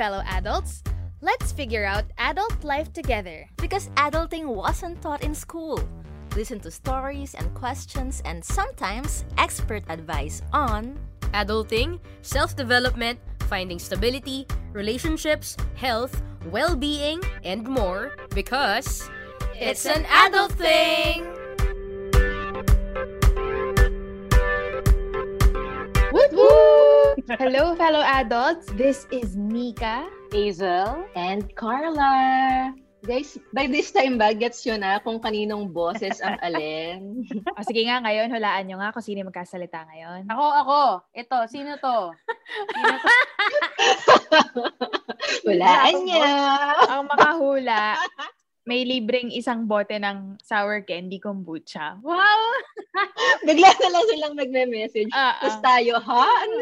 Fellow 0.00 0.24
adults! 0.32 0.80
Let's 1.20 1.52
figure 1.52 1.84
out 1.84 2.08
adult 2.16 2.64
life 2.64 2.88
together. 2.90 3.44
Because 3.60 3.92
adulting 4.00 4.48
wasn't 4.48 5.04
taught 5.04 5.20
in 5.20 5.36
school. 5.36 5.76
Listen 6.32 6.56
to 6.64 6.70
stories 6.72 7.36
and 7.36 7.52
questions 7.52 8.24
and 8.24 8.40
sometimes 8.40 9.28
expert 9.36 9.84
advice 9.92 10.40
on 10.56 10.96
Adulting, 11.36 12.00
self 12.22 12.56
development, 12.56 13.20
finding 13.44 13.78
stability, 13.78 14.48
relationships, 14.72 15.54
health, 15.76 16.22
well 16.50 16.74
being, 16.74 17.20
and 17.44 17.68
more 17.68 18.16
because 18.32 19.04
it's 19.54 19.84
an 19.84 20.08
adult 20.08 20.56
thing! 20.56 21.28
Woot 26.10 26.32
woot! 26.34 27.22
Hello, 27.42 27.74
fellow 27.78 28.02
adults. 28.02 28.66
This 28.74 29.06
is 29.14 29.38
Mika. 29.38 30.10
Hazel, 30.30 31.06
and 31.14 31.46
Carla. 31.54 32.70
Guys, 33.00 33.38
by 33.54 33.64
this 33.66 33.90
time 33.90 34.18
ba, 34.18 34.34
gets 34.36 34.60
yun 34.62 34.84
na 34.84 35.00
kung 35.00 35.18
kaninong 35.18 35.72
boses 35.72 36.20
ang 36.20 36.36
alin? 36.46 37.24
O 37.58 37.64
sige 37.64 37.86
nga, 37.88 38.02
ngayon, 38.02 38.28
hulaan 38.28 38.68
nyo 38.68 38.76
nga 38.78 38.92
kung 38.92 39.02
sino 39.02 39.24
magkasalita 39.24 39.86
ngayon. 39.88 40.28
ako, 40.28 40.46
ako. 40.60 40.80
Ito, 41.16 41.36
sino 41.48 41.70
to? 41.80 42.12
Sino 42.68 42.94
to? 43.00 43.10
Hulaan 45.48 45.94
niya. 46.04 46.30
Ang 46.90 47.02
makahula, 47.08 47.96
may 48.70 48.86
libreng 48.86 49.34
isang 49.34 49.66
bote 49.66 49.98
ng 49.98 50.38
sour 50.38 50.86
candy 50.86 51.18
kombucha. 51.18 51.98
Wow! 52.06 52.40
Bigla 53.50 53.66
na 53.66 53.88
lang 53.90 54.04
silang 54.06 54.34
nagme-message. 54.38 55.10
Ah, 55.10 55.34
Tapos 55.42 55.58
ah. 55.58 55.62
tayo, 55.66 55.92
ha? 55.98 56.26
Ano? 56.46 56.56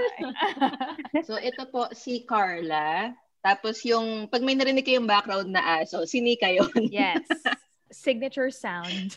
so, 1.28 1.36
ito 1.36 1.68
po 1.68 1.92
si 1.92 2.24
Carla. 2.24 3.12
Tapos 3.44 3.84
yung, 3.84 4.24
pag 4.32 4.40
may 4.40 4.56
narinig 4.56 4.88
kayong 4.88 5.04
background 5.04 5.52
na 5.52 5.84
aso, 5.84 6.08
si 6.08 6.24
Nika 6.24 6.48
yun. 6.48 6.72
yes. 6.88 7.28
Signature 7.92 8.48
sound. 8.48 9.12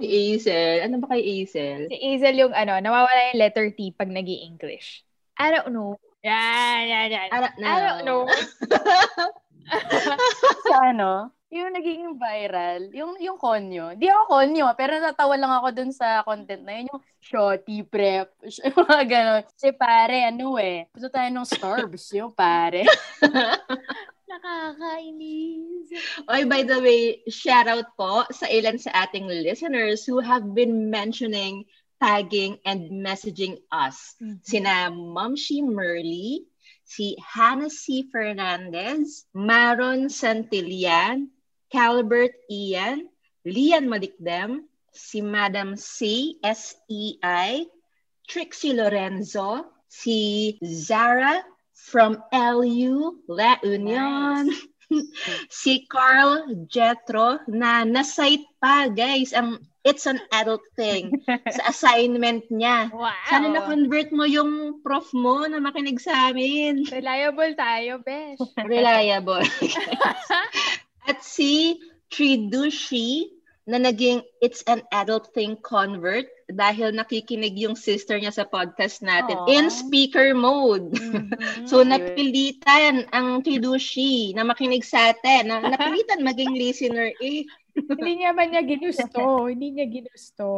Si 0.00 0.08
Azel. 0.08 0.88
Ano 0.88 1.04
ba 1.04 1.12
kay 1.12 1.44
Azel? 1.44 1.92
si 1.92 1.96
Hazel 2.00 2.48
yung 2.48 2.56
ano, 2.56 2.80
nawawala 2.80 3.36
yung 3.36 3.40
letter 3.44 3.68
T 3.76 3.92
pag 3.92 4.08
nag 4.08 4.24
english 4.24 5.04
I 5.36 5.52
don't 5.52 5.72
know. 5.72 6.00
Yan, 6.20 6.80
yan, 6.84 7.08
yan. 7.12 7.28
Ara, 7.32 7.48
I 7.56 7.76
don't 7.80 8.04
know. 8.04 8.28
sa 10.70 10.76
ano, 10.90 11.30
yung 11.50 11.74
naging 11.74 12.14
viral, 12.14 12.94
yung 12.94 13.18
yung 13.18 13.34
konyo. 13.34 13.98
Di 13.98 14.06
ako 14.06 14.38
konyo, 14.38 14.70
pero 14.78 15.02
natawa 15.02 15.34
lang 15.34 15.50
ako 15.50 15.68
dun 15.74 15.90
sa 15.90 16.22
content 16.22 16.62
na 16.62 16.78
yun, 16.78 16.90
yung 16.94 17.02
shorty 17.18 17.82
prep, 17.82 18.30
yung 18.46 18.86
mga 18.86 19.04
ganon. 19.10 19.42
Si 19.58 19.70
pare, 19.74 20.30
ano 20.30 20.54
eh, 20.62 20.86
gusto 20.94 21.10
tayo 21.10 21.26
ng 21.26 21.46
starbs, 21.50 22.14
yung 22.14 22.30
pare. 22.30 22.86
Nakakainis. 24.30 25.90
Oy, 26.30 26.46
by 26.46 26.62
the 26.62 26.78
way, 26.78 27.18
shout 27.26 27.66
out 27.66 27.90
po 27.98 28.22
sa 28.30 28.46
ilan 28.46 28.78
sa 28.78 29.02
ating 29.02 29.26
listeners 29.26 30.06
who 30.06 30.22
have 30.22 30.46
been 30.54 30.86
mentioning, 30.86 31.66
tagging, 31.98 32.62
and 32.62 32.94
messaging 32.94 33.58
us. 33.74 34.14
Sina 34.46 34.94
Momshi 34.94 35.66
Merly, 35.66 36.46
si 36.90 37.14
Hannah 37.22 37.70
C. 37.70 38.10
Fernandez, 38.10 39.22
Maron 39.32 40.10
Santillan, 40.10 41.30
Calbert 41.70 42.34
Ian, 42.50 43.06
Lian 43.46 43.86
Malikdem, 43.86 44.66
si 44.90 45.22
Madam 45.22 45.78
C. 45.78 46.34
S.E.I., 46.42 47.70
Trixie 48.26 48.74
Lorenzo, 48.74 49.70
si 49.86 50.58
Zara 50.66 51.46
from 51.74 52.18
LU, 52.34 53.22
La 53.30 53.54
Union, 53.62 54.50
si 55.48 55.86
Carl 55.86 56.46
Jetro 56.66 57.40
na 57.46 57.86
na-cite 57.86 58.46
pa, 58.58 58.90
guys, 58.90 59.32
ang 59.32 59.58
It's 59.80 60.04
an 60.04 60.20
Adult 60.28 60.60
Thing 60.76 61.24
sa 61.56 61.72
assignment 61.72 62.44
niya. 62.52 62.92
Wow. 62.92 63.16
Sana 63.32 63.48
na-convert 63.48 64.12
mo 64.12 64.28
yung 64.28 64.84
prof 64.84 65.08
mo 65.16 65.48
na 65.48 65.56
makinig 65.56 65.96
sa 66.04 66.28
amin. 66.28 66.84
Reliable 66.92 67.56
tayo, 67.56 68.04
besh. 68.04 68.44
Reliable. 68.60 69.40
At 71.08 71.24
si 71.24 71.80
Tridushi 72.12 73.39
na 73.68 73.76
naging 73.76 74.24
It's 74.40 74.64
an 74.64 74.82
Adult 74.90 75.32
Thing 75.36 75.60
convert 75.60 76.26
dahil 76.50 76.90
nakikinig 76.96 77.54
yung 77.60 77.76
sister 77.78 78.18
niya 78.18 78.34
sa 78.34 78.48
podcast 78.48 79.04
natin 79.04 79.38
Aw. 79.38 79.50
in 79.52 79.66
speaker 79.70 80.34
mode. 80.34 80.90
Mhm. 80.96 81.30
So, 81.70 81.86
napilitan 81.86 83.06
ang 83.14 83.44
Tridushi 83.44 84.34
na 84.34 84.42
makinig 84.42 84.82
sa 84.82 85.12
atin. 85.14 85.46
Na, 85.46 85.62
napilitan 85.62 86.24
maging 86.24 86.56
listener. 86.56 87.14
Eh, 87.22 87.46
Hindi 87.88 88.12
niya 88.20 88.30
man 88.34 88.50
niya 88.50 88.62
ginusto. 88.66 89.24
Hindi 89.52 89.68
niya 89.72 89.86
ginusto. 89.88 90.48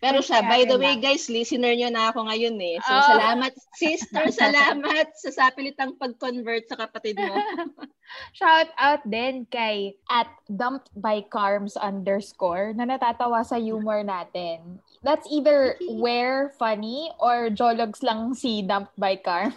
Pero 0.00 0.18
siya, 0.20 0.44
by 0.44 0.68
the 0.68 0.76
way, 0.76 0.98
guys, 0.98 1.30
listener 1.30 1.72
nyo 1.72 1.88
na 1.88 2.10
ako 2.12 2.28
ngayon 2.28 2.56
eh. 2.60 2.76
So, 2.84 2.92
Oh. 2.92 3.06
salamat, 3.16 3.52
sister, 3.78 4.24
salamat 4.42 5.06
sa 5.16 5.30
sapilitang 5.30 5.96
pag-convert 5.96 6.68
sa 6.68 6.76
kapatid 6.76 7.16
mo. 7.16 7.34
Shout 8.38 8.74
out 8.74 9.06
din 9.06 9.46
kay 9.46 9.94
at 10.10 10.26
dumped 10.50 10.90
by 10.98 11.22
Carms 11.30 11.78
underscore 11.78 12.74
na 12.74 12.82
natatawa 12.82 13.46
sa 13.46 13.54
humor 13.54 14.02
natin. 14.02 14.82
That's 15.06 15.30
either 15.30 15.78
where 15.96 16.50
funny 16.58 17.08
or 17.22 17.48
jologs 17.54 18.02
lang 18.02 18.34
si 18.34 18.66
dumped 18.66 18.98
by 18.98 19.14
Carms. 19.14 19.54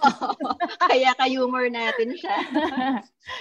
Kaya 0.85 1.17
ka-humor 1.17 1.65
natin 1.67 2.13
siya. 2.13 2.37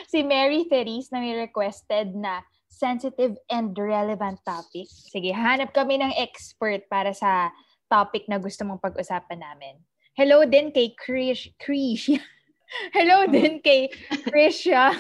si 0.08 0.24
Mary 0.24 0.64
Therese 0.66 1.12
na 1.12 1.20
may 1.20 1.36
requested 1.36 2.16
na 2.16 2.40
sensitive 2.72 3.36
and 3.52 3.76
relevant 3.76 4.40
topic. 4.48 4.88
Sige, 4.88 5.36
hanap 5.36 5.76
kami 5.76 6.00
ng 6.00 6.16
expert 6.16 6.88
para 6.88 7.12
sa 7.12 7.52
topic 7.92 8.24
na 8.26 8.40
gusto 8.40 8.64
mong 8.64 8.80
pag-usapan 8.80 9.44
namin. 9.44 9.76
Hello 10.16 10.44
din 10.48 10.72
kay 10.72 10.96
Krish. 10.96 11.52
Krish. 11.60 12.08
Hello 12.96 13.28
din 13.28 13.60
kay 13.60 13.88
Krisha. 14.28 14.96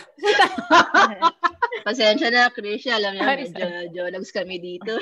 Pasensya 1.86 2.28
na, 2.30 2.52
Krisha. 2.52 3.00
Alam 3.00 3.16
niyo, 3.16 3.24
medyo 3.26 3.66
jologs 3.96 4.30
kami 4.30 4.60
dito. 4.60 5.00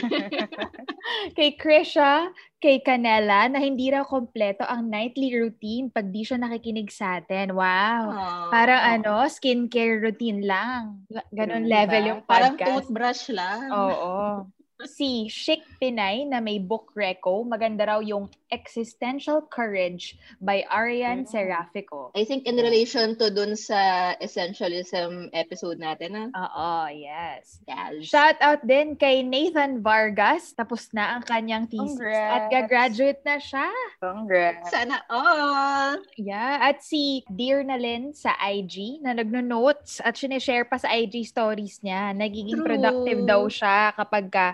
kay 1.39 1.59
Krisha, 1.59 2.31
kay 2.63 2.81
Canela, 2.81 3.51
na 3.51 3.59
hindi 3.61 3.91
raw 3.91 4.07
kompleto 4.07 4.65
ang 4.65 4.89
nightly 4.89 5.35
routine 5.35 5.91
pag 5.91 6.09
di 6.09 6.23
siya 6.23 6.41
nakikinig 6.41 6.89
sa 6.89 7.19
atin. 7.21 7.53
Wow. 7.53 8.03
Aw. 8.15 8.49
Parang 8.55 8.81
ano, 8.81 9.27
skincare 9.27 10.01
routine 10.01 10.47
lang. 10.47 11.05
Diba? 11.11 11.59
level 11.61 12.03
yung 12.07 12.23
Parang 12.25 12.55
podcast. 12.57 12.69
toothbrush 12.87 13.25
lang. 13.35 13.69
Oo. 13.69 14.47
Si 14.89 15.29
Chic 15.29 15.61
Pinay 15.77 16.25
na 16.25 16.41
may 16.41 16.57
book 16.57 16.93
reco, 16.97 17.45
maganda 17.45 17.85
raw 17.85 18.01
yung 18.01 18.29
Existential 18.51 19.45
Courage 19.47 20.19
by 20.43 20.67
Arian 20.67 21.23
Serafico. 21.23 22.11
I 22.19 22.27
think 22.27 22.51
in 22.51 22.59
relation 22.59 23.15
to 23.23 23.31
dun 23.31 23.55
sa 23.55 24.13
essentialism 24.19 25.31
episode 25.33 25.79
natin, 25.79 26.19
ah. 26.19 26.29
Oo, 26.35 26.71
yes. 26.91 27.63
Yes. 27.69 28.11
Shout 28.11 28.41
out 28.43 28.67
din 28.67 28.99
kay 28.99 29.23
Nathan 29.23 29.85
Vargas. 29.85 30.51
Tapos 30.57 30.91
na 30.91 31.19
ang 31.19 31.23
kanyang 31.23 31.71
thesis. 31.71 32.01
At 32.01 32.51
Congrats. 32.51 32.51
gagraduate 32.51 33.23
na 33.23 33.37
siya. 33.39 33.69
Congrats. 34.03 34.67
Sana 34.73 34.99
all. 35.07 36.03
Yeah. 36.19 36.59
At 36.61 36.83
si 36.83 37.23
Dear 37.31 37.63
Nalin 37.63 38.11
sa 38.17 38.35
IG 38.41 38.99
na 39.05 39.15
nagno-notes 39.15 40.03
at 40.03 40.19
sinishare 40.19 40.67
pa 40.67 40.77
sa 40.77 40.91
IG 40.91 41.23
stories 41.23 41.79
niya. 41.87 42.11
Nagiging 42.17 42.61
True. 42.61 42.67
productive 42.67 43.21
daw 43.29 43.47
siya 43.47 43.95
kapag 43.95 44.27
ka 44.27 44.47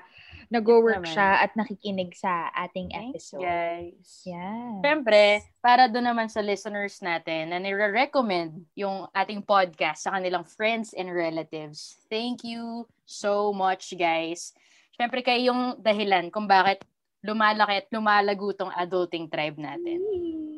nag-work 0.49 1.03
siya 1.07 1.43
at 1.43 1.53
nakikinig 1.59 2.15
sa 2.15 2.51
ating 2.55 2.91
Thanks, 2.91 3.35
episode. 3.35 3.43
guys. 3.43 4.09
Yeah. 4.23 4.79
Siyempre, 4.83 5.43
para 5.59 5.91
doon 5.91 6.07
naman 6.15 6.29
sa 6.31 6.43
listeners 6.43 7.03
natin 7.03 7.51
na 7.51 7.59
nire-recommend 7.59 8.63
yung 8.79 9.11
ating 9.11 9.43
podcast 9.43 10.07
sa 10.07 10.15
kanilang 10.15 10.47
friends 10.47 10.95
and 10.95 11.11
relatives. 11.11 11.99
Thank 12.07 12.47
you 12.47 12.87
so 13.05 13.51
much, 13.51 13.91
guys. 13.99 14.55
Siyempre, 14.95 15.21
kayo 15.27 15.53
yung 15.53 15.63
dahilan 15.83 16.31
kung 16.31 16.47
bakit 16.47 16.87
lumalaki 17.27 17.83
at 17.83 17.91
lumalago 17.91 18.55
tong 18.55 18.73
adulting 18.73 19.27
tribe 19.27 19.59
natin. 19.59 19.99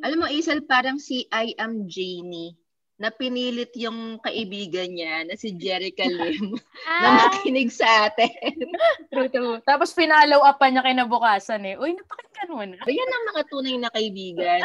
Alam 0.05 0.23
mo, 0.23 0.27
Isel, 0.29 0.63
parang 0.69 1.01
si 1.01 1.27
I 1.33 1.57
am 1.57 1.89
Janie 1.89 2.55
na 2.99 3.15
pinilit 3.15 3.71
yung 3.79 4.19
kaibigan 4.19 4.91
niya 4.91 5.23
na 5.23 5.39
si 5.39 5.55
Jerica 5.55 6.03
Lim 6.19 6.59
na 7.03 7.09
makinig 7.31 7.71
sa 7.71 8.11
atin. 8.11 8.75
True, 9.15 9.31
true. 9.31 9.57
Tapos 9.63 9.95
pinalaw 9.95 10.43
up 10.43 10.59
pa 10.59 10.69
niya 10.69 10.85
kinabukasan 10.85 11.65
eh. 11.65 11.75
Uy, 11.79 11.95
napakinggan 11.95 12.51
mo 12.53 12.63
na. 12.67 12.77
Yan 12.85 13.15
ang 13.15 13.25
mga 13.33 13.43
tunay 13.49 13.77
na 13.79 13.91
kaibigan. 13.95 14.61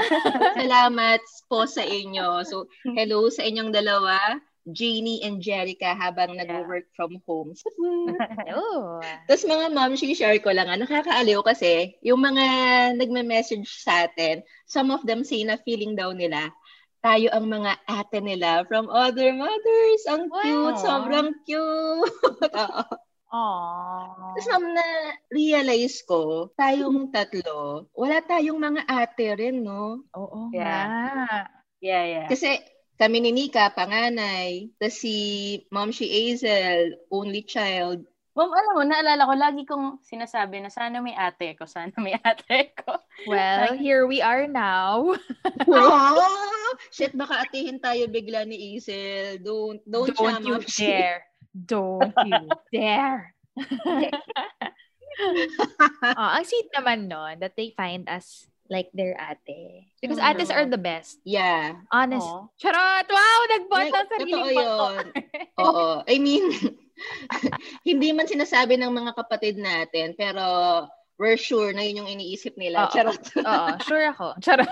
Salamat 0.57 1.21
po 1.47 1.63
sa 1.63 1.85
inyo. 1.85 2.44
So, 2.44 2.68
hello 2.83 3.30
sa 3.31 3.45
inyong 3.45 3.71
dalawa. 3.71 4.19
Janie 4.63 5.19
and 5.27 5.44
Jerica 5.44 5.91
habang 5.91 6.39
nag-work 6.39 6.88
from 6.95 7.19
home. 7.27 7.51
Oh. 8.56 9.03
Tapos 9.27 9.44
mga 9.44 9.75
mom, 9.75 9.91
share 10.00 10.39
ko 10.39 10.56
lang, 10.56 10.71
ah, 10.71 10.79
nakakaaliw 10.79 11.44
kasi 11.44 12.00
yung 12.00 12.24
mga 12.24 12.45
nagme-message 12.95 13.68
sa 13.68 14.07
atin, 14.07 14.39
some 14.63 14.88
of 14.88 15.03
them 15.03 15.27
say 15.27 15.44
na 15.44 15.59
feeling 15.68 16.00
daw 16.00 16.15
nila, 16.15 16.47
tayo 17.03 17.27
ang 17.35 17.45
mga 17.51 17.71
ate 17.85 18.17
nila 18.23 18.63
from 18.65 18.88
other 18.88 19.35
mothers. 19.35 20.01
Ang 20.07 20.31
cute, 20.31 20.79
Wow. 20.79 20.85
sobrang 20.88 21.29
cute. 21.44 22.15
Oo. 22.63 22.83
Aww. 23.33 24.38
Tapos 24.38 24.47
ma'am, 24.50 24.65
na-realize 24.77 26.05
ko, 26.05 26.53
tayong 26.53 27.09
tatlo, 27.09 27.89
wala 27.97 28.21
tayong 28.21 28.61
mga 28.61 28.81
ate 28.85 29.25
rin, 29.35 29.65
no? 29.65 30.05
Oo 30.13 30.53
Yeah. 30.53 30.85
nga. 30.89 31.50
Yeah, 31.81 32.03
yeah. 32.07 32.25
Kasi 32.29 32.61
kami 32.95 33.19
ni 33.25 33.31
Nika, 33.33 33.73
panganay. 33.73 34.69
Tapos 34.77 35.01
si 35.01 35.15
Mom 35.73 35.89
si 35.91 36.05
Hazel, 36.07 36.94
only 37.09 37.41
child. 37.44 38.05
Ma'am, 38.33 38.50
alam 38.50 38.74
mo, 38.74 38.81
naalala 38.81 39.30
ko, 39.30 39.33
lagi 39.38 39.62
kong 39.62 40.01
sinasabi 40.01 40.57
na 40.57 40.74
sana 40.74 40.97
may 41.06 41.13
ate 41.13 41.53
ko, 41.53 41.69
sana 41.69 41.94
may 42.01 42.18
ate 42.25 42.74
ko. 42.74 42.97
Well, 43.30 43.77
here 43.77 44.09
we 44.09 44.25
are 44.25 44.50
now. 44.50 45.13
wow! 45.69 46.18
Shit, 46.89 47.13
baka 47.13 47.45
atihin 47.45 47.77
tayo 47.77 48.09
bigla 48.09 48.41
ni 48.50 48.57
Hazel. 48.74 49.38
Don't, 49.38 49.85
don't, 49.85 50.09
Don't 50.18 50.41
you 50.41 50.57
Shi. 50.65 50.89
dare. 50.89 51.21
Don't 51.53 52.18
you 52.25 52.50
dare. 52.74 53.38
oh, 56.18 56.29
ang 56.41 56.45
sweet 56.50 56.74
naman 56.74 57.06
nun 57.06 57.38
that 57.38 57.53
they 57.53 57.69
find 57.77 58.09
us 58.09 58.50
like 58.65 58.89
their 58.97 59.13
ate. 59.13 59.94
Because 60.01 60.18
Mhm. 60.18 60.33
ates 60.41 60.50
are 60.50 60.65
the 60.65 60.81
best. 60.81 61.21
Yeah. 61.21 61.86
Honest. 61.94 62.25
Aw. 62.25 62.50
Charot! 62.57 63.06
Wow! 63.13 63.39
Nagbot 63.53 63.77
Like, 63.77 63.94
ng 63.94 64.07
sariling 64.09 64.33
totoo 64.33 64.50
yun. 64.57 65.06
Oo. 65.62 65.86
I 66.09 66.18
mean, 66.18 66.50
hindi 67.87 68.13
man 68.13 68.29
sinasabi 68.29 68.77
ng 68.79 68.91
mga 68.93 69.11
kapatid 69.17 69.57
natin, 69.57 70.13
pero 70.13 70.43
we're 71.17 71.37
sure 71.39 71.71
na 71.73 71.85
yun 71.85 72.03
yung 72.03 72.09
iniisip 72.19 72.57
nila. 72.57 72.89
Oo. 72.89 72.93
Charot. 72.93 73.23
Oo, 73.39 73.69
sure 73.85 74.05
ako. 74.13 74.27
Charot. 74.41 74.69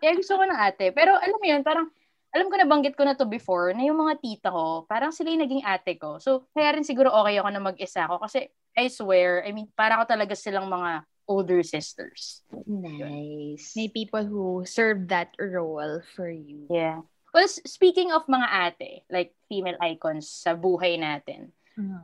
Kaya 0.00 0.12
gusto 0.20 0.36
ko 0.36 0.44
ng 0.44 0.60
ate. 0.60 0.92
Pero 0.92 1.16
alam 1.16 1.38
mo 1.38 1.46
yun, 1.46 1.62
parang, 1.64 1.88
alam 2.30 2.46
ko 2.46 2.54
na 2.54 2.68
banggit 2.68 2.94
ko 2.94 3.02
na 3.02 3.16
to 3.18 3.26
before, 3.26 3.74
na 3.74 3.82
yung 3.82 3.98
mga 3.98 4.14
tita 4.22 4.48
ko, 4.52 4.86
parang 4.86 5.10
sila 5.10 5.32
yung 5.32 5.42
naging 5.42 5.64
ate 5.66 5.98
ko. 5.98 6.22
So, 6.22 6.46
kaya 6.54 6.76
rin 6.76 6.86
siguro 6.86 7.10
okay 7.10 7.40
ako 7.40 7.48
na 7.50 7.62
mag-isa 7.62 8.06
ako. 8.06 8.22
Kasi, 8.22 8.46
I 8.76 8.86
swear, 8.86 9.42
I 9.42 9.50
mean, 9.50 9.66
para 9.74 9.98
ko 9.98 10.04
talaga 10.06 10.38
silang 10.38 10.70
mga 10.70 11.02
older 11.26 11.62
sisters. 11.62 12.42
Nice. 12.66 13.74
May 13.78 13.86
people 13.86 14.26
who 14.26 14.66
serve 14.66 15.10
that 15.14 15.34
role 15.38 16.02
for 16.14 16.30
you. 16.30 16.66
Yeah. 16.70 17.06
Well, 17.30 17.46
speaking 17.46 18.10
of 18.10 18.26
mga 18.26 18.48
ate, 18.50 19.06
like 19.10 19.30
female 19.46 19.78
icons 19.78 20.26
sa 20.26 20.58
buhay 20.58 20.98
natin, 20.98 21.54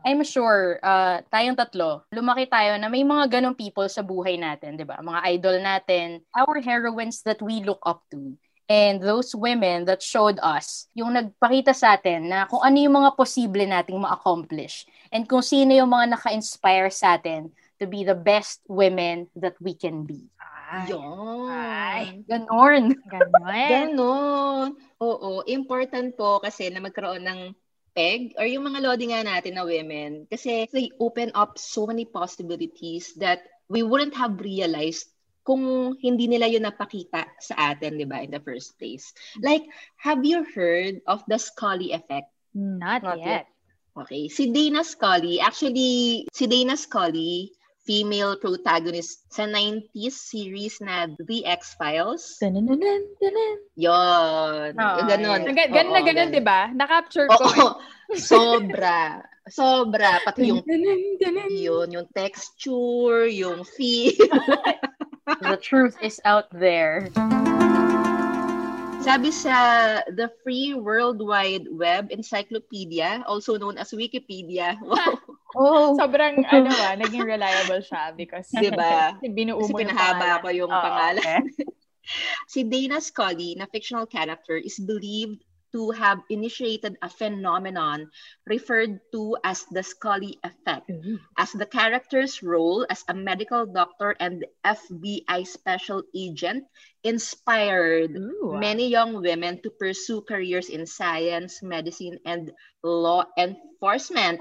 I'm 0.07 0.25
sure 0.25 0.81
uh, 0.81 1.21
tayong 1.29 1.59
tatlo, 1.59 2.09
lumaki 2.09 2.49
tayo 2.49 2.81
na 2.81 2.89
may 2.89 3.05
mga 3.05 3.29
ganong 3.29 3.59
people 3.59 3.85
sa 3.93 4.01
buhay 4.01 4.41
natin, 4.41 4.79
di 4.79 4.87
ba? 4.89 5.03
Mga 5.05 5.21
idol 5.37 5.57
natin, 5.61 6.07
our 6.33 6.63
heroines 6.65 7.21
that 7.27 7.43
we 7.45 7.61
look 7.61 7.83
up 7.85 8.01
to. 8.15 8.39
And 8.67 8.99
those 8.99 9.31
women 9.31 9.87
that 9.87 10.03
showed 10.03 10.43
us, 10.43 10.91
yung 10.97 11.15
nagpakita 11.15 11.71
sa 11.71 11.95
atin 11.95 12.27
na 12.27 12.51
kung 12.51 12.67
ano 12.67 12.79
yung 12.83 12.99
mga 12.99 13.15
posible 13.15 13.63
nating 13.63 14.01
ma-accomplish. 14.01 14.89
And 15.15 15.23
kung 15.29 15.45
sino 15.45 15.71
yung 15.71 15.93
mga 15.93 16.19
naka-inspire 16.19 16.91
sa 16.91 17.15
atin 17.15 17.55
to 17.79 17.87
be 17.87 18.03
the 18.03 18.17
best 18.17 18.65
women 18.67 19.29
that 19.39 19.55
we 19.61 19.77
can 19.77 20.03
be. 20.03 20.27
Ay, 20.67 20.91
Yun. 20.91 21.47
Ay. 21.47 22.05
Ganon. 22.27 22.85
ganon. 23.07 23.55
Ganon. 23.71 24.69
Oo. 24.99 25.47
Important 25.47 26.19
po 26.19 26.43
kasi 26.43 26.67
na 26.75 26.83
magkaroon 26.83 27.23
ng 27.23 27.41
peg 27.95 28.35
or 28.37 28.45
yung 28.45 28.67
mga 28.67 28.83
lodi 28.83 29.09
nga 29.09 29.25
natin 29.25 29.57
na 29.57 29.65
women 29.65 30.29
kasi 30.29 30.69
they 30.75 30.93
open 31.01 31.33
up 31.33 31.57
so 31.57 31.89
many 31.89 32.05
possibilities 32.05 33.17
that 33.17 33.41
we 33.73 33.81
wouldn't 33.81 34.13
have 34.13 34.37
realized 34.43 35.09
kung 35.47 35.95
hindi 36.03 36.27
nila 36.27 36.51
yun 36.51 36.67
napakita 36.67 37.31
sa 37.39 37.73
atin, 37.73 38.03
di 38.03 38.03
ba, 38.03 38.19
in 38.19 38.35
the 38.35 38.43
first 38.43 38.75
place. 38.83 39.15
Like, 39.39 39.63
have 40.03 40.27
you 40.27 40.43
heard 40.43 40.99
of 41.07 41.23
the 41.31 41.39
Scully 41.39 41.95
effect? 41.95 42.35
Not, 42.51 43.07
Not 43.07 43.23
yet. 43.23 43.47
Okay, 43.95 44.27
si 44.27 44.51
Dana 44.51 44.83
Scully, 44.83 45.39
actually, 45.39 46.27
si 46.35 46.45
Dana 46.51 46.75
Scully, 46.75 47.55
female 47.87 48.35
protagonist 48.37 49.23
sa 49.31 49.47
90s 49.47 50.13
series 50.13 50.83
na 50.83 51.07
The 51.17 51.47
X-Files. 51.47 52.37
Yes. 53.79 54.75
Gan- 55.47 55.71
Ganun 55.71 55.95
na 55.95 56.03
ganun, 56.03 56.05
ganon. 56.27 56.35
di 56.35 56.43
ba? 56.43 56.61
Na-capture 56.75 57.31
ko. 57.31 57.79
Sobra. 58.19 59.23
Sobra. 59.47 60.19
Pati 60.23 60.51
yung 60.51 60.63
yun, 61.49 61.89
yung 61.95 62.09
texture, 62.11 63.31
yung 63.31 63.63
feel. 63.63 64.19
The 65.43 65.59
truth 65.59 65.99
is 65.99 66.23
out 66.23 66.47
there. 66.55 67.11
Sabi 69.03 69.31
sa 69.31 69.55
the 70.11 70.31
Free 70.43 70.75
World 70.75 71.23
Wide 71.23 71.71
Web 71.71 72.11
Encyclopedia, 72.11 73.23
also 73.27 73.55
known 73.55 73.79
as 73.79 73.95
Wikipedia. 73.95 74.75
Wow. 74.83 75.19
Oh, 75.57 75.97
Sobrang, 75.97 76.45
ano 76.53 76.69
ba, 76.69 76.95
naging 77.01 77.25
reliable 77.25 77.81
siya 77.81 78.13
because 78.13 78.53
Diba? 78.53 79.17
binuo 79.25 79.57
Kasi 79.65 79.73
mo 79.73 79.81
yung 79.81 79.89
pinahaba 79.89 80.45
ko 80.45 80.49
yung 80.53 80.71
Oo, 80.73 80.85
pangalan. 80.85 81.25
okay. 81.25 81.41
Si 82.47 82.63
Dana 82.63 83.03
Scully, 83.03 83.59
na 83.59 83.67
fictional 83.67 84.07
character, 84.07 84.55
is 84.55 84.79
believed 84.79 85.43
to 85.73 85.91
have 85.91 86.21
initiated 86.31 86.97
a 87.03 87.09
phenomenon 87.09 88.11
referred 88.47 89.01
to 89.13 89.37
as 89.45 89.65
the 89.71 89.83
Scully 89.83 90.39
effect, 90.45 90.91
as 91.39 91.53
the 91.53 91.67
character's 91.67 92.43
role 92.43 92.87
as 92.91 93.05
a 93.09 93.15
medical 93.15 93.67
doctor 93.67 94.17
and 94.21 94.45
FBI 94.65 95.47
special 95.47 96.03
agent 96.15 96.65
inspired 97.05 98.17
Ooh. 98.17 98.57
many 98.59 98.89
young 98.89 99.23
women 99.23 99.63
to 99.63 99.71
pursue 99.71 100.23
careers 100.23 100.69
in 100.69 100.87
science, 100.87 101.63
medicine, 101.63 102.19
and 102.27 102.53
law 102.83 103.25
enforcement. 103.39 104.41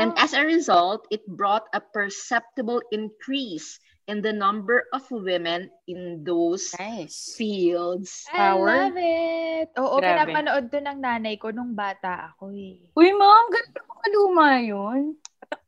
And 0.00 0.12
as 0.16 0.32
a 0.34 0.44
result, 0.44 1.06
it 1.10 1.26
brought 1.26 1.66
a 1.72 1.80
perceptible 1.80 2.82
increase 2.92 3.78
in 4.06 4.20
the 4.20 4.32
number 4.32 4.84
of 4.92 5.04
women 5.08 5.72
in 5.88 6.24
those 6.24 6.72
Nice. 6.76 7.32
fields. 7.36 8.28
I 8.28 8.52
Power. 8.52 8.68
love 8.92 8.98
it. 9.00 9.68
Oo, 9.80 9.96
Grabe. 9.96 10.28
pinapanood 10.28 10.64
to 10.68 10.78
ng 10.80 10.98
nanay 11.00 11.40
ko 11.40 11.48
nung 11.48 11.72
bata 11.72 12.32
ako 12.32 12.52
eh. 12.52 12.92
Uy, 12.92 13.08
ma'am, 13.16 13.44
ganito 13.48 13.80
mo 13.88 13.92
kaluma 14.00 14.48
yun. 14.60 15.16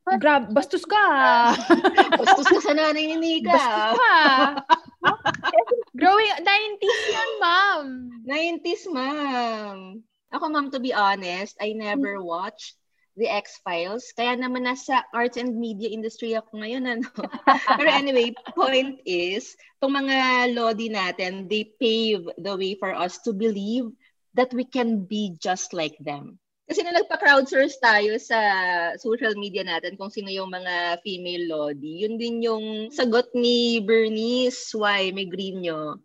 Grab, 0.06 0.54
bastos 0.54 0.86
ka. 0.86 1.02
Bastos 2.20 2.46
ka 2.46 2.58
sa 2.62 2.72
nanay 2.72 3.10
ni 3.10 3.16
Nika. 3.18 3.50
Bastos 3.50 3.98
ka. 3.98 4.16
Growing, 5.98 6.30
90s 6.44 7.00
yun, 7.10 7.30
ma'am. 7.42 7.84
90s, 8.22 8.82
ma'am. 8.92 9.76
Ako, 10.30 10.44
ma'am, 10.46 10.70
to 10.70 10.78
be 10.78 10.94
honest, 10.94 11.56
I 11.58 11.74
never 11.74 12.22
watched 12.22 12.76
The 13.16 13.28
X-Files. 13.32 14.12
Kaya 14.12 14.36
naman 14.36 14.68
nasa 14.68 15.04
arts 15.16 15.40
and 15.40 15.56
media 15.56 15.88
industry 15.88 16.36
ako 16.36 16.60
ngayon. 16.60 16.84
Ano? 16.84 17.08
Pero 17.80 17.88
anyway, 17.88 18.36
point 18.52 19.00
is, 19.08 19.56
itong 19.80 20.04
mga 20.04 20.52
lodi 20.52 20.92
natin, 20.92 21.48
they 21.48 21.72
pave 21.80 22.28
the 22.36 22.54
way 22.54 22.76
for 22.76 22.92
us 22.92 23.20
to 23.24 23.32
believe 23.32 23.88
that 24.36 24.52
we 24.52 24.68
can 24.68 25.08
be 25.08 25.32
just 25.40 25.72
like 25.72 25.96
them. 26.04 26.36
Kasi 26.66 26.82
na 26.82 26.92
nagpa-crowdsource 26.92 27.78
tayo 27.78 28.18
sa 28.18 28.38
social 28.98 29.32
media 29.38 29.62
natin 29.62 29.94
kung 29.94 30.10
sino 30.10 30.28
yung 30.28 30.50
mga 30.50 30.98
female 31.00 31.46
lodi, 31.46 32.04
yun 32.04 32.18
din 32.18 32.42
yung 32.42 32.90
sagot 32.90 33.30
ni 33.32 33.80
Bernice 33.80 34.74
Y. 34.74 35.14
Megrino 35.14 36.02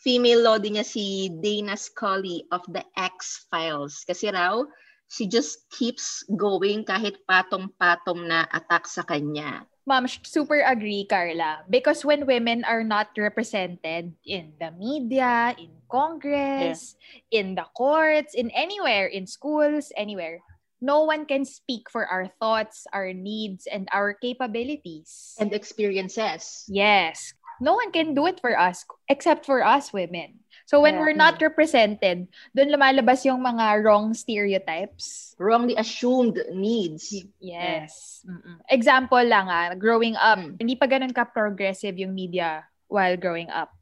female 0.00 0.40
lodi 0.40 0.72
niya 0.72 0.84
si 0.84 1.28
Dana 1.28 1.76
Scully 1.76 2.48
of 2.50 2.64
the 2.72 2.82
X-Files. 2.96 4.02
Kasi 4.08 4.32
raw, 4.32 4.64
she 5.10 5.26
just 5.26 5.66
keeps 5.74 6.22
going 6.30 6.86
kahit 6.86 7.18
patong-patong 7.26 8.30
na 8.30 8.46
attack 8.54 8.86
sa 8.86 9.02
kanya. 9.02 9.66
Ma'am, 9.90 10.06
super 10.06 10.62
agree, 10.62 11.02
Carla. 11.02 11.66
Because 11.66 12.06
when 12.06 12.30
women 12.30 12.62
are 12.62 12.86
not 12.86 13.10
represented 13.18 14.14
in 14.22 14.54
the 14.62 14.70
media, 14.70 15.50
in 15.58 15.82
Congress, 15.90 16.94
in 17.34 17.58
the 17.58 17.66
courts, 17.74 18.38
in 18.38 18.54
anywhere, 18.54 19.10
in 19.10 19.26
schools, 19.26 19.90
anywhere, 19.98 20.38
no 20.78 21.02
one 21.02 21.26
can 21.26 21.44
speak 21.44 21.90
for 21.90 22.06
our 22.06 22.30
thoughts, 22.38 22.86
our 22.94 23.10
needs, 23.12 23.66
and 23.66 23.90
our 23.90 24.14
capabilities. 24.14 25.34
And 25.42 25.50
experiences. 25.52 26.70
Yes. 26.70 27.34
No 27.60 27.74
one 27.74 27.90
can 27.90 28.14
do 28.14 28.30
it 28.30 28.38
for 28.38 28.54
us 28.54 28.86
except 29.10 29.44
for 29.44 29.60
us 29.64 29.92
women. 29.92 30.40
So 30.70 30.78
when 30.78 30.94
Yeah. 30.94 31.02
we're 31.02 31.18
not 31.18 31.42
represented, 31.42 32.30
doon 32.54 32.70
lumalabas 32.70 33.26
yung 33.26 33.42
mga 33.42 33.82
wrong 33.82 34.14
stereotypes. 34.14 35.34
Wrongly 35.34 35.74
assumed 35.74 36.38
needs. 36.54 37.10
Yes. 37.42 38.22
Mm-mm. 38.22 38.62
Example 38.70 39.18
lang 39.26 39.50
ah, 39.50 39.74
growing 39.74 40.14
up, 40.14 40.38
Mm. 40.38 40.62
hindi 40.62 40.78
pa 40.78 40.86
ganun 40.86 41.10
ka-progressive 41.10 41.98
yung 41.98 42.14
media 42.14 42.62
while 42.86 43.18
growing 43.18 43.50
up. 43.50 43.74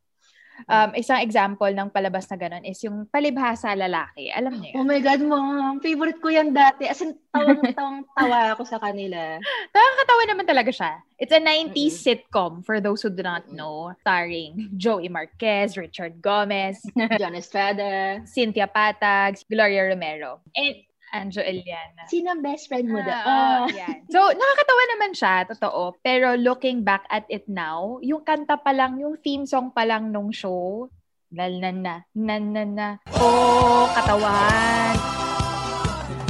Um, 0.67 0.91
isang 0.95 1.23
example 1.23 1.71
ng 1.71 1.87
palabas 1.89 2.27
na 2.27 2.35
ganun 2.35 2.67
is 2.67 2.83
yung 2.83 3.07
palibhasa 3.07 3.79
lalaki. 3.79 4.33
Alam 4.33 4.59
niyo 4.59 4.75
Oh 4.75 4.83
yun? 4.83 4.91
my 4.91 4.99
God, 4.99 5.21
mom. 5.23 5.79
Favorite 5.79 6.19
ko 6.19 6.33
yan 6.33 6.51
dati. 6.51 6.91
As 6.91 6.99
in, 6.99 7.15
tawang-tawang 7.31 8.03
tawa 8.19 8.57
ako 8.57 8.67
sa 8.67 8.83
kanila. 8.83 9.39
Nakakatawa 9.71 10.23
naman 10.27 10.47
talaga 10.49 10.71
siya. 10.75 10.93
It's 11.15 11.31
a 11.31 11.39
90s 11.39 11.75
Mm-mm. 11.75 12.03
sitcom 12.03 12.53
for 12.65 12.79
those 12.81 13.03
who 13.03 13.11
do 13.11 13.23
not 13.23 13.47
know. 13.51 13.95
Starring 14.03 14.71
Joey 14.75 15.07
Marquez, 15.07 15.77
Richard 15.77 16.19
Gomez, 16.19 16.79
John 17.21 17.35
Estrada. 17.35 18.23
Cynthia 18.25 18.67
Patag, 18.67 19.39
Gloria 19.47 19.87
Romero, 19.91 20.41
and 20.55 20.88
Anjo 21.11 21.41
Eliana. 21.41 22.05
Sino 22.05 22.31
ang 22.31 22.41
best 22.41 22.69
friend 22.69 22.87
mo? 22.87 23.01
Ah, 23.01 23.65
Ah. 23.65 23.67
yan. 23.67 24.05
So, 24.07 24.21
nakakatawa 24.21 24.83
naman 24.93 25.13
siya, 25.13 25.35
totoo. 25.47 25.97
Pero 25.99 26.35
looking 26.35 26.83
back 26.83 27.09
at 27.09 27.25
it 27.29 27.49
now, 27.49 27.97
yung 28.01 28.21
kanta 28.23 28.57
pa 28.57 28.71
lang, 28.71 28.97
yung 28.97 29.17
theme 29.19 29.45
song 29.45 29.71
pa 29.71 29.85
lang 29.85 30.09
nung 30.09 30.29
show, 30.29 30.89
lal 31.29 31.53
na 31.57 31.71
na, 31.71 31.95
na 32.13 32.37
na 32.37 32.63
na, 32.65 32.89
oh, 33.15 33.89
katawan. 33.93 34.97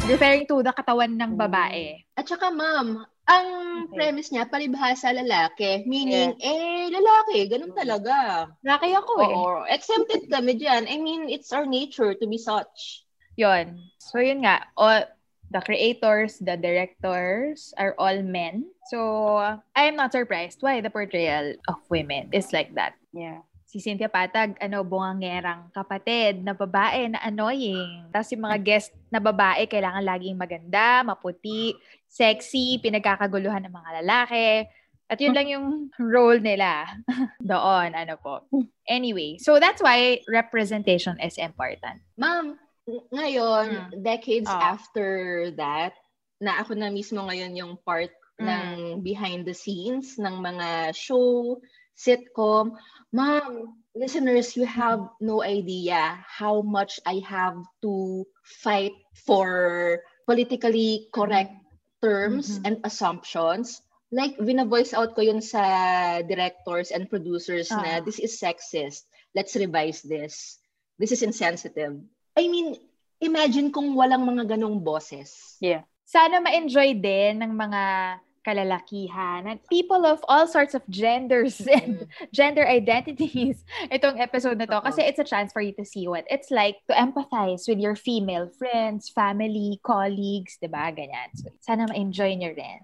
Referring 0.09 0.47
to 0.47 0.63
the 0.63 0.73
katawan 0.73 1.13
ng 1.15 1.37
babae. 1.37 2.01
At 2.17 2.25
saka, 2.25 2.49
ma'am, 2.49 2.97
ang 3.29 3.47
Okay. 3.79 3.95
premise 3.95 4.33
niya, 4.33 4.49
palibhasa 4.49 5.13
lalaki. 5.13 5.85
Meaning, 5.85 6.33
eh, 6.41 6.89
lalaki. 6.89 7.45
Ganun 7.47 7.77
talaga. 7.77 8.49
Laki 8.65 8.89
ako 8.91 9.13
eh. 9.21 9.35
Oo. 9.37 9.63
Accepted 9.69 10.27
kami 10.27 10.57
dyan. 10.57 10.89
I 10.89 10.97
mean, 10.97 11.29
it's 11.29 11.53
our 11.53 11.69
nature 11.69 12.17
to 12.17 12.25
be 12.25 12.41
such. 12.41 13.05
Yon. 13.39 13.79
So, 14.03 14.19
yun 14.19 14.43
nga. 14.43 14.67
All, 14.75 15.07
the 15.49 15.63
creators, 15.63 16.37
the 16.43 16.59
directors 16.59 17.73
are 17.79 17.95
all 17.97 18.21
men. 18.21 18.69
So, 18.91 19.39
I 19.39 19.89
am 19.89 19.97
not 19.97 20.13
surprised 20.13 20.61
why 20.61 20.83
the 20.83 20.91
portrayal 20.91 21.57
of 21.71 21.81
women 21.89 22.29
is 22.37 22.53
like 22.53 22.75
that. 22.75 22.99
Yeah. 23.17 23.47
si 23.69 23.85
Cynthia 23.85 24.09
Patag, 24.09 24.57
ano, 24.65 24.81
bungangerang 24.81 25.69
kapatid 25.77 26.41
na 26.41 26.57
babae 26.57 27.13
na 27.13 27.21
annoying. 27.21 28.09
Tapos 28.09 28.33
yung 28.33 28.49
mga 28.49 28.59
guest 28.65 28.97
na 29.13 29.21
babae, 29.21 29.69
kailangan 29.69 30.09
laging 30.09 30.41
maganda, 30.41 31.05
maputi, 31.05 31.77
sexy, 32.09 32.81
pinagkakaguluhan 32.81 33.69
ng 33.69 33.75
mga 33.77 33.91
lalaki. 34.01 34.65
At 35.09 35.21
yun 35.21 35.37
lang 35.37 35.53
yung 35.53 35.67
role 36.01 36.41
nila 36.41 36.89
doon, 37.45 37.93
ano 37.93 38.17
po. 38.17 38.49
Anyway, 38.89 39.37
so 39.37 39.61
that's 39.61 39.85
why 39.85 40.25
representation 40.25 41.21
is 41.21 41.37
important. 41.37 42.01
Ma'am, 42.17 42.57
ng- 42.89 43.05
ngayon, 43.13 43.67
decades 44.01 44.49
Ah. 44.49 44.73
after 44.75 45.07
that, 45.55 45.93
na 46.41 46.65
ako 46.65 46.73
na 46.75 46.89
mismo 46.89 47.21
ngayon 47.29 47.53
yung 47.53 47.77
part 47.85 48.11
Mm. 48.39 48.47
ng 48.47 48.69
behind 49.03 49.43
the 49.45 49.53
scenes 49.53 50.17
ng 50.17 50.41
mga 50.41 50.95
show, 50.95 51.59
sitcom. 51.99 52.79
Ma'am, 53.11 53.75
listeners, 53.93 54.55
you 54.55 54.63
have 54.63 55.03
no 55.19 55.43
idea 55.43 56.23
how 56.25 56.63
much 56.63 57.03
I 57.03 57.19
have 57.27 57.59
to 57.83 58.23
fight 58.63 58.95
for 59.27 59.99
politically 60.23 61.11
correct 61.11 61.53
terms 61.99 62.63
Mhm. 62.63 62.63
and 62.63 62.75
assumptions. 62.87 63.83
Like, 64.15 64.39
vina-voice 64.39 64.95
out 64.95 65.13
ko 65.13 65.21
yun 65.21 65.43
sa 65.43 65.61
directors 66.23 66.95
and 66.95 67.11
producers 67.11 67.69
na 67.69 67.99
Ah. 67.99 68.01
this 68.01 68.23
is 68.23 68.39
sexist. 68.39 69.03
Let's 69.35 69.59
revise 69.59 70.01
this. 70.01 70.57
This 70.97 71.11
is 71.11 71.27
insensitive. 71.27 71.99
I 72.39 72.47
mean, 72.47 72.79
imagine 73.19 73.75
kung 73.75 73.99
walang 73.99 74.23
mga 74.23 74.55
ganong 74.55 74.79
boses. 74.79 75.59
Yeah. 75.59 75.83
Sana 76.07 76.39
ma-enjoy 76.39 76.95
din 77.03 77.43
ng 77.43 77.51
mga 77.51 77.83
kalalakihan 78.47 79.45
and 79.45 79.61
people 79.69 80.09
of 80.09 80.25
all 80.25 80.49
sorts 80.49 80.73
of 80.73 80.81
genders 80.89 81.61
and 81.69 82.09
gender 82.33 82.65
identities 82.65 83.61
itong 83.93 84.23
episode 84.23 84.57
na 84.57 84.71
to. 84.71 84.79
Kasi 84.81 85.03
it's 85.03 85.19
a 85.19 85.27
chance 85.27 85.51
for 85.51 85.61
you 85.61 85.75
to 85.75 85.85
see 85.85 86.07
what 86.07 86.25
it's 86.31 86.55
like 86.55 86.79
to 86.87 86.95
empathize 86.95 87.67
with 87.67 87.83
your 87.83 87.99
female 87.99 88.47
friends, 88.55 89.11
family, 89.11 89.83
colleagues, 89.83 90.57
di 90.63 90.71
ba? 90.71 90.95
Ganyan. 90.95 91.35
So, 91.35 91.51
sana 91.61 91.91
ma-enjoy 91.91 92.39
nyo 92.39 92.55
rin. 92.55 92.81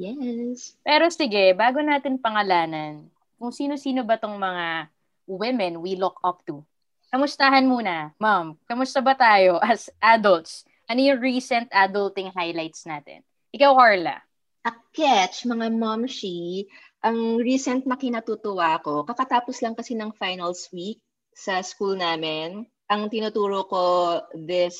Yes. 0.00 0.80
Pero 0.80 1.12
sige, 1.12 1.52
bago 1.52 1.84
natin 1.84 2.16
pangalanan, 2.16 3.12
kung 3.36 3.52
sino-sino 3.52 4.00
ba 4.00 4.16
tong 4.16 4.40
mga 4.40 4.88
women 5.28 5.84
we 5.84 5.92
look 5.94 6.16
up 6.24 6.40
to. 6.48 6.64
Kamustahan 7.08 7.64
muna, 7.64 8.12
ma'am. 8.20 8.52
Kamusta 8.68 9.00
ba 9.00 9.16
tayo 9.16 9.56
as 9.64 9.88
adults? 9.96 10.68
Ano 10.92 11.00
yung 11.00 11.20
recent 11.24 11.72
adulting 11.72 12.28
highlights 12.36 12.84
natin? 12.84 13.24
Ikaw, 13.56 13.72
Carla. 13.72 14.20
A 14.68 14.72
catch, 14.92 15.48
mga 15.48 15.72
momshi, 15.72 16.68
ang 17.00 17.40
recent 17.40 17.88
na 17.88 17.96
kinatutuwa 17.96 18.76
ko, 18.84 19.08
kakatapos 19.08 19.64
lang 19.64 19.72
kasi 19.72 19.96
ng 19.96 20.12
finals 20.20 20.68
week 20.68 21.00
sa 21.32 21.64
school 21.64 21.96
namin. 21.96 22.68
Ang 22.92 23.08
tinuturo 23.08 23.64
ko 23.64 23.84
this 24.36 24.76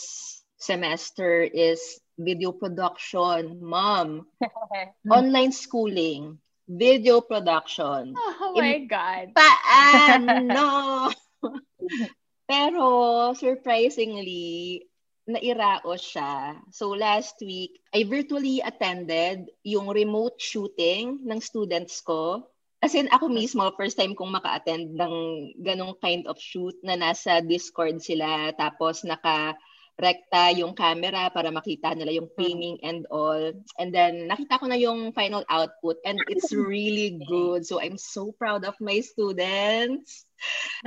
semester 0.61 1.49
is 1.49 1.80
video 2.20 2.52
production. 2.52 3.56
Mom, 3.64 4.28
online 5.08 5.56
schooling, 5.56 6.37
video 6.68 7.25
production. 7.25 8.12
Oh 8.12 8.52
my 8.52 8.85
God. 8.85 9.32
Paano? 9.32 11.08
Pero 12.50 12.87
surprisingly, 13.37 14.88
nairaos 15.28 16.00
siya. 16.00 16.57
So 16.73 16.97
last 16.97 17.37
week, 17.45 17.76
I 17.92 18.09
virtually 18.09 18.64
attended 18.64 19.52
yung 19.61 19.92
remote 19.92 20.40
shooting 20.40 21.21
ng 21.28 21.38
students 21.45 22.00
ko. 22.00 22.49
As 22.80 22.95
in, 22.95 23.11
ako 23.12 23.28
mismo, 23.28 23.68
first 23.76 23.99
time 23.99 24.14
kong 24.14 24.33
maka-attend 24.33 24.95
ng 24.95 25.14
ganong 25.61 25.99
kind 26.00 26.25
of 26.30 26.40
shoot 26.40 26.78
na 26.80 26.95
nasa 26.97 27.42
Discord 27.45 28.00
sila, 28.00 28.54
tapos 28.54 29.02
naka 29.02 29.59
rekta 29.98 30.54
yung 30.54 30.74
camera 30.78 31.26
para 31.28 31.50
makita 31.50 31.92
nila 31.94 32.14
yung 32.14 32.30
framing 32.38 32.78
and 32.86 33.04
all. 33.10 33.52
And 33.78 33.90
then, 33.92 34.30
nakita 34.30 34.62
ko 34.62 34.66
na 34.70 34.78
yung 34.78 35.12
final 35.12 35.44
output 35.50 35.98
and 36.06 36.22
it's 36.30 36.50
really 36.54 37.18
good. 37.26 37.66
So, 37.66 37.82
I'm 37.82 37.98
so 37.98 38.32
proud 38.32 38.64
of 38.64 38.78
my 38.80 39.00
students. 39.02 40.24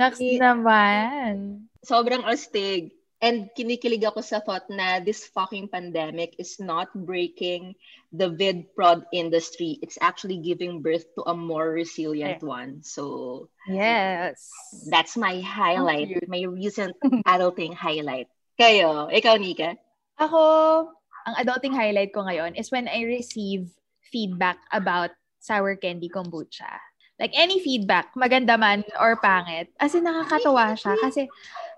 Next 0.00 0.20
Eh, 0.20 0.40
naman. 0.40 1.68
sobrang 1.84 2.24
astig. 2.24 2.92
And 3.22 3.46
kinikilig 3.54 4.02
ako 4.02 4.18
sa 4.20 4.42
thought 4.42 4.66
na 4.66 4.98
this 4.98 5.30
fucking 5.30 5.70
pandemic 5.70 6.34
is 6.42 6.58
not 6.58 6.90
breaking 6.90 7.78
the 8.10 8.26
vid 8.26 8.74
prod 8.74 9.06
industry. 9.14 9.78
It's 9.78 9.94
actually 10.02 10.42
giving 10.42 10.82
birth 10.82 11.06
to 11.14 11.22
a 11.30 11.34
more 11.36 11.70
resilient 11.70 12.42
one. 12.42 12.82
So 12.82 13.46
Yes. 13.70 14.50
that's 14.90 15.14
my 15.16 15.38
highlight, 15.38 16.10
my 16.26 16.42
recent 16.50 16.98
adulting 17.30 17.74
highlight. 17.78 18.26
Kayo, 18.56 19.08
ikaw 19.08 19.40
Nika? 19.40 19.80
Ako, 20.20 20.40
ang 21.24 21.34
adulting 21.40 21.72
highlight 21.72 22.12
ko 22.12 22.26
ngayon 22.26 22.52
is 22.58 22.68
when 22.68 22.84
I 22.84 23.02
receive 23.08 23.72
feedback 24.12 24.60
about 24.68 25.16
sour 25.40 25.74
candy 25.74 26.12
kombucha. 26.12 26.78
Like 27.16 27.32
any 27.32 27.62
feedback, 27.64 28.12
maganda 28.12 28.58
man 28.58 28.84
or 28.98 29.16
pangit, 29.16 29.72
as 29.78 29.94
in 29.94 30.04
nakakatawa 30.04 30.74
siya 30.76 30.98
kasi 31.00 31.30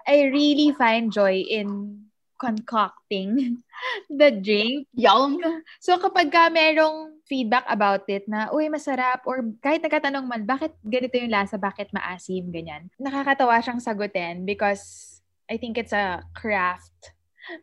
I 0.09 0.33
really 0.33 0.73
find 0.75 1.13
joy 1.13 1.45
in 1.47 2.01
concocting 2.41 3.63
the 4.11 4.35
drink. 4.35 4.91
Yum! 4.99 5.39
So 5.79 5.97
kapag 6.01 6.35
ka 6.35 6.51
merong 6.51 7.23
feedback 7.25 7.65
about 7.71 8.05
it 8.11 8.27
na, 8.29 8.51
uy, 8.53 8.69
masarap, 8.69 9.25
or 9.25 9.47
kahit 9.65 9.81
nagkatanong 9.81 10.27
man, 10.29 10.43
bakit 10.45 10.77
ganito 10.85 11.17
yung 11.17 11.33
lasa, 11.33 11.57
bakit 11.57 11.89
maasim, 11.95 12.51
ganyan. 12.53 12.91
Nakakatawa 13.01 13.63
siyang 13.65 13.81
sagutin 13.81 14.45
because 14.45 15.14
I 15.51 15.57
think 15.57 15.77
it's 15.77 15.93
a 15.93 16.25
craft. 16.33 17.13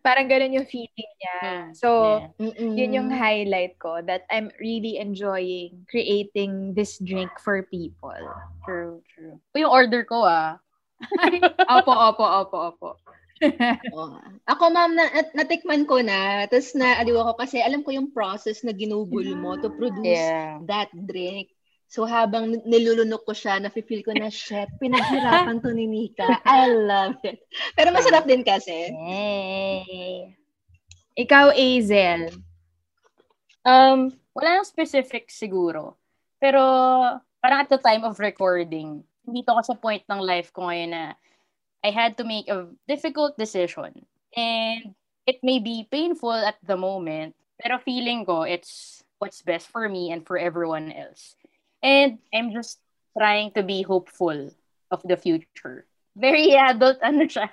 Parang 0.05 0.29
ganun 0.29 0.53
yung 0.53 0.69
feeling 0.69 1.11
niya. 1.17 1.39
Mm, 1.41 1.69
So, 1.73 1.89
yeah. 2.21 2.29
Mm-mm. 2.37 2.77
yun 2.77 2.93
yung 2.93 3.09
highlight 3.09 3.81
ko 3.81 3.97
that 4.05 4.29
I'm 4.29 4.53
really 4.61 5.01
enjoying 5.01 5.89
creating 5.89 6.77
this 6.77 7.01
drink 7.01 7.33
for 7.41 7.65
people. 7.65 8.13
True, 8.61 9.01
true. 9.09 9.41
Ito 9.51 9.57
yung 9.65 9.73
order 9.73 10.05
ko, 10.05 10.21
ah. 10.21 10.61
opo, 11.81 11.89
opo, 11.89 12.21
opo, 12.21 12.57
opo. 12.77 12.89
Oo. 13.97 14.21
Ako, 14.45 14.69
ma'am, 14.69 14.93
na, 14.93 15.09
nat- 15.09 15.33
natikman 15.33 15.89
ko 15.89 15.97
na. 15.97 16.45
Tapos 16.45 16.77
naaliw 16.77 17.17
ako 17.17 17.41
kasi 17.41 17.57
alam 17.57 17.81
ko 17.81 17.89
yung 17.89 18.13
process 18.13 18.61
na 18.61 18.69
ginugol 18.69 19.25
mo 19.33 19.57
to 19.57 19.73
produce 19.73 20.21
Yeah. 20.21 20.61
that 20.69 20.93
drink. 20.93 21.49
So 21.91 22.07
habang 22.07 22.55
nilulunok 22.63 23.27
ko 23.27 23.35
siya, 23.35 23.59
nafe-feel 23.59 23.99
ko 24.07 24.15
na, 24.15 24.31
shit, 24.31 24.71
pinaghirapan 24.79 25.59
to 25.59 25.75
ni 25.75 25.91
Nika. 25.91 26.39
I 26.47 26.71
love 26.71 27.19
it. 27.27 27.43
Pero 27.75 27.91
masarap 27.91 28.23
din 28.23 28.47
kasi. 28.47 28.95
Yay! 28.95 30.31
Ikaw, 31.19 31.51
Azel. 31.51 32.31
Um, 33.67 34.15
wala 34.31 34.63
nang 34.63 34.63
specific 34.63 35.27
siguro. 35.27 35.99
Pero 36.39 36.63
parang 37.43 37.67
at 37.67 37.69
the 37.69 37.75
time 37.83 38.07
of 38.07 38.23
recording, 38.23 39.03
dito 39.27 39.51
ako 39.51 39.61
sa 39.61 39.75
point 39.75 40.07
ng 40.07 40.23
life 40.23 40.55
ko 40.55 40.71
ngayon 40.71 40.95
na 40.95 41.03
I 41.83 41.91
had 41.91 42.15
to 42.15 42.23
make 42.23 42.47
a 42.47 42.71
difficult 42.87 43.35
decision. 43.35 44.07
And 44.31 44.95
it 45.27 45.43
may 45.43 45.59
be 45.59 45.91
painful 45.91 46.39
at 46.39 46.55
the 46.63 46.79
moment, 46.79 47.35
pero 47.59 47.83
feeling 47.83 48.23
ko 48.23 48.47
it's 48.47 49.03
what's 49.19 49.43
best 49.43 49.67
for 49.67 49.91
me 49.91 50.15
and 50.15 50.23
for 50.23 50.39
everyone 50.39 50.95
else. 50.95 51.35
And 51.81 52.21
I'm 52.33 52.53
just 52.53 52.79
trying 53.17 53.51
to 53.57 53.63
be 53.65 53.81
hopeful 53.81 54.53
of 54.89 55.01
the 55.03 55.17
future. 55.17 55.85
Very 56.15 56.53
adult 56.55 57.01
ano 57.05 57.25
siya. 57.25 57.49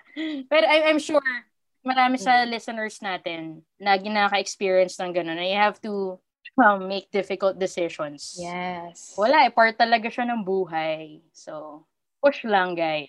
Pero 0.48 0.64
I- 0.68 0.86
I'm 0.92 1.00
sure 1.00 1.24
marami 1.86 2.20
sa 2.20 2.44
listeners 2.44 3.00
natin 3.00 3.64
na 3.80 3.96
ginaka-experience 3.96 5.00
ng 5.00 5.14
ganun. 5.16 5.40
Na 5.40 5.46
you 5.46 5.56
have 5.56 5.80
to 5.80 6.20
um, 6.60 6.88
make 6.88 7.08
difficult 7.10 7.56
decisions. 7.56 8.36
Yes. 8.36 9.14
Wala 9.16 9.48
eh, 9.48 9.52
part 9.54 9.78
talaga 9.78 10.10
siya 10.10 10.28
ng 10.28 10.44
buhay. 10.44 11.22
So, 11.32 11.84
push 12.20 12.44
lang 12.44 12.74
guys. 12.74 13.08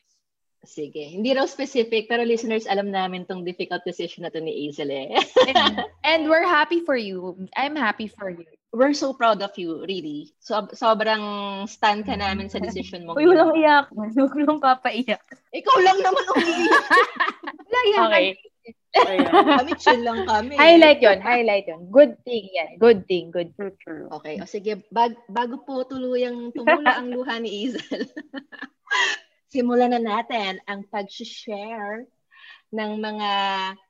Sige. 0.59 1.15
Hindi 1.15 1.31
raw 1.31 1.47
specific, 1.47 2.11
pero 2.11 2.27
listeners, 2.27 2.67
alam 2.67 2.91
namin 2.91 3.23
tong 3.23 3.47
difficult 3.47 3.79
decision 3.88 4.27
na 4.27 4.31
to 4.31 4.43
ni 4.43 4.67
Hazel 4.67 4.91
eh. 4.91 5.15
and, 5.47 5.75
and 6.09 6.21
we're 6.27 6.45
happy 6.45 6.83
for 6.83 6.99
you. 6.99 7.47
I'm 7.55 7.79
happy 7.79 8.11
for 8.11 8.27
you. 8.27 8.47
We're 8.69 8.93
so 8.93 9.17
proud 9.17 9.41
of 9.41 9.57
you, 9.57 9.81
really. 9.81 10.33
So, 10.38 10.69
sobrang 10.77 11.65
stand 11.65 12.05
ka 12.05 12.13
namin 12.13 12.53
sa 12.53 12.61
decision 12.61 13.09
mo. 13.09 13.17
Uy, 13.17 13.25
walang 13.25 13.57
iyak. 13.57 13.89
Huwag 14.17 14.33
lang 14.38 14.61
papaiyak. 14.61 15.25
Ikaw 15.49 15.77
lang 15.81 15.97
naman 16.05 16.25
umiiyak. 16.38 16.85
Wala 17.49 17.79
yan. 17.89 18.01
Okay. 18.05 18.27
Kami 19.29 19.71
chill 19.77 20.01
lang 20.01 20.25
kami. 20.25 20.57
Highlight 20.57 21.01
yon, 21.01 21.21
highlight 21.21 21.65
yon. 21.69 21.89
Good 21.93 22.21
thing 22.25 22.45
yan. 22.49 22.77
Good 22.81 23.05
thing, 23.05 23.29
good 23.29 23.53
True, 23.57 23.73
true. 23.81 24.05
Okay, 24.21 24.41
o 24.41 24.49
sige, 24.49 24.81
bag, 24.89 25.13
bago 25.29 25.61
po 25.61 25.85
tuluyang 25.85 26.53
tumula 26.53 26.97
ang 26.97 27.13
luha 27.13 27.38
ni 27.38 27.49
Hazel. 27.49 28.05
simulan 29.53 29.97
na 29.97 30.01
natin 30.01 30.61
ang 30.69 30.85
pag-share 30.89 32.05
ng 32.69 32.91
mga 33.01 33.31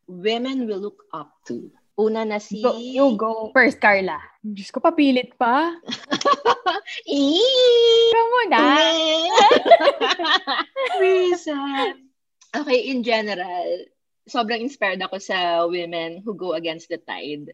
women 0.08 0.68
we 0.68 0.76
look 0.76 1.04
up 1.12 1.36
to. 1.44 1.68
Una 2.00 2.24
na 2.24 2.40
si... 2.40 2.64
Go, 2.64 2.80
you 2.80 3.12
go 3.20 3.52
first, 3.52 3.76
Carla. 3.84 4.24
Diyos 4.40 4.72
ko, 4.72 4.80
papilit 4.80 5.36
pa. 5.36 5.76
Eee! 7.04 7.44
Ikaw 8.08 8.26
muna. 8.32 8.60
Reason. 11.04 12.00
Okay, 12.56 12.88
in 12.88 13.04
general, 13.04 13.84
sobrang 14.32 14.64
inspired 14.64 15.04
ako 15.04 15.20
sa 15.20 15.68
women 15.68 16.24
who 16.24 16.40
go 16.40 16.56
against 16.56 16.88
the 16.88 17.04
tide. 17.04 17.52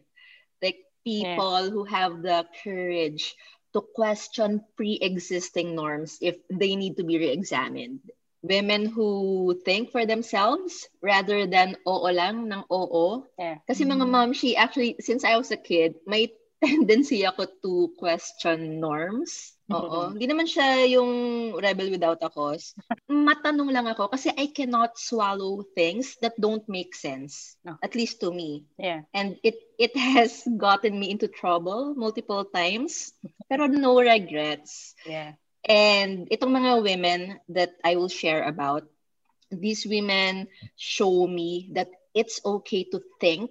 Like, 0.62 0.78
people 1.02 1.66
who 1.66 1.82
have 1.82 2.22
the 2.22 2.46
courage 2.62 3.34
to 3.74 3.82
question 3.98 4.62
pre-existing 4.78 5.74
norms 5.74 6.22
if 6.22 6.38
they 6.48 6.78
need 6.78 6.96
to 6.96 7.04
be 7.04 7.18
re-examined. 7.18 8.00
Women 8.46 8.86
who 8.86 9.58
think 9.66 9.90
for 9.90 10.06
themselves 10.06 10.86
rather 11.02 11.50
than 11.50 11.74
oo 11.82 12.06
lang 12.14 12.46
ng 12.46 12.62
oo. 12.70 13.26
Yeah. 13.34 13.58
Kasi 13.66 13.82
mga 13.82 14.06
mom, 14.06 14.30
she 14.32 14.54
actually, 14.54 14.96
since 15.02 15.26
I 15.26 15.34
was 15.34 15.50
a 15.50 15.58
kid, 15.58 15.98
may 16.06 16.30
tendency 16.64 17.26
ako 17.26 17.50
to 17.62 17.92
question 17.98 18.80
norms. 18.80 19.56
Oo. 19.66 20.14
Hindi 20.14 20.30
naman 20.30 20.46
siya 20.46 20.86
yung 20.86 21.10
rebel 21.58 21.90
without 21.90 22.22
a 22.22 22.30
cause. 22.30 22.70
Matanong 23.10 23.74
lang 23.74 23.90
ako 23.90 24.14
kasi 24.14 24.30
I 24.30 24.54
cannot 24.54 24.94
swallow 24.94 25.66
things 25.74 26.14
that 26.22 26.38
don't 26.38 26.62
make 26.70 26.94
sense. 26.94 27.58
No. 27.66 27.74
At 27.82 27.98
least 27.98 28.22
to 28.22 28.30
me. 28.30 28.64
Yeah. 28.78 29.02
And 29.10 29.42
it 29.42 29.58
it 29.74 29.92
has 29.98 30.46
gotten 30.56 30.94
me 30.94 31.10
into 31.10 31.26
trouble 31.26 31.98
multiple 31.98 32.46
times. 32.46 33.10
Pero 33.50 33.66
no 33.66 33.98
regrets. 33.98 34.94
Yeah. 35.02 35.34
And 35.66 36.30
itong 36.30 36.54
mga 36.54 36.82
women 36.82 37.20
that 37.50 37.74
I 37.82 37.98
will 37.98 38.08
share 38.08 38.46
about, 38.46 38.86
these 39.50 39.86
women 39.86 40.46
show 40.78 41.26
me 41.26 41.70
that 41.74 41.90
it's 42.14 42.40
okay 42.44 42.86
to 42.94 43.02
think, 43.20 43.50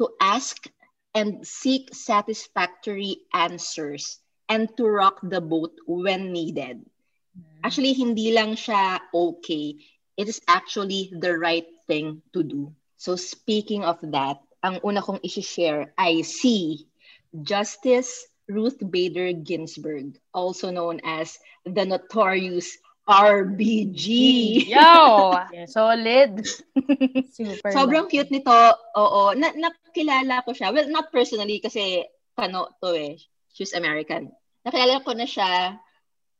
to 0.00 0.08
ask, 0.20 0.64
and 1.14 1.46
seek 1.46 1.94
satisfactory 1.94 3.24
answers, 3.32 4.20
and 4.48 4.68
to 4.76 4.84
rock 4.88 5.20
the 5.22 5.40
boat 5.40 5.76
when 5.86 6.32
needed. 6.32 6.84
Actually, 7.64 7.92
hindi 7.92 8.32
lang 8.32 8.56
siya 8.56 9.00
okay. 9.12 9.76
It 10.16 10.28
is 10.28 10.40
actually 10.48 11.12
the 11.12 11.36
right 11.36 11.68
thing 11.84 12.22
to 12.32 12.40
do. 12.40 12.72
So 12.96 13.16
speaking 13.16 13.84
of 13.84 14.00
that, 14.12 14.40
ang 14.64 14.80
una 14.80 15.04
kong 15.04 15.20
isi-share 15.20 15.92
ay 16.00 16.24
si 16.24 16.88
Justice 17.36 18.24
Ruth 18.46 18.78
Bader 18.78 19.34
Ginsburg, 19.34 20.18
also 20.34 20.70
known 20.70 21.02
as 21.02 21.38
the 21.66 21.84
notorious 21.84 22.78
RBG. 23.06 24.06
Yo! 24.66 25.34
Solid. 25.70 26.42
Super. 27.30 27.70
Sobrang 27.70 28.10
cute 28.10 28.30
nito. 28.34 28.54
Oo. 28.98 29.34
Na 29.38 29.54
nakilala 29.54 30.42
ko 30.42 30.50
siya. 30.50 30.74
Well, 30.74 30.90
not 30.90 31.10
personally 31.14 31.62
kasi 31.62 32.02
kano 32.34 32.74
to 32.82 32.94
eh. 32.94 33.14
She's 33.54 33.74
American. 33.74 34.34
Nakilala 34.66 35.06
ko 35.06 35.14
na 35.14 35.26
siya 35.26 35.78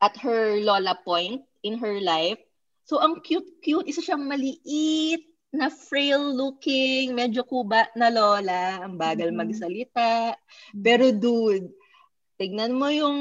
at 0.02 0.14
her 0.18 0.58
Lola 0.58 0.98
point 1.06 1.42
in 1.62 1.78
her 1.78 2.02
life. 2.02 2.38
So, 2.86 3.02
ang 3.02 3.18
cute-cute. 3.22 3.86
Isa 3.90 3.98
siyang 3.98 4.30
maliit 4.30 5.22
na 5.50 5.70
frail 5.70 6.22
looking, 6.22 7.14
medyo 7.14 7.42
kuba 7.42 7.90
na 7.98 8.10
lola. 8.10 8.82
Ang 8.82 8.94
bagal 8.94 9.34
Mhm. 9.34 9.38
magsalita. 9.42 10.34
Pero 10.70 11.10
dude, 11.10 11.70
tignan 12.36 12.76
mo 12.76 12.88
yung 12.92 13.18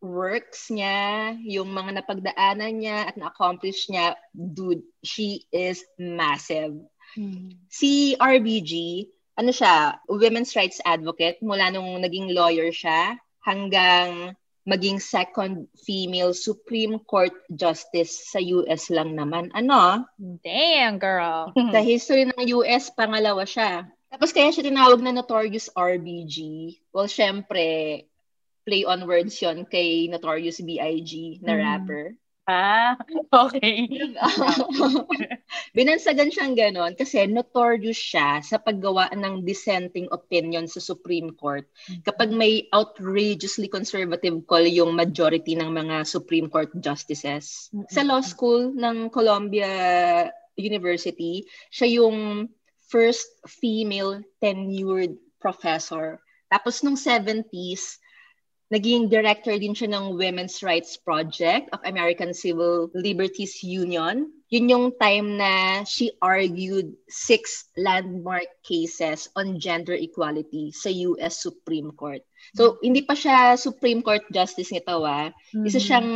works 0.00 0.72
niya, 0.72 1.36
yung 1.44 1.70
mga 1.76 2.00
napagdaanan 2.00 2.72
niya 2.80 3.12
at 3.12 3.14
na-accomplish 3.20 3.92
niya, 3.92 4.16
dude, 4.32 4.84
she 5.04 5.44
is 5.52 5.84
massive. 6.00 6.72
Hmm. 7.12 7.52
Si 7.68 8.16
RBG, 8.16 9.04
ano 9.36 9.52
siya, 9.52 10.00
women's 10.08 10.56
rights 10.56 10.80
advocate 10.84 11.40
mula 11.44 11.68
nung 11.68 12.00
naging 12.00 12.32
lawyer 12.32 12.72
siya 12.72 13.20
hanggang 13.44 14.36
maging 14.68 15.00
second 15.00 15.66
female 15.82 16.36
Supreme 16.36 17.00
Court 17.08 17.32
Justice 17.48 18.28
sa 18.28 18.40
US 18.40 18.92
lang 18.92 19.16
naman. 19.16 19.48
Ano? 19.56 20.04
Damn, 20.20 21.00
girl. 21.00 21.52
Sa 21.74 21.80
history 21.80 22.28
ng 22.28 22.40
US, 22.60 22.92
pangalawa 22.92 23.48
siya. 23.48 23.88
Tapos 24.10 24.34
kaya 24.34 24.52
siya 24.52 24.66
tinawag 24.66 25.00
na 25.00 25.14
Notorious 25.14 25.72
RBG. 25.72 26.36
Well, 26.92 27.08
syempre, 27.08 28.04
play 28.70 28.86
on 28.86 29.02
words 29.10 29.34
yon 29.42 29.66
kay 29.66 30.06
Notorious 30.06 30.62
B.I.G. 30.62 31.42
na 31.42 31.58
Mm. 31.58 31.62
rapper. 31.66 32.04
ah, 32.50 32.94
okay. 33.46 33.86
Binansagan 35.76 36.30
siyang 36.34 36.58
ganon 36.58 36.94
kasi 36.98 37.22
notorious 37.30 37.98
siya 37.98 38.42
sa 38.42 38.58
paggawa 38.58 39.10
ng 39.14 39.46
dissenting 39.46 40.10
opinion 40.10 40.66
sa 40.66 40.82
Supreme 40.82 41.30
Court 41.34 41.66
kapag 42.02 42.34
may 42.34 42.66
outrageously 42.74 43.70
conservative 43.70 44.34
call 44.50 44.66
yung 44.66 44.98
majority 44.98 45.54
ng 45.54 45.70
mga 45.70 46.02
Supreme 46.06 46.50
Court 46.50 46.74
justices. 46.78 47.70
Sa 47.90 48.02
law 48.02 48.18
school 48.22 48.74
ng 48.74 49.10
Columbia 49.14 49.70
University, 50.58 51.46
siya 51.70 52.02
yung 52.02 52.50
first 52.90 53.30
female 53.46 54.26
tenured 54.42 55.14
professor. 55.38 56.18
Tapos 56.50 56.82
nung 56.82 56.98
70s, 56.98 58.02
naging 58.70 59.10
director 59.10 59.58
din 59.58 59.74
siya 59.74 59.90
ng 59.90 60.14
Women's 60.14 60.62
Rights 60.62 60.94
Project 60.94 61.74
of 61.74 61.82
American 61.82 62.30
Civil 62.30 62.86
Liberties 62.94 63.66
Union. 63.66 64.30
Yun 64.50 64.70
yung 64.70 64.86
time 64.98 65.38
na 65.38 65.82
she 65.86 66.10
argued 66.18 66.94
six 67.06 67.70
landmark 67.78 68.46
cases 68.66 69.30
on 69.38 69.62
gender 69.62 69.94
equality 69.94 70.74
sa 70.74 70.90
US 70.90 71.38
Supreme 71.38 71.94
Court. 71.94 72.22
So, 72.58 72.80
hindi 72.82 73.06
pa 73.06 73.14
siya 73.14 73.54
Supreme 73.54 74.02
Court 74.02 74.26
Justice 74.34 74.74
nito, 74.74 75.06
ah. 75.06 75.30
Isa 75.54 75.78
siyang 75.78 76.08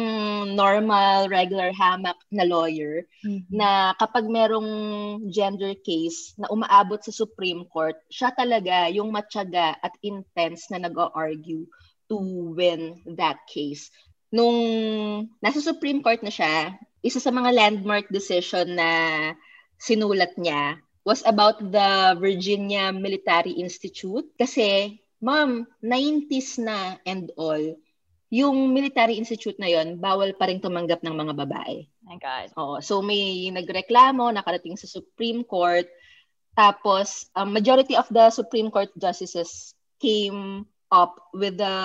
normal, 0.56 1.30
regular 1.30 1.70
hamak 1.74 2.18
na 2.34 2.42
lawyer 2.48 3.06
Mhm. 3.22 3.50
na 3.54 3.94
kapag 4.02 4.26
merong 4.26 4.70
gender 5.30 5.74
case 5.86 6.34
na 6.34 6.50
umaabot 6.50 6.98
sa 7.02 7.14
Supreme 7.14 7.66
Court, 7.70 7.94
siya 8.10 8.34
talaga 8.34 8.90
yung 8.90 9.14
matyaga 9.14 9.78
at 9.78 9.94
intense 10.02 10.70
na 10.74 10.82
nag-argue 10.82 11.66
to 12.10 12.16
win 12.54 13.00
that 13.16 13.42
case. 13.48 13.90
Nung 14.34 14.58
nasa 15.38 15.60
Supreme 15.62 16.02
Court 16.02 16.20
na 16.22 16.32
siya, 16.32 16.74
isa 17.04 17.20
sa 17.20 17.30
mga 17.30 17.54
landmark 17.54 18.10
decision 18.10 18.74
na 18.74 18.90
sinulat 19.78 20.34
niya 20.40 20.80
was 21.04 21.20
about 21.28 21.60
the 21.60 22.16
Virginia 22.16 22.88
Military 22.90 23.54
Institute 23.60 24.26
kasi 24.40 24.98
ma'am, 25.20 25.64
90s 25.80 26.60
na 26.60 26.96
and 27.04 27.32
all, 27.36 27.60
yung 28.28 28.74
military 28.74 29.14
institute 29.14 29.56
na 29.62 29.70
yon 29.70 29.96
bawal 29.96 30.34
pa 30.34 30.50
rin 30.50 30.58
tumanggap 30.58 31.00
ng 31.00 31.14
mga 31.14 31.32
babae. 31.38 31.86
my 32.04 32.18
God. 32.18 32.50
Oo. 32.58 32.76
So 32.84 33.00
may 33.00 33.48
nagreklamo, 33.48 34.28
nakarating 34.34 34.76
sa 34.76 34.90
Supreme 34.90 35.46
Court, 35.46 35.86
Tapos, 36.54 37.26
um, 37.34 37.50
majority 37.50 37.98
of 37.98 38.06
the 38.08 38.30
Supreme 38.30 38.70
Court 38.70 38.88
justices 38.94 39.74
came 39.98 40.66
up 40.94 41.18
with 41.34 41.58
the 41.58 41.76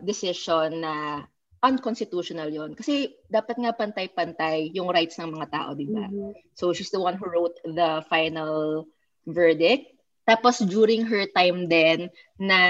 decision 0.00 0.80
na 0.80 1.28
unconstitutional 1.60 2.48
yon 2.48 2.72
Kasi 2.72 3.12
dapat 3.28 3.60
nga 3.60 3.76
pantay-pantay 3.76 4.72
yung 4.72 4.88
rights 4.88 5.20
ng 5.20 5.36
mga 5.36 5.52
tao, 5.52 5.68
di 5.76 5.84
ba? 5.84 6.08
Mm-hmm. 6.08 6.56
So, 6.56 6.72
she's 6.72 6.88
the 6.88 7.02
one 7.02 7.20
who 7.20 7.28
wrote 7.28 7.60
the 7.68 8.00
final 8.08 8.88
verdict. 9.28 9.92
Tapos, 10.24 10.64
during 10.64 11.04
her 11.04 11.28
time 11.36 11.68
then, 11.68 12.08
na 12.40 12.60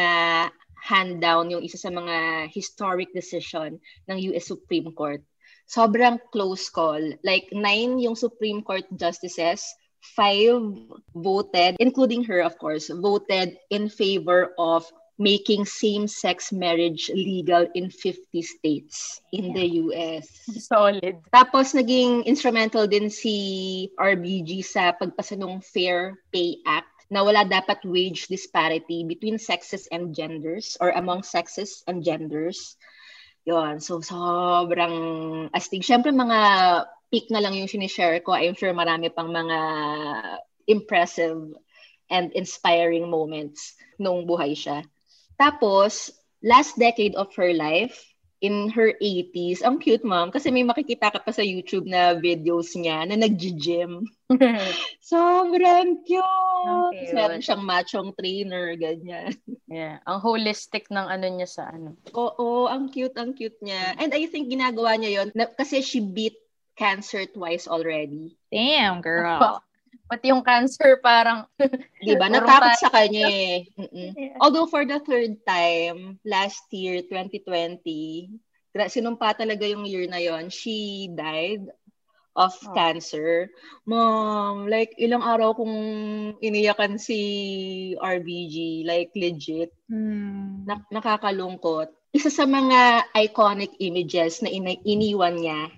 hand 0.82 1.22
down 1.22 1.50
yung 1.50 1.62
isa 1.62 1.78
sa 1.78 1.90
mga 1.90 2.48
historic 2.50 3.10
decision 3.14 3.78
ng 4.10 4.18
US 4.34 4.50
Supreme 4.50 4.90
Court. 4.94 5.22
Sobrang 5.66 6.22
close 6.30 6.70
call. 6.70 7.02
Like, 7.26 7.50
nine 7.50 7.98
yung 7.98 8.14
Supreme 8.14 8.62
Court 8.62 8.86
justices, 8.94 9.66
five 10.14 10.62
voted, 11.10 11.74
including 11.82 12.22
her, 12.30 12.38
of 12.38 12.54
course, 12.62 12.86
voted 12.86 13.58
in 13.74 13.90
favor 13.90 14.54
of 14.62 14.86
making 15.16 15.64
same-sex 15.64 16.52
marriage 16.52 17.08
legal 17.12 17.64
in 17.72 17.88
50 17.88 18.20
states 18.42 19.20
in 19.32 19.50
yeah. 19.50 19.54
the 19.56 19.66
US. 19.88 20.28
Solid. 20.60 21.24
Tapos 21.32 21.72
naging 21.72 22.28
instrumental 22.28 22.84
din 22.84 23.08
si 23.08 23.88
RBG 23.96 24.60
sa 24.60 24.92
pagpasa 24.92 25.40
ng 25.40 25.64
Fair 25.64 26.20
Pay 26.28 26.60
Act 26.68 27.08
na 27.08 27.24
wala 27.24 27.48
dapat 27.48 27.80
wage 27.88 28.28
disparity 28.28 29.08
between 29.08 29.40
sexes 29.40 29.88
and 29.88 30.12
genders 30.12 30.76
or 30.84 30.92
among 30.92 31.24
sexes 31.24 31.80
and 31.88 32.04
genders. 32.04 32.76
Yon, 33.46 33.78
so 33.80 34.02
sobrang 34.02 35.46
astig. 35.54 35.86
Siyempre 35.86 36.10
mga 36.12 36.38
peak 37.08 37.30
na 37.30 37.38
lang 37.38 37.54
yung 37.54 37.70
sinishare 37.70 38.20
ko. 38.20 38.34
I'm 38.34 38.58
sure 38.58 38.74
marami 38.74 39.08
pang 39.14 39.30
mga 39.30 39.58
impressive 40.66 41.54
and 42.10 42.34
inspiring 42.34 43.06
moments 43.06 43.78
nung 44.02 44.26
buhay 44.26 44.52
siya. 44.58 44.82
Tapos, 45.36 46.12
last 46.42 46.76
decade 46.80 47.14
of 47.16 47.32
her 47.36 47.52
life, 47.52 47.96
in 48.44 48.68
her 48.68 48.92
80s, 49.00 49.64
ang 49.64 49.80
cute 49.80 50.04
mom, 50.04 50.28
kasi 50.28 50.52
may 50.52 50.62
makikita 50.62 51.08
ka 51.08 51.20
pa 51.24 51.32
sa 51.32 51.40
YouTube 51.40 51.88
na 51.88 52.12
videos 52.16 52.76
niya 52.76 53.08
na 53.08 53.16
nag-gym. 53.16 54.04
Sobrang 55.00 56.04
cute! 56.04 56.34
Okay, 56.66 57.14
Meron 57.14 57.40
siyang 57.40 57.64
machong 57.64 58.10
trainer, 58.12 58.74
ganyan. 58.76 59.32
Yeah, 59.66 59.98
ang 60.06 60.22
holistic 60.22 60.86
ng 60.94 61.10
ano 61.10 61.26
niya 61.26 61.48
sa 61.50 61.66
ano. 61.74 61.98
Oo, 62.14 62.70
ang 62.70 62.86
cute, 62.86 63.18
ang 63.18 63.34
cute 63.34 63.58
niya. 63.66 63.98
And 63.98 64.14
I 64.14 64.30
think 64.30 64.46
ginagawa 64.46 64.94
niya 64.94 65.26
yon 65.26 65.28
kasi 65.58 65.82
she 65.82 65.98
beat 65.98 66.38
cancer 66.78 67.26
twice 67.26 67.66
already. 67.66 68.38
Damn, 68.54 69.02
girl. 69.02 69.58
Pati 70.06 70.30
yung 70.30 70.42
cancer 70.46 71.02
parang... 71.02 71.50
Di 72.06 72.14
ba? 72.14 72.30
Natakot 72.30 72.78
sa 72.78 72.90
kanya 72.90 73.26
eh. 73.26 73.66
Although 74.38 74.70
for 74.70 74.86
the 74.86 75.02
third 75.02 75.42
time, 75.42 76.22
last 76.22 76.66
year, 76.70 77.02
2020, 77.04 78.30
sinumpa 78.86 79.34
talaga 79.34 79.64
yung 79.66 79.88
year 79.88 80.04
na 80.06 80.20
yon 80.20 80.52
she 80.52 81.08
died 81.10 81.66
of 82.36 82.52
oh. 82.52 82.72
cancer. 82.76 83.48
Mom, 83.88 84.68
like 84.68 84.92
ilang 85.00 85.24
araw 85.24 85.56
kong 85.56 85.76
iniyakan 86.44 87.00
si 87.00 87.96
RBG, 87.96 88.84
like 88.84 89.10
legit. 89.16 89.72
Mm. 89.88 90.68
Na- 90.68 90.86
nakakalungkot. 90.92 91.90
Isa 92.12 92.28
sa 92.28 92.44
mga 92.44 93.10
iconic 93.16 93.72
images 93.80 94.44
na 94.44 94.52
ina- 94.52 94.84
iniwan 94.84 95.40
niya 95.40 95.72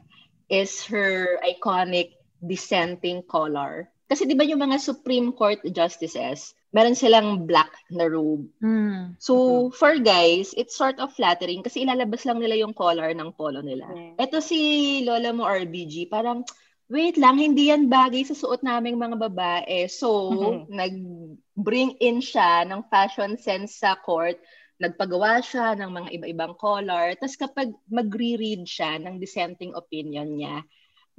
is 0.50 0.82
her 0.90 1.38
iconic 1.46 2.18
dissenting 2.42 3.22
collar. 3.22 3.86
Kasi 4.08 4.24
di 4.24 4.32
ba 4.32 4.40
yung 4.40 4.64
mga 4.64 4.80
Supreme 4.80 5.36
Court 5.36 5.60
justices, 5.68 6.56
meron 6.72 6.96
silang 6.96 7.44
black 7.44 7.68
na 7.92 8.08
robe. 8.08 8.48
Mm. 8.64 9.20
So, 9.20 9.36
mm-hmm. 9.36 9.76
for 9.76 10.00
guys, 10.00 10.56
it's 10.56 10.72
sort 10.72 10.96
of 10.96 11.12
flattering 11.12 11.60
kasi 11.60 11.84
ilalabas 11.84 12.24
lang 12.24 12.40
nila 12.40 12.56
yung 12.56 12.72
collar 12.72 13.12
ng 13.12 13.36
polo 13.36 13.60
nila. 13.60 13.84
Yeah. 13.92 14.16
Ito 14.28 14.40
si 14.40 14.58
Lola 15.04 15.36
mo 15.36 15.44
RBG, 15.44 16.08
parang, 16.08 16.48
wait 16.88 17.20
lang, 17.20 17.36
hindi 17.36 17.68
yan 17.68 17.92
bagay 17.92 18.24
sa 18.24 18.32
suot 18.32 18.64
naming 18.64 18.96
mga 18.96 19.20
babae. 19.28 19.84
So, 19.92 20.32
mm-hmm. 20.32 20.72
nag-bring 20.72 22.00
in 22.00 22.24
siya 22.24 22.64
ng 22.64 22.88
fashion 22.88 23.36
sense 23.36 23.76
sa 23.76 23.92
court, 24.00 24.40
nagpagawa 24.80 25.44
siya 25.44 25.76
ng 25.76 25.90
mga 25.92 26.08
iba-ibang 26.16 26.56
collar. 26.56 27.12
Tapos 27.20 27.36
kapag 27.36 27.76
magre-read 27.92 28.64
siya 28.64 28.96
ng 29.04 29.20
dissenting 29.20 29.76
opinion 29.76 30.32
niya, 30.32 30.64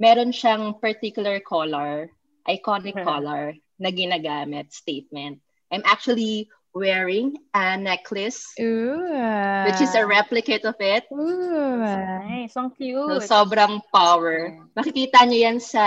meron 0.00 0.34
siyang 0.34 0.80
particular 0.80 1.38
collar 1.44 2.10
iconic 2.48 2.96
mm-hmm. 2.96 3.08
color 3.10 3.54
na 3.80 3.90
ginagamit 3.90 4.72
statement. 4.72 5.40
I'm 5.70 5.82
actually 5.86 6.50
wearing 6.74 7.34
a 7.54 7.76
necklace 7.76 8.54
Ooh. 8.60 8.98
which 9.66 9.80
is 9.80 9.94
a 9.94 10.06
replicate 10.06 10.64
of 10.64 10.76
it. 10.78 11.04
Ooh, 11.12 11.78
nice. 11.78 12.56
Ang 12.56 12.70
cute. 12.74 13.22
So, 13.22 13.44
sobrang 13.44 13.82
power. 13.90 14.58
Makikita 14.78 15.26
niyo 15.26 15.50
yan 15.50 15.58
sa 15.58 15.86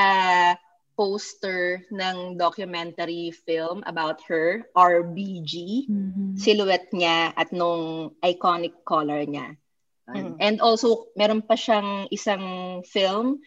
poster 0.94 1.82
ng 1.90 2.38
documentary 2.38 3.34
film 3.34 3.82
about 3.86 4.22
her, 4.30 4.70
RBG, 4.78 5.90
mm-hmm. 5.90 6.38
silhouette 6.38 6.94
niya 6.94 7.34
at 7.34 7.50
nung 7.50 8.14
iconic 8.22 8.86
color 8.86 9.26
niya. 9.26 9.58
Mm-hmm. 10.04 10.36
And 10.38 10.60
also, 10.60 11.10
meron 11.16 11.42
pa 11.42 11.56
siyang 11.56 12.12
isang 12.12 12.44
film 12.84 13.40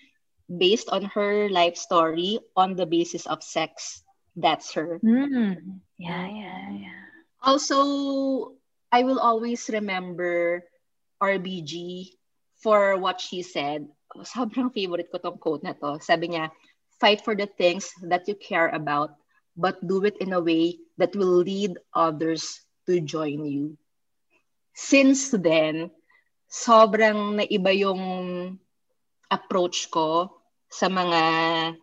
based 0.51 0.89
on 0.91 1.11
her 1.15 1.49
life 1.51 1.77
story 1.77 2.39
on 2.57 2.77
the 2.77 2.87
basis 2.87 3.27
of 3.27 3.43
sex. 3.43 4.03
That's 4.37 4.75
her. 4.75 5.01
Mm. 5.03 5.81
Yeah, 5.99 6.27
yeah, 6.27 6.71
yeah. 6.71 7.03
Also, 7.43 8.53
I 8.93 9.03
will 9.03 9.19
always 9.19 9.69
remember 9.73 10.65
RBG 11.23 12.13
for 12.63 12.97
what 12.97 13.21
she 13.21 13.43
said. 13.43 13.89
Sobrang 14.23 14.73
favorite 14.73 15.11
ko 15.13 15.19
tong 15.19 15.39
quote 15.39 15.65
na 15.65 15.73
to. 15.77 15.99
Sabi 16.01 16.33
niya, 16.33 16.53
fight 17.01 17.25
for 17.25 17.35
the 17.35 17.49
things 17.49 17.91
that 18.09 18.29
you 18.29 18.37
care 18.37 18.69
about, 18.69 19.17
but 19.57 19.81
do 19.85 20.05
it 20.05 20.17
in 20.21 20.33
a 20.33 20.41
way 20.41 20.79
that 20.97 21.17
will 21.17 21.45
lead 21.45 21.77
others 21.93 22.61
to 22.87 23.01
join 23.01 23.45
you. 23.45 23.77
Since 24.77 25.33
then, 25.33 25.91
sobrang 26.49 27.41
naiba 27.41 27.73
yung 27.73 28.03
approach 29.33 29.89
ko 29.91 30.36
sa 30.71 30.91
mga 30.91 31.23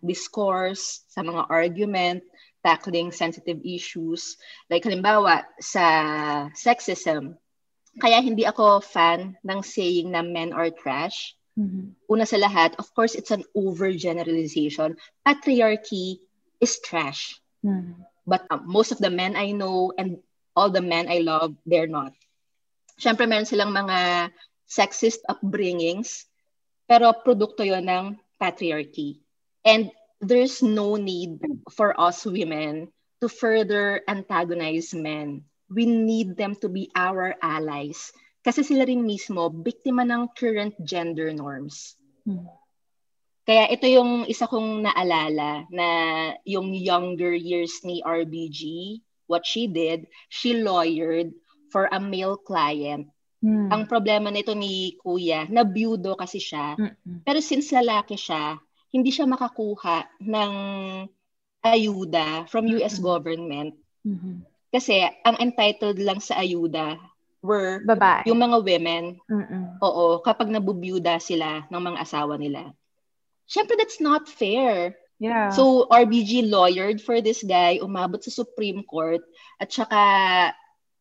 discourse, 0.04 1.08
sa 1.08 1.24
mga 1.24 1.48
argument, 1.50 2.22
tackling 2.64 3.12
sensitive 3.12 3.60
issues. 3.64 4.38
Like 4.72 4.84
halimbawa, 4.88 5.44
sa 5.60 5.86
sexism, 6.56 7.36
kaya 8.00 8.24
hindi 8.24 8.48
ako 8.48 8.82
fan 8.82 9.38
ng 9.44 9.60
saying 9.62 10.10
na 10.10 10.26
men 10.26 10.56
are 10.56 10.72
trash. 10.74 11.36
Mm-hmm. 11.54 11.94
Una 12.10 12.26
sa 12.26 12.42
lahat, 12.42 12.74
of 12.82 12.90
course, 12.98 13.14
it's 13.14 13.30
an 13.30 13.46
overgeneralization. 13.54 14.98
Patriarchy 15.22 16.18
is 16.58 16.82
trash. 16.82 17.38
Mm-hmm. 17.62 18.02
But 18.26 18.48
um, 18.50 18.66
most 18.66 18.90
of 18.90 18.98
the 18.98 19.12
men 19.12 19.36
I 19.36 19.52
know 19.52 19.94
and 19.94 20.18
all 20.56 20.72
the 20.72 20.82
men 20.82 21.12
I 21.12 21.22
love, 21.22 21.54
they're 21.68 21.92
not. 21.92 22.16
Siyempre, 22.98 23.28
meron 23.28 23.46
silang 23.46 23.74
mga 23.74 24.32
sexist 24.66 25.22
upbringings, 25.30 26.26
pero 26.90 27.14
produkto 27.22 27.62
yon 27.62 27.86
ng 27.86 28.06
patriarchy. 28.44 29.24
And 29.64 29.88
there's 30.20 30.60
no 30.60 31.00
need 31.00 31.40
for 31.72 31.96
us 31.96 32.28
women 32.28 32.92
to 33.24 33.32
further 33.32 34.04
antagonize 34.04 34.92
men. 34.92 35.48
We 35.72 35.88
need 35.88 36.36
them 36.36 36.60
to 36.60 36.68
be 36.68 36.92
our 36.92 37.40
allies. 37.40 38.12
Kasi 38.44 38.68
sila 38.68 38.84
rin 38.84 39.08
mismo, 39.08 39.48
biktima 39.48 40.04
ng 40.04 40.36
current 40.36 40.76
gender 40.84 41.32
norms. 41.32 41.96
Hmm. 42.28 42.44
Kaya 43.48 43.72
ito 43.72 43.88
yung 43.88 44.28
isa 44.28 44.48
kong 44.48 44.84
naalala 44.84 45.68
na 45.72 45.88
yung 46.44 46.76
younger 46.76 47.32
years 47.32 47.80
ni 47.88 48.04
RBG, 48.04 49.00
what 49.28 49.48
she 49.48 49.72
did, 49.72 50.08
she 50.28 50.60
lawyered 50.60 51.32
for 51.72 51.88
a 51.92 52.00
male 52.00 52.36
client. 52.36 53.08
Hmm. 53.44 53.68
Ang 53.68 53.84
problema 53.92 54.32
nito 54.32 54.56
ni 54.56 54.96
Kuya, 55.04 55.52
na 55.52 55.68
byudo 55.68 56.16
kasi 56.16 56.40
siya. 56.40 56.80
Mm-mm. 56.80 57.28
Pero 57.28 57.44
since 57.44 57.76
lalaki 57.76 58.16
siya, 58.16 58.56
hindi 58.96 59.12
siya 59.12 59.28
makakuha 59.28 60.08
ng 60.24 60.54
ayuda 61.60 62.48
from 62.48 62.72
US 62.80 62.96
mm-hmm. 62.96 63.04
government. 63.04 63.72
Mm-hmm. 64.08 64.48
Kasi 64.72 65.04
ang 65.28 65.36
entitled 65.44 66.00
lang 66.00 66.24
sa 66.24 66.40
ayuda 66.40 66.96
were 67.44 67.84
Babae. 67.84 68.32
yung 68.32 68.40
mga 68.40 68.58
women. 68.64 69.04
Mm-mm. 69.28 69.64
Oo, 69.84 70.24
kapag 70.24 70.48
nabubiyuda 70.48 71.20
sila 71.20 71.68
ng 71.68 71.82
mga 71.84 72.00
asawa 72.00 72.40
nila. 72.40 72.72
Siyempre, 73.44 73.76
that's 73.76 74.00
not 74.00 74.32
fair. 74.32 74.96
Yeah. 75.20 75.52
So, 75.52 75.92
RBG 75.92 76.48
lawyered 76.48 77.04
for 77.04 77.20
this 77.20 77.44
guy, 77.44 77.84
umabot 77.84 78.24
sa 78.24 78.32
Supreme 78.32 78.88
Court, 78.88 79.20
at 79.60 79.68
saka 79.68 80.00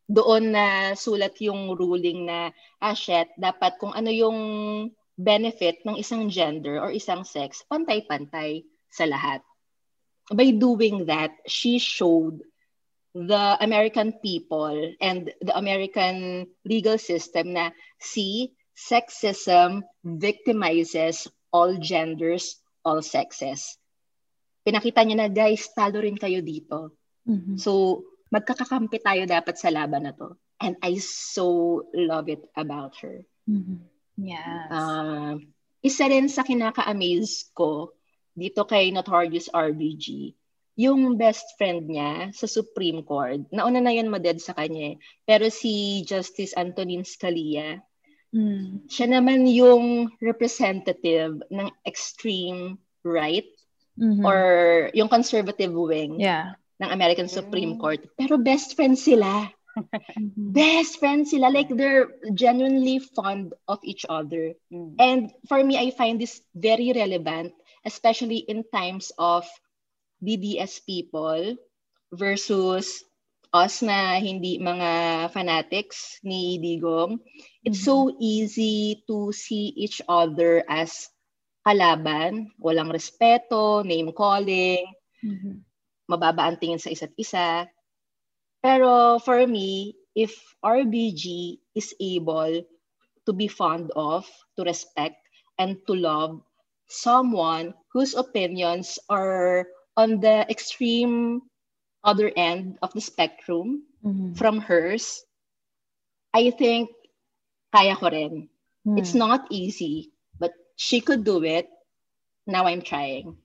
doon 0.09 0.53
na 0.53 0.93
sulat 0.99 1.37
yung 1.41 1.73
ruling 1.75 2.27
na, 2.27 2.51
ah, 2.83 2.97
shit, 2.97 3.31
dapat 3.39 3.79
kung 3.79 3.95
ano 3.95 4.11
yung 4.11 4.39
benefit 5.17 5.85
ng 5.85 6.01
isang 6.01 6.27
gender 6.29 6.81
or 6.81 6.91
isang 6.91 7.23
sex, 7.23 7.63
pantay-pantay 7.69 8.65
sa 8.91 9.07
lahat. 9.07 9.45
by 10.31 10.55
doing 10.55 11.07
that, 11.07 11.35
she 11.47 11.83
showed 11.83 12.41
the 13.13 13.57
American 13.61 14.15
people 14.23 14.73
and 15.01 15.35
the 15.43 15.55
American 15.57 16.47
legal 16.65 16.97
system 16.97 17.53
na 17.53 17.75
see 18.01 18.55
sexism 18.73 19.85
victimizes 20.07 21.29
all 21.53 21.77
genders, 21.77 22.57
all 22.87 23.05
sexes. 23.05 23.77
Pinakita 24.65 25.05
niya 25.05 25.17
na, 25.19 25.29
guys, 25.29 25.69
talo 25.77 26.01
rin 26.01 26.17
kayo 26.17 26.41
dito. 26.41 26.97
Mhm. 27.29 27.61
So, 27.61 28.03
magkakakampi 28.33 28.97
tayo 28.99 29.29
dapat 29.29 29.61
sa 29.61 29.69
laban 29.69 30.09
na 30.09 30.17
to. 30.17 30.33
And 30.57 30.81
I 30.81 30.97
so 31.05 31.85
love 31.93 32.33
it 32.33 32.49
about 32.57 32.97
her. 33.05 33.29
Mhm. 33.45 33.85
Yes. 34.17 34.69
Uh, 34.73 35.37
isa 35.85 36.09
rin 36.09 36.33
sa 36.33 36.41
kinaka-amaze 36.41 37.53
ko 37.53 37.93
dito 38.33 38.65
kay 38.65 38.89
Notorious 38.89 39.53
RBG, 39.53 40.33
yung 40.81 41.21
best 41.21 41.45
friend 41.61 41.85
niya 41.85 42.33
sa 42.33 42.49
Supreme 42.49 43.05
Court. 43.05 43.45
Nauna 43.53 43.85
na 43.85 43.93
yun 43.93 44.09
maded 44.09 44.41
sa 44.41 44.57
kanya. 44.57 44.97
eh. 44.97 44.97
Pero 45.29 45.53
si 45.53 46.01
Justice 46.09 46.57
Antonin 46.57 47.05
Scalia, 47.05 47.77
Mm. 48.33 48.89
siya 48.89 49.13
naman 49.13 49.45
yung 49.45 50.09
representative 50.25 51.37
ng 51.53 51.69
extreme 51.85 52.81
right 53.05 53.45
Mhm. 54.01 54.25
or 54.25 54.41
yung 54.97 55.13
conservative 55.13 55.69
wing 55.69 56.17
yeah. 56.17 56.57
Ng 56.81 56.89
American 56.89 57.29
Supreme 57.29 57.77
Court. 57.77 58.01
Pero 58.17 58.39
best 58.39 58.75
friends 58.75 59.05
sila. 59.05 59.51
Mhm. 60.17 60.53
Best 60.53 61.01
friends 61.01 61.33
sila. 61.33 61.49
Like, 61.49 61.73
they're 61.73 62.13
genuinely 62.37 63.01
fond 63.01 63.57
of 63.69 63.81
each 63.85 64.05
other. 64.09 64.53
Mm. 64.69 64.97
And 65.01 65.21
for 65.49 65.65
me, 65.65 65.81
I 65.81 65.93
find 65.97 66.21
this 66.21 66.45
very 66.53 66.93
relevant, 66.93 67.57
especially 67.85 68.45
in 68.45 68.69
times 68.69 69.13
of 69.17 69.49
DDS 70.21 70.85
people 70.85 71.57
versus 72.13 73.03
us 73.53 73.81
na 73.85 74.17
hindi 74.21 74.57
mga 74.61 75.29
fanatics 75.33 76.21
ni 76.25 76.57
Digong. 76.57 77.21
It's 77.65 77.85
so 77.85 78.13
easy 78.21 79.05
to 79.09 79.33
see 79.33 79.77
each 79.77 80.01
other 80.09 80.65
as 80.69 81.09
kalaban, 81.63 82.49
walang 82.59 82.91
respeto, 82.91 83.85
name 83.85 84.11
calling, 84.13 84.85
Mhm. 85.23 85.63
Mababa 86.13 86.45
ang 86.45 86.61
tingin 86.61 86.77
sa 86.77 86.93
isa't 86.93 87.17
isa. 87.17 87.65
Pero 88.61 89.17
for 89.25 89.41
me, 89.49 89.97
if 90.13 90.37
RBG 90.61 91.57
is 91.73 91.97
able 91.97 92.61
to 93.25 93.33
be 93.33 93.49
fond 93.49 93.89
of, 93.97 94.29
to 94.55 94.63
respect, 94.63 95.17
and 95.57 95.81
to 95.89 95.97
love 95.97 96.37
someone 96.93 97.73
whose 97.93 98.13
opinions 98.13 99.01
are 99.09 99.65
on 99.97 100.21
the 100.21 100.45
extreme 100.53 101.41
other 102.05 102.31
end 102.37 102.77
of 102.83 102.93
the 102.93 103.01
spectrum 103.01 103.85
Mhm. 104.05 104.37
from 104.37 104.61
hers, 104.61 105.25
I 106.35 106.51
think 106.53 106.91
kaya 107.73 107.97
ko 107.97 108.09
rin. 108.11 108.49
Mm. 108.85 108.99
It's 108.99 109.15
not 109.15 109.47
easy, 109.51 110.13
but 110.39 110.53
she 110.77 111.01
could 111.01 111.25
do 111.25 111.41
it. 111.45 111.69
Now 112.47 112.67
I'm 112.67 112.83
trying. 112.83 113.39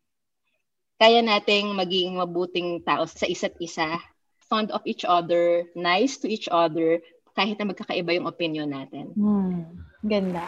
Kaya 0.97 1.21
nating 1.21 1.77
maging 1.77 2.17
mabuting 2.17 2.81
tao 2.81 3.05
sa 3.05 3.29
isa't 3.29 3.53
isa, 3.61 4.01
fond 4.49 4.73
of 4.73 4.81
each 4.89 5.05
other, 5.05 5.69
nice 5.77 6.17
to 6.17 6.25
each 6.25 6.49
other, 6.49 6.97
kahit 7.37 7.61
na 7.61 7.69
magkakaiba 7.69 8.17
yung 8.17 8.25
opinion 8.25 8.73
natin. 8.73 9.13
Hmm. 9.13 9.77
Ganda. 10.01 10.41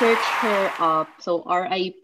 Search 0.00 0.24
her 0.40 0.72
up. 0.80 1.12
So, 1.20 1.44
RIP, 1.44 2.00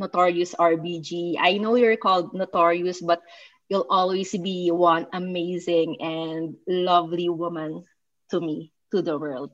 Notorious 0.00 0.56
RBG. 0.56 1.36
I 1.36 1.60
know 1.60 1.76
you're 1.76 2.00
called 2.00 2.32
Notorious, 2.32 3.04
but 3.04 3.20
you'll 3.68 3.88
always 3.92 4.32
be 4.32 4.72
one 4.72 5.04
amazing 5.12 6.00
and 6.00 6.56
lovely 6.64 7.28
woman 7.28 7.84
to 8.32 8.40
me, 8.40 8.72
to 8.88 9.04
the 9.04 9.20
world. 9.20 9.52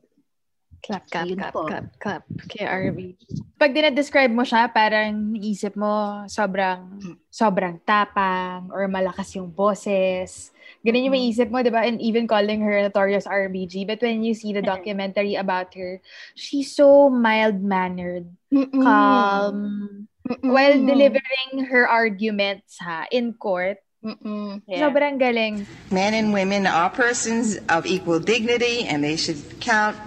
Clap, 0.79 1.03
clap, 1.11 1.25
Ayun 1.27 1.37
clap, 1.37 1.53
po. 1.53 1.67
clap, 1.67 1.85
clap. 1.99 2.23
Kay 2.47 2.63
RB. 2.63 3.19
Pag 3.59 3.75
dinadescribe 3.75 4.31
mo 4.31 4.47
siya, 4.47 4.71
parang 4.71 5.35
isip 5.35 5.75
mo 5.75 6.23
sobrang, 6.31 6.99
sobrang 7.27 7.77
tapang 7.83 8.71
or 8.71 8.87
malakas 8.87 9.35
yung 9.35 9.51
boses. 9.51 10.55
Ganun 10.79 11.11
yung 11.11 11.15
maisip 11.19 11.51
mo, 11.51 11.59
di 11.59 11.67
ba? 11.73 11.83
And 11.83 11.99
even 11.99 12.23
calling 12.23 12.63
her 12.63 12.79
Notorious 12.79 13.27
RBG. 13.27 13.83
But 13.83 13.99
when 13.99 14.23
you 14.23 14.31
see 14.31 14.55
the 14.55 14.63
documentary 14.63 15.35
about 15.35 15.75
her, 15.75 15.99
she's 16.39 16.71
so 16.71 17.11
mild-mannered, 17.11 18.31
Mm-mm. 18.47 18.79
calm, 18.79 20.07
Mm-mm. 20.23 20.49
while 20.49 20.79
delivering 20.79 21.67
her 21.67 21.83
arguments 21.83 22.79
ha, 22.79 23.05
in 23.11 23.35
court. 23.35 23.83
Mm-mm. 23.99 24.63
Yeah. 24.63 24.87
Sobrang 24.87 25.19
galing. 25.19 25.67
Men 25.91 26.15
and 26.15 26.31
women 26.31 26.63
are 26.63 26.87
persons 26.87 27.59
of 27.67 27.83
equal 27.83 28.23
dignity 28.23 28.87
and 28.87 29.03
they 29.03 29.19
should 29.19 29.59
count 29.59 29.99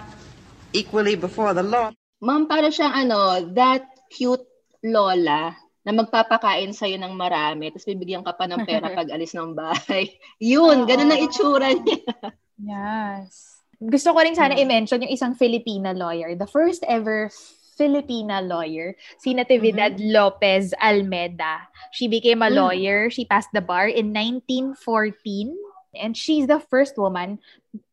equally 0.73 1.15
before 1.15 1.53
the 1.53 1.63
law. 1.63 1.93
Ma'am, 2.19 2.49
para 2.49 2.67
siyang 2.67 2.93
ano, 2.93 3.45
that 3.53 3.83
cute 4.09 4.43
lola 4.83 5.53
na 5.83 5.91
magpapakain 5.91 6.71
sa'yo 6.71 6.95
ng 6.95 7.11
marami, 7.13 7.67
tapos 7.71 7.87
bibigyan 7.87 8.23
ka 8.23 8.31
pa 8.33 8.47
ng 8.47 8.63
pera 8.63 8.87
pag 8.97 9.11
alis 9.11 9.35
ng 9.35 9.51
bahay. 9.51 10.07
Yun, 10.39 10.87
ganun 10.87 11.11
ang 11.11 11.21
itsura 11.23 11.75
niya. 11.75 11.99
Yes. 12.55 13.59
Gusto 13.83 14.15
ko 14.15 14.23
rin 14.23 14.35
sana 14.35 14.55
i-mention 14.55 15.03
yung 15.03 15.11
isang 15.11 15.35
Filipina 15.35 15.91
lawyer. 15.91 16.39
The 16.39 16.47
first 16.47 16.87
ever 16.87 17.27
Filipina 17.73 18.39
lawyer, 18.39 18.95
si 19.19 19.33
Natividad 19.33 19.97
Lopez 19.99 20.71
Almeda. 20.79 21.67
She 21.91 22.07
became 22.07 22.45
a 22.45 22.47
Mm. 22.47 22.55
lawyer. 22.55 22.99
She 23.09 23.25
passed 23.25 23.49
the 23.51 23.65
bar 23.65 23.89
in 23.89 24.13
1914. 24.13 25.57
And 25.93 26.17
she's 26.17 26.47
the 26.47 26.61
first 26.61 26.97
woman 26.97 27.37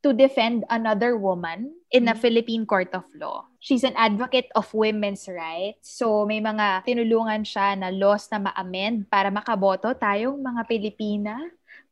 to 0.04 0.12
defend 0.12 0.64
another 0.68 1.16
woman 1.16 1.72
in 1.88 2.08
a 2.08 2.14
Philippine 2.14 2.68
court 2.68 2.92
of 2.92 3.04
law. 3.16 3.48
She's 3.60 3.84
an 3.84 3.96
advocate 3.96 4.52
of 4.54 4.68
women's 4.76 5.24
rights. 5.28 5.96
So 5.96 6.28
may 6.28 6.40
mga 6.40 6.84
tinulungan 6.84 7.48
siya 7.48 7.76
na 7.80 7.88
laws 7.88 8.28
na 8.28 8.44
ma-amend 8.44 9.08
para 9.08 9.32
makaboto 9.32 9.92
tayong 9.96 10.40
mga 10.40 10.62
Pilipina 10.68 11.36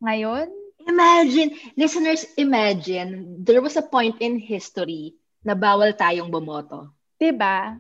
ngayon. 0.05 0.53
Imagine, 0.89 1.53
listeners, 1.77 2.25
imagine, 2.37 3.45
there 3.45 3.61
was 3.61 3.77
a 3.77 3.85
point 3.85 4.17
in 4.21 4.41
history 4.41 5.17
na 5.45 5.53
bawal 5.53 5.93
tayong 5.93 6.33
bumoto. 6.33 6.93
'Di 7.21 7.33
ba? 7.37 7.77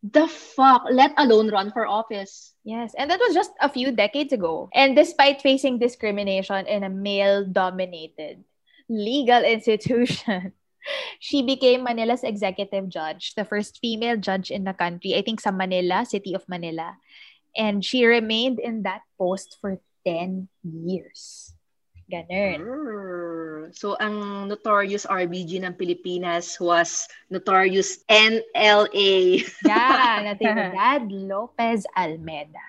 The 0.00 0.24
fuck? 0.26 0.88
Let 0.88 1.12
alone 1.20 1.52
run 1.52 1.70
for 1.76 1.84
office. 1.84 2.56
Yes, 2.64 2.96
and 2.96 3.12
that 3.12 3.20
was 3.20 3.36
just 3.36 3.52
a 3.60 3.68
few 3.68 3.92
decades 3.92 4.32
ago. 4.32 4.72
And 4.72 4.96
despite 4.96 5.44
facing 5.44 5.76
discrimination 5.76 6.64
in 6.64 6.82
a 6.82 6.92
male-dominated 6.92 8.40
legal 8.90 9.46
institution, 9.46 10.52
she 11.22 11.46
became 11.46 11.86
Manila's 11.86 12.26
executive 12.26 12.90
judge, 12.90 13.34
the 13.38 13.46
first 13.46 13.78
female 13.78 14.18
judge 14.18 14.50
in 14.50 14.66
the 14.66 14.74
country, 14.74 15.14
I 15.14 15.22
think 15.22 15.40
sa 15.40 15.54
Manila, 15.54 16.02
city 16.02 16.34
of 16.34 16.42
Manila. 16.50 16.98
And 17.54 17.84
she 17.84 18.02
remained 18.04 18.58
in 18.58 18.82
that 18.82 19.06
post 19.18 19.58
for 19.62 19.78
10 20.06 20.50
years. 20.62 21.54
Ganun. 22.10 22.58
Brr. 22.58 23.70
So, 23.70 23.94
ang 24.02 24.50
notorious 24.50 25.06
RBG 25.06 25.62
ng 25.62 25.78
Pilipinas 25.78 26.58
was 26.58 27.06
notorious 27.30 28.02
NLA. 28.10 29.46
Yeah, 29.62 30.18
Natividad 30.26 31.06
Lopez 31.06 31.86
Almeda. 31.94 32.66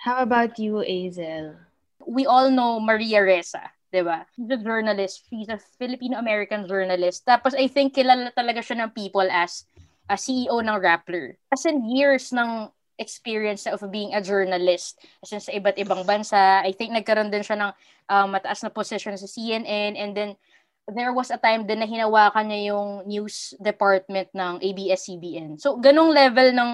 How 0.00 0.24
about 0.24 0.56
you, 0.56 0.80
Azel? 0.80 1.60
we 2.06 2.26
all 2.26 2.50
know 2.50 2.80
Maria 2.80 3.20
Ressa, 3.20 3.70
'di 3.90 4.02
ba? 4.06 4.26
She's 4.34 4.50
a 4.50 4.58
journalist. 4.58 5.26
She's 5.28 5.50
a 5.50 5.58
Filipino-American 5.78 6.66
journalist. 6.70 7.26
Tapos 7.26 7.52
I 7.58 7.66
think 7.66 7.94
kilala 7.98 8.30
talaga 8.32 8.62
siya 8.62 8.86
ng 8.86 8.94
people 8.94 9.26
as 9.26 9.66
a 10.10 10.18
CEO 10.18 10.62
ng 10.62 10.78
Rappler. 10.78 11.38
As 11.50 11.66
in 11.66 11.86
years 11.86 12.30
ng 12.34 12.70
experience 13.00 13.64
of 13.64 13.80
being 13.88 14.12
a 14.12 14.20
journalist 14.20 15.00
as 15.24 15.32
in 15.32 15.40
sa 15.40 15.56
iba't 15.56 15.80
ibang 15.80 16.04
bansa. 16.04 16.60
I 16.60 16.76
think 16.76 16.92
nagkaroon 16.92 17.32
din 17.32 17.40
siya 17.40 17.56
ng 17.56 17.72
um, 18.12 18.28
mataas 18.36 18.60
na 18.60 18.68
position 18.68 19.16
sa 19.16 19.24
CNN 19.24 19.96
and 19.96 20.12
then 20.12 20.36
there 20.84 21.16
was 21.16 21.32
a 21.32 21.40
time 21.40 21.64
din 21.64 21.80
na 21.80 21.88
hinawakan 21.88 22.52
niya 22.52 22.76
yung 22.76 23.08
news 23.08 23.56
department 23.56 24.28
ng 24.36 24.60
ABS-CBN. 24.60 25.56
So, 25.56 25.80
ganong 25.80 26.12
level 26.12 26.52
ng 26.52 26.70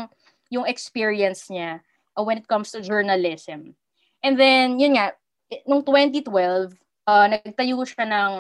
yung 0.50 0.66
experience 0.66 1.46
niya 1.52 1.85
uh, 2.16 2.24
when 2.24 2.40
it 2.40 2.48
comes 2.48 2.72
to 2.72 2.81
journalism. 2.81 3.76
And 4.24 4.35
then, 4.35 4.81
yun 4.81 4.96
nga, 4.96 5.14
eh, 5.52 5.62
nung 5.68 5.85
2012, 5.85 6.74
uh, 7.07 7.27
nagtayo 7.31 7.83
siya 7.87 8.07
ng, 8.07 8.33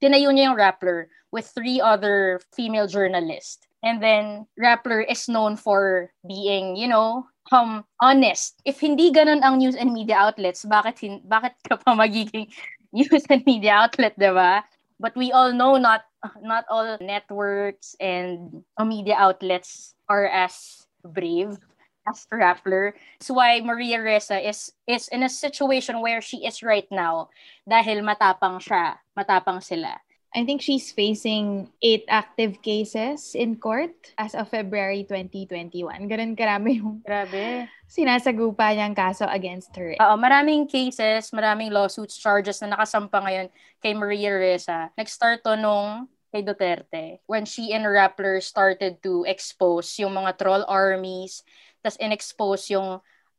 tinayo 0.00 0.30
niya 0.30 0.52
yung 0.52 0.58
Rappler 0.60 1.08
with 1.32 1.48
three 1.52 1.80
other 1.80 2.40
female 2.54 2.86
journalists. 2.86 3.66
And 3.82 4.02
then, 4.02 4.46
Rappler 4.58 5.04
is 5.06 5.28
known 5.28 5.56
for 5.56 6.10
being, 6.26 6.76
you 6.76 6.88
know, 6.88 7.26
um, 7.52 7.84
honest. 8.00 8.60
If 8.64 8.80
hindi 8.80 9.12
ganun 9.12 9.42
ang 9.42 9.58
news 9.58 9.76
and 9.76 9.92
media 9.92 10.16
outlets, 10.18 10.64
bakit, 10.64 10.98
hin- 10.98 11.24
bakit 11.26 11.54
ka 11.68 11.76
pa 11.78 11.94
magiging 11.94 12.50
news 12.92 13.24
and 13.30 13.44
media 13.46 13.86
outlet, 13.86 14.18
di 14.18 14.30
ba? 14.30 14.64
But 14.98 15.14
we 15.14 15.30
all 15.30 15.54
know 15.54 15.78
not 15.78 16.10
not 16.42 16.66
all 16.66 16.98
networks 16.98 17.94
and 18.02 18.66
media 18.82 19.14
outlets 19.14 19.94
are 20.10 20.26
as 20.26 20.88
brave 21.06 21.54
as 22.08 22.24
Rappler. 22.32 22.96
That's 23.20 23.30
why 23.30 23.60
Maria 23.60 24.00
Ressa 24.00 24.40
is 24.40 24.72
is 24.88 25.12
in 25.12 25.22
a 25.22 25.28
situation 25.28 26.00
where 26.00 26.24
she 26.24 26.48
is 26.48 26.64
right 26.64 26.88
now 26.88 27.28
dahil 27.68 28.00
matapang 28.00 28.58
siya, 28.58 28.96
matapang 29.12 29.60
sila. 29.60 30.00
I 30.36 30.44
think 30.44 30.60
she's 30.60 30.92
facing 30.92 31.72
eight 31.80 32.04
active 32.04 32.60
cases 32.60 33.32
in 33.32 33.56
court 33.56 33.96
as 34.20 34.36
of 34.36 34.52
February 34.52 35.08
2021. 35.08 35.88
Ganun 36.04 36.36
karami 36.36 36.84
yung 36.84 37.00
Grabe. 37.00 37.64
sinasagupa 37.88 38.76
niyang 38.76 38.92
kaso 38.92 39.24
against 39.24 39.72
her. 39.80 39.96
Oo, 39.96 40.20
maraming 40.20 40.68
cases, 40.68 41.32
maraming 41.32 41.72
lawsuits, 41.72 42.20
charges 42.20 42.60
na 42.60 42.76
nakasampa 42.76 43.24
ngayon 43.24 43.48
kay 43.80 43.96
Maria 43.96 44.36
Ressa. 44.36 44.92
Nag-start 45.00 45.40
to 45.48 45.56
nung 45.56 46.12
kay 46.28 46.44
Duterte 46.44 47.24
when 47.24 47.48
she 47.48 47.72
and 47.72 47.88
Rappler 47.88 48.44
started 48.44 49.00
to 49.00 49.24
expose 49.24 49.96
yung 49.96 50.12
mga 50.12 50.36
troll 50.36 50.64
armies, 50.68 51.40
tas 51.84 51.98
in-expose 52.00 52.74
yung 52.74 52.98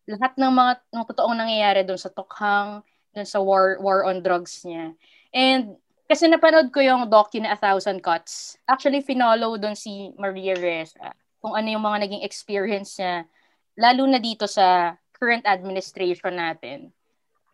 lahat 0.09 0.33
ng 0.39 0.51
mga 0.51 0.73
ng 0.89 1.05
totoong 1.05 1.37
nangyayari 1.37 1.81
doon 1.85 2.01
sa 2.01 2.09
Tokhang, 2.09 2.81
doon 3.13 3.27
sa 3.27 3.39
war 3.43 3.77
war 3.83 4.05
on 4.07 4.23
drugs 4.25 4.65
niya. 4.65 4.95
And 5.35 5.77
kasi 6.09 6.25
napanood 6.25 6.73
ko 6.73 6.81
yung 6.81 7.05
docu 7.05 7.37
na 7.37 7.53
A 7.53 7.57
Thousand 7.59 8.01
Cuts. 8.01 8.57
Actually, 8.65 9.05
finollow 9.05 9.61
doon 9.61 9.77
si 9.77 10.09
Maria 10.17 10.57
Reza 10.57 11.13
kung 11.39 11.55
ano 11.55 11.67
yung 11.71 11.83
mga 11.83 12.07
naging 12.07 12.23
experience 12.23 12.99
niya, 12.99 13.23
lalo 13.79 14.03
na 14.05 14.19
dito 14.19 14.45
sa 14.45 14.95
current 15.15 15.43
administration 15.47 16.35
natin. 16.35 16.91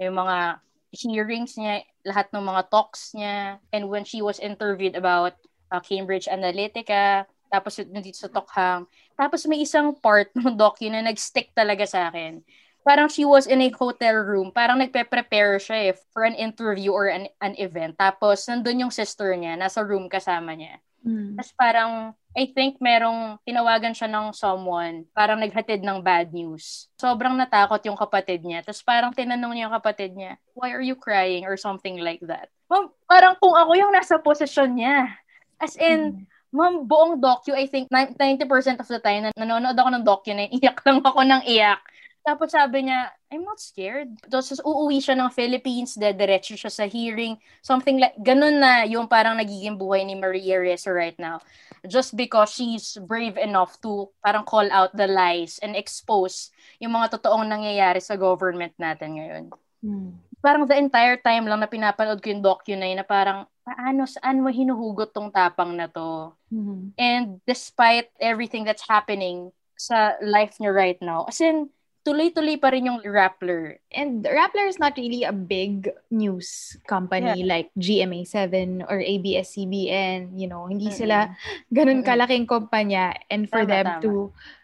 Yung 0.02 0.17
mga 0.17 0.62
hearings 0.95 1.58
niya, 1.58 1.86
lahat 2.06 2.30
ng 2.34 2.45
mga 2.45 2.62
talks 2.74 3.13
niya, 3.13 3.62
and 3.74 3.89
when 3.89 4.06
she 4.06 4.21
was 4.26 4.41
interviewed 4.41 4.98
about 4.98 5.38
uh, 5.69 5.82
Cambridge 5.82 6.26
Analytica, 6.26 7.30
tapos 7.56 7.80
dito 7.80 8.20
sa 8.20 8.28
Tokhang. 8.28 8.84
Tapos 9.15 9.48
may 9.48 9.63
isang 9.63 9.96
part 9.96 10.28
ng 10.36 10.54
docu 10.60 10.91
na 10.91 11.00
nag-stick 11.00 11.56
talaga 11.56 11.88
sa 11.88 12.12
akin 12.12 12.44
parang 12.86 13.10
she 13.10 13.26
was 13.26 13.50
in 13.50 13.65
a 13.65 13.74
hotel 13.74 14.22
room. 14.22 14.54
Parang 14.54 14.78
nagpe-prepare 14.78 15.58
siya 15.58 15.89
eh, 15.89 15.94
for 16.13 16.22
an 16.22 16.38
interview 16.38 16.94
or 16.94 17.10
an, 17.10 17.26
an 17.41 17.58
event. 17.58 17.98
Tapos, 17.98 18.46
nandun 18.46 18.86
yung 18.86 18.94
sister 18.94 19.34
niya, 19.34 19.58
nasa 19.58 19.82
room 19.82 20.06
kasama 20.06 20.54
niya. 20.54 20.78
Mm. 21.02 21.34
Tapos 21.34 21.54
parang, 21.58 21.91
I 22.38 22.46
think 22.54 22.78
merong 22.78 23.41
tinawagan 23.41 23.98
siya 23.98 24.06
ng 24.06 24.38
someone, 24.38 25.10
parang 25.18 25.41
naghatid 25.41 25.82
ng 25.82 26.06
bad 26.06 26.30
news. 26.30 26.86
Sobrang 27.02 27.34
natakot 27.34 27.82
yung 27.89 27.98
kapatid 27.98 28.46
niya. 28.46 28.62
Tapos 28.62 28.86
parang 28.86 29.10
tinanong 29.10 29.58
niya 29.58 29.65
yung 29.65 29.78
kapatid 29.82 30.13
niya, 30.13 30.38
why 30.54 30.70
are 30.70 30.86
you 30.86 30.94
crying? 30.94 31.50
Or 31.50 31.58
something 31.58 31.98
like 31.98 32.22
that. 32.30 32.54
Ma'am, 32.70 32.94
parang 33.10 33.34
kung 33.41 33.58
ako 33.58 33.74
yung 33.82 33.94
nasa 33.94 34.22
posisyon 34.22 34.78
niya. 34.78 35.10
As 35.58 35.74
in, 35.78 36.22
mm. 36.22 36.35
Ma'am, 36.56 36.88
buong 36.88 37.20
docu, 37.20 37.52
I 37.52 37.68
think 37.68 37.91
90% 37.91 38.80
of 38.80 38.88
the 38.88 39.04
time, 39.04 39.28
na 39.28 39.32
nanonood 39.36 39.76
ako 39.76 39.89
ng 39.91 40.06
docu 40.08 40.32
na 40.32 40.48
iyak 40.56 40.80
lang 40.88 41.04
ako 41.04 41.20
ng 41.28 41.44
iyak. 41.44 41.84
Tapos 42.26 42.58
sabi 42.58 42.89
niya, 42.89 43.13
I'm 43.30 43.46
not 43.46 43.62
scared. 43.62 44.10
Tapos 44.26 44.58
uuwi 44.63 44.98
siya 44.98 45.13
ng 45.13 45.30
Philippines, 45.30 45.94
dediretso 45.94 46.58
siya 46.58 46.74
sa 46.74 46.89
hearing. 46.89 47.38
Something 47.62 48.02
like, 48.02 48.18
ganun 48.18 48.58
na 48.58 48.82
yung 48.89 49.06
parang 49.06 49.38
nagiging 49.38 49.78
buhay 49.78 50.02
ni 50.02 50.18
Maria 50.18 50.58
Ressa 50.58 50.89
right 50.89 51.13
now. 51.22 51.38
Just 51.86 52.18
because 52.18 52.50
she's 52.50 52.98
brave 53.06 53.38
enough 53.38 53.78
to 53.86 54.10
parang 54.26 54.41
call 54.41 54.65
out 54.74 54.89
the 54.98 55.06
lies 55.06 55.62
and 55.62 55.78
expose 55.78 56.50
yung 56.82 56.98
mga 56.98 57.13
totoong 57.20 57.46
nangyayari 57.46 58.02
sa 58.02 58.18
government 58.18 58.74
natin 58.82 59.22
ngayon. 59.22 59.46
Hmm. 59.86 60.18
Parang 60.46 60.70
the 60.70 60.78
entire 60.78 61.18
time 61.18 61.50
lang 61.50 61.58
na 61.58 61.66
pinapanood 61.66 62.22
ko 62.22 62.30
yung 62.30 62.46
docu 62.46 62.78
na 62.78 62.86
yun 62.86 63.02
na 63.02 63.08
parang, 63.08 63.50
paano, 63.66 64.06
saan 64.06 64.46
mo 64.46 64.54
hinuhugot 64.54 65.10
tong 65.10 65.34
tapang 65.34 65.74
na 65.74 65.90
to? 65.90 66.38
Hmm. 66.54 66.94
And 67.02 67.42
despite 67.50 68.14
everything 68.22 68.62
that's 68.62 68.86
happening 68.86 69.50
sa 69.74 70.14
life 70.22 70.62
niya 70.62 70.70
right 70.70 71.02
now, 71.02 71.26
as 71.26 71.42
in, 71.42 71.74
tuloy-tuloy 72.06 72.62
pa 72.62 72.70
rin 72.70 72.86
yung 72.86 73.02
Rappler. 73.02 73.82
And 73.90 74.22
Rappler 74.22 74.70
is 74.70 74.78
not 74.78 74.94
really 74.94 75.26
a 75.26 75.34
big 75.34 75.90
news 76.14 76.78
company 76.86 77.42
Yeah. 77.42 77.50
like 77.50 77.74
GMA7 77.74 78.86
or 78.86 79.02
ABS-CBN. 79.02 80.38
You 80.38 80.46
know, 80.46 80.70
hindi 80.70 80.94
Mm-mm. 80.94 81.02
sila 81.02 81.34
ganun 81.74 82.06
kalaking 82.06 82.46
kumpanya 82.46 83.18
and 83.34 83.50
for 83.50 83.66
Tama, 83.66 83.74
them 83.74 83.86
tama. 83.90 84.02
to 84.06 84.12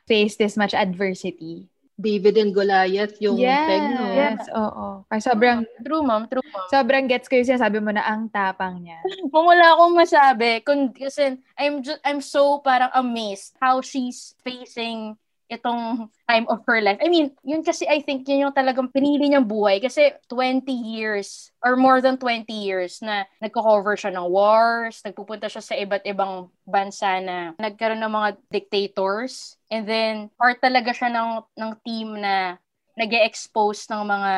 face 0.06 0.38
this 0.38 0.54
much 0.54 0.78
adversity. 0.78 1.65
David 2.01 2.35
and 2.41 2.51
Goliath 2.51 3.15
yung 3.21 3.37
yes, 3.37 3.69
peg, 3.69 3.83
no? 3.93 4.03
Yes, 4.09 4.41
oo. 4.49 5.05
Kaya 5.05 5.21
sobrang, 5.21 5.61
True, 5.85 6.01
ma'am. 6.01 6.25
True, 6.25 6.41
ma'am. 6.41 6.67
sobrang 6.73 7.05
gets 7.05 7.29
ko 7.29 7.37
yung 7.37 7.49
sinasabi 7.53 7.77
mo 7.77 7.93
na 7.93 8.01
ang 8.01 8.25
tapang 8.33 8.81
niya. 8.81 8.97
Kung 9.31 9.45
wala 9.45 9.77
akong 9.77 9.93
masabi, 9.93 10.65
kun, 10.65 10.89
kasi 10.89 11.37
I'm, 11.61 11.85
just, 11.85 12.01
I'm 12.01 12.25
so 12.25 12.57
parang 12.65 12.89
amazed 12.97 13.53
how 13.61 13.85
she's 13.85 14.33
facing 14.41 15.20
itong 15.51 16.07
time 16.31 16.47
of 16.47 16.63
her 16.63 16.79
life. 16.79 16.95
I 17.03 17.11
mean, 17.11 17.35
yun 17.43 17.59
kasi 17.59 17.83
I 17.83 17.99
think 17.99 18.23
yun 18.23 18.47
yung 18.47 18.55
talagang 18.55 18.87
pinili 18.87 19.27
niyang 19.27 19.43
buhay 19.43 19.83
kasi 19.83 20.15
20 20.31 20.63
years 20.71 21.51
or 21.59 21.75
more 21.75 21.99
than 21.99 22.15
20 22.15 22.47
years 22.47 23.03
na 23.03 23.27
nagko-cover 23.43 23.99
siya 23.99 24.15
ng 24.15 24.31
wars, 24.31 25.03
nagpupunta 25.03 25.51
siya 25.51 25.59
sa 25.59 25.75
iba't 25.75 26.07
ibang 26.07 26.47
bansa 26.63 27.19
na 27.19 27.51
nagkaroon 27.59 27.99
ng 27.99 28.15
mga 28.15 28.29
dictators 28.47 29.59
and 29.67 29.83
then 29.83 30.31
part 30.39 30.63
talaga 30.63 30.95
siya 30.95 31.11
ng 31.11 31.43
ng 31.59 31.71
team 31.83 32.15
na 32.15 32.55
nag 32.95 33.11
expose 33.11 33.91
ng 33.91 34.07
mga 34.07 34.33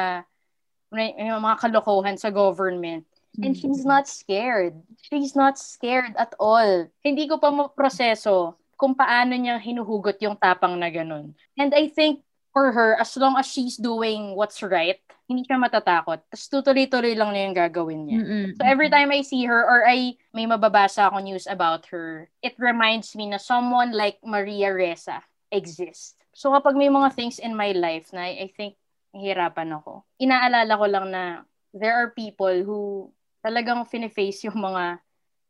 yung 0.94 1.42
mga 1.42 1.58
kalokohan 1.62 2.18
sa 2.18 2.34
government. 2.34 3.06
And 3.42 3.58
she's 3.58 3.82
not 3.82 4.06
scared. 4.06 4.78
She's 5.10 5.34
not 5.34 5.58
scared 5.58 6.14
at 6.22 6.38
all. 6.38 6.86
Hindi 7.02 7.26
ko 7.26 7.42
pa 7.42 7.50
maproseso 7.50 8.62
kung 8.84 8.92
paano 8.92 9.32
niya 9.40 9.56
hinuhugot 9.64 10.20
yung 10.20 10.36
tapang 10.36 10.76
na 10.76 10.92
ganun. 10.92 11.32
And 11.56 11.72
I 11.72 11.88
think 11.88 12.20
for 12.52 12.76
her, 12.76 13.00
as 13.00 13.16
long 13.16 13.40
as 13.40 13.48
she's 13.48 13.80
doing 13.80 14.36
what's 14.36 14.60
right, 14.60 15.00
hindi 15.24 15.48
siya 15.48 15.56
matatakot. 15.56 16.20
Tapos 16.28 16.52
tutuloy-tuloy 16.52 17.16
lang 17.16 17.32
niya 17.32 17.44
yung 17.48 17.56
gagawin 17.56 18.02
niya. 18.04 18.20
Mm-mm. 18.20 18.46
So 18.60 18.68
every 18.68 18.92
time 18.92 19.16
I 19.16 19.24
see 19.24 19.48
her 19.48 19.64
or 19.64 19.88
I 19.88 20.20
may 20.36 20.44
mababasa 20.44 21.08
ako 21.08 21.24
news 21.24 21.48
about 21.48 21.88
her, 21.96 22.28
it 22.44 22.60
reminds 22.60 23.16
me 23.16 23.32
na 23.32 23.40
someone 23.40 23.96
like 23.96 24.20
Maria 24.20 24.76
Ressa 24.76 25.24
exists. 25.48 26.20
So 26.36 26.52
kapag 26.52 26.76
may 26.76 26.92
mga 26.92 27.16
things 27.16 27.40
in 27.40 27.56
my 27.56 27.72
life 27.72 28.12
na 28.12 28.28
I 28.28 28.52
think 28.52 28.76
hirapan 29.16 29.80
ako, 29.80 30.04
inaalala 30.20 30.76
ko 30.76 30.86
lang 30.92 31.08
na 31.08 31.24
there 31.72 31.96
are 31.96 32.12
people 32.12 32.52
who 32.68 33.08
talagang 33.40 33.88
finiface 33.88 34.44
yung 34.44 34.60
mga 34.60 35.00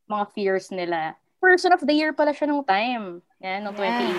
mga 0.06 0.26
fears 0.38 0.70
nila. 0.70 1.18
Person 1.44 1.76
of 1.76 1.84
the 1.84 1.92
year 1.92 2.16
pala 2.16 2.32
siya 2.32 2.48
nung 2.48 2.64
time. 2.64 3.20
Yan, 3.44 3.68
nung 3.68 3.76
2018. 3.76 4.16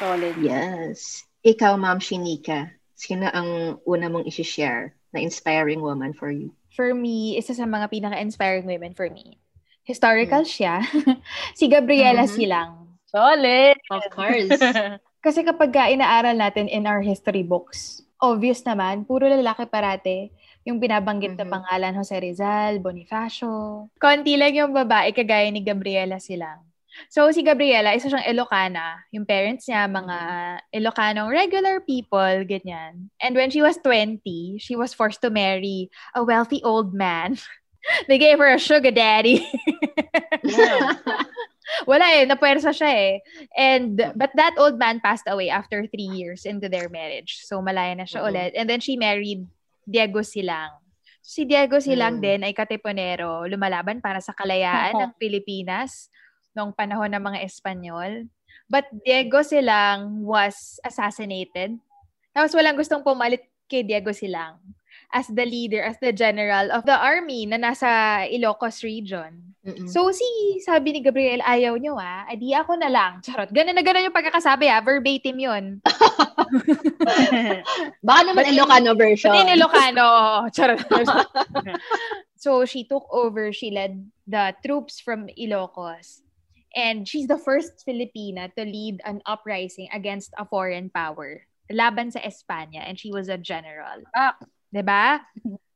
Solid. 0.00 0.34
Yes. 0.40 1.28
Ikaw, 1.44 1.76
Ma'am 1.76 2.00
Shinika, 2.00 2.72
sino 2.96 3.28
ang 3.28 3.76
una 3.84 4.08
mong 4.08 4.24
isi-share 4.24 4.96
na 5.12 5.20
inspiring 5.20 5.84
woman 5.84 6.16
for 6.16 6.32
you? 6.32 6.48
For 6.72 6.96
me, 6.96 7.36
isa 7.36 7.52
sa 7.52 7.68
mga 7.68 7.92
pinaka-inspiring 7.92 8.64
women 8.64 8.96
for 8.96 9.12
me. 9.12 9.36
Historical 9.84 10.48
siya. 10.48 10.80
si 11.58 11.68
Gabriela 11.68 12.24
Mhm. 12.24 12.32
Silang. 12.32 12.72
Solid! 13.04 13.76
Of 13.92 14.08
course. 14.10 14.48
Kasi 15.24 15.44
kapag 15.44 15.70
ka 15.76 15.92
inaaral 15.92 16.34
natin 16.34 16.72
in 16.72 16.88
our 16.88 17.04
history 17.04 17.44
books, 17.44 18.00
obvious 18.16 18.64
naman, 18.64 19.04
puro 19.04 19.28
lalaki 19.28 19.68
parate. 19.68 20.32
Yung 20.64 20.80
binabanggit 20.80 21.36
na 21.36 21.44
Mhm. 21.44 21.52
pangalan, 21.52 21.92
Jose 21.96 22.16
Rizal, 22.16 22.80
Bonifacio. 22.80 23.88
Konti 24.00 24.36
lang 24.36 24.56
yung 24.56 24.72
babae 24.72 25.12
kagaya 25.12 25.48
ni 25.52 25.60
Gabriela 25.60 26.16
Silang. 26.16 26.64
So, 27.10 27.26
si 27.34 27.42
Gabriela, 27.42 27.90
isa 27.90 28.06
siyang 28.06 28.22
Ilocana. 28.22 29.02
Yung 29.10 29.26
parents 29.26 29.66
niya, 29.66 29.90
mga 29.90 30.16
Ilocanong 30.70 31.26
regular 31.26 31.82
people, 31.82 32.46
ganyan. 32.46 33.10
And 33.18 33.34
when 33.34 33.50
she 33.50 33.60
was 33.60 33.76
20, 33.82 34.56
she 34.62 34.78
was 34.78 34.94
forced 34.94 35.18
to 35.26 35.30
marry 35.30 35.90
a 36.14 36.22
wealthy 36.22 36.62
old 36.62 36.94
man. 36.94 37.34
They 38.08 38.16
gave 38.16 38.38
her 38.40 38.48
a 38.48 38.62
sugar 38.62 38.94
daddy. 38.94 39.42
Wala 41.90 42.04
eh, 42.14 42.24
napuwersa 42.24 42.70
siya 42.72 42.90
eh. 42.92 43.14
And, 43.58 43.96
but 44.14 44.30
that 44.36 44.54
old 44.56 44.78
man 44.78 45.00
passed 45.00 45.26
away 45.26 45.48
after 45.50 45.84
three 45.90 46.08
years 46.08 46.46
into 46.46 46.68
their 46.68 46.88
marriage. 46.88 47.42
So, 47.44 47.60
malaya 47.60 47.92
na 47.96 48.06
siya 48.06 48.22
Oo. 48.24 48.30
ulit. 48.30 48.52
And 48.56 48.70
then 48.70 48.80
she 48.80 48.96
married 48.96 49.44
Diego 49.84 50.20
Silang. 50.24 50.80
Si 51.24 51.48
Diego 51.48 51.80
Silang 51.80 52.20
Mm. 52.20 52.22
din 52.22 52.40
ay 52.44 52.52
katipunero, 52.52 53.48
lumalaban 53.48 54.00
para 54.04 54.20
sa 54.20 54.36
kalayaan 54.36 54.92
ng 54.92 55.12
Pilipinas 55.16 56.12
noong 56.52 56.76
panahon 56.76 57.08
ng 57.08 57.22
mga 57.22 57.38
Espanyol. 57.48 58.28
But 58.68 58.88
Diego 59.04 59.40
Silang 59.40 60.24
was 60.24 60.80
assassinated. 60.84 61.76
Tapos 62.36 62.52
walang 62.52 62.76
gustong 62.76 63.04
pumalit 63.04 63.44
kay 63.68 63.80
Diego 63.84 64.12
Silang 64.12 64.60
as 65.14 65.30
the 65.30 65.46
leader, 65.46 65.78
as 65.78 65.94
the 66.02 66.10
general 66.10 66.74
of 66.74 66.82
the 66.82 66.94
army 66.94 67.46
na 67.46 67.54
nasa 67.54 68.24
Ilocos 68.26 68.82
region. 68.82 69.54
Mm-mm. 69.64 69.88
So, 69.88 70.10
si, 70.10 70.26
sabi 70.60 70.92
ni 70.92 71.00
Gabriel, 71.00 71.40
ayaw 71.40 71.78
nyo 71.78 71.96
ah, 71.96 72.26
adi 72.28 72.52
ako 72.52 72.76
na 72.76 72.90
lang. 72.90 73.22
Charot. 73.24 73.48
Ganun 73.48 73.78
na 73.78 73.80
ganun 73.86 74.10
yung 74.10 74.16
pagkakasabi 74.16 74.66
ah, 74.68 74.82
verbatim 74.82 75.38
yun. 75.38 75.64
Baka 78.04 78.20
naman 78.26 78.34
But 78.34 78.46
in- 78.48 78.54
Ilocano 78.58 78.92
version. 78.98 79.30
Pati 79.30 79.40
in 79.46 79.58
Ilocano. 79.58 80.08
Charot. 80.50 80.82
so, 82.36 82.64
she 82.64 82.84
took 82.84 83.06
over, 83.10 83.52
she 83.52 83.70
led 83.70 84.10
the 84.26 84.54
troops 84.64 85.00
from 85.00 85.28
Ilocos. 85.38 86.20
And 86.74 87.06
she's 87.06 87.30
the 87.30 87.38
first 87.38 87.86
Filipina 87.86 88.50
to 88.58 88.64
lead 88.66 89.00
an 89.06 89.22
uprising 89.26 89.88
against 89.94 90.34
a 90.36 90.44
foreign 90.44 90.90
power. 90.90 91.46
Laban 91.70 92.10
sa 92.10 92.18
Espanya. 92.18 92.82
And 92.82 92.98
she 92.98 93.14
was 93.14 93.30
a 93.30 93.38
general. 93.38 94.02
Ah. 94.10 94.34
'Di 94.74 94.82
ba? 94.82 95.22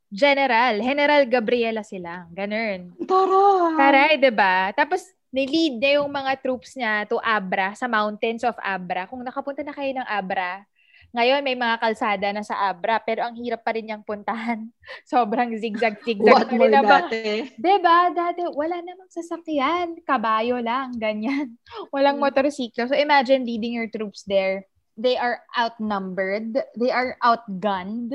General. 0.09 0.81
General 0.81 1.23
Gabriela 1.29 1.85
sila. 1.85 2.25
Ganun. 2.33 2.97
Tara! 3.05 3.77
Taray, 3.77 4.17
ba? 4.33 4.73
Tapos 4.73 5.05
nilid 5.29 5.77
niya 5.77 6.01
yung 6.01 6.09
mga 6.09 6.41
troops 6.41 6.73
niya 6.73 7.05
to 7.05 7.21
Abra, 7.21 7.77
sa 7.77 7.85
mountains 7.85 8.41
of 8.45 8.57
Abra. 8.61 9.05
Kung 9.05 9.21
nakapunta 9.21 9.61
na 9.61 9.77
kayo 9.77 9.93
ng 9.93 10.09
Abra, 10.09 10.65
ngayon 11.09 11.41
may 11.41 11.57
mga 11.57 11.81
kalsada 11.81 12.29
na 12.37 12.45
sa 12.45 12.69
Abra, 12.69 13.01
pero 13.01 13.25
ang 13.25 13.33
hirap 13.41 13.65
pa 13.65 13.73
rin 13.73 13.89
niyang 13.89 14.05
puntahan. 14.05 14.69
Sobrang 15.09 15.53
zigzag-zigzag. 15.57 16.25
What 16.25 16.53
more 16.53 16.69
na 16.69 16.85
ba- 16.85 17.09
dati? 17.09 17.49
Diba? 17.57 18.13
Dati, 18.13 18.45
wala 18.53 18.81
namang 18.85 19.09
sasakyan. 19.09 20.05
Kabayo 20.05 20.61
lang, 20.61 20.97
ganyan. 21.01 21.57
Walang 21.95 22.21
motorsiklo. 22.21 22.89
So 22.89 22.97
imagine 22.97 23.49
leading 23.49 23.77
your 23.77 23.89
troops 23.89 24.25
there. 24.29 24.69
They 24.99 25.17
are 25.17 25.41
outnumbered. 25.57 26.61
They 26.77 26.93
are 26.93 27.17
outgunned. 27.25 28.13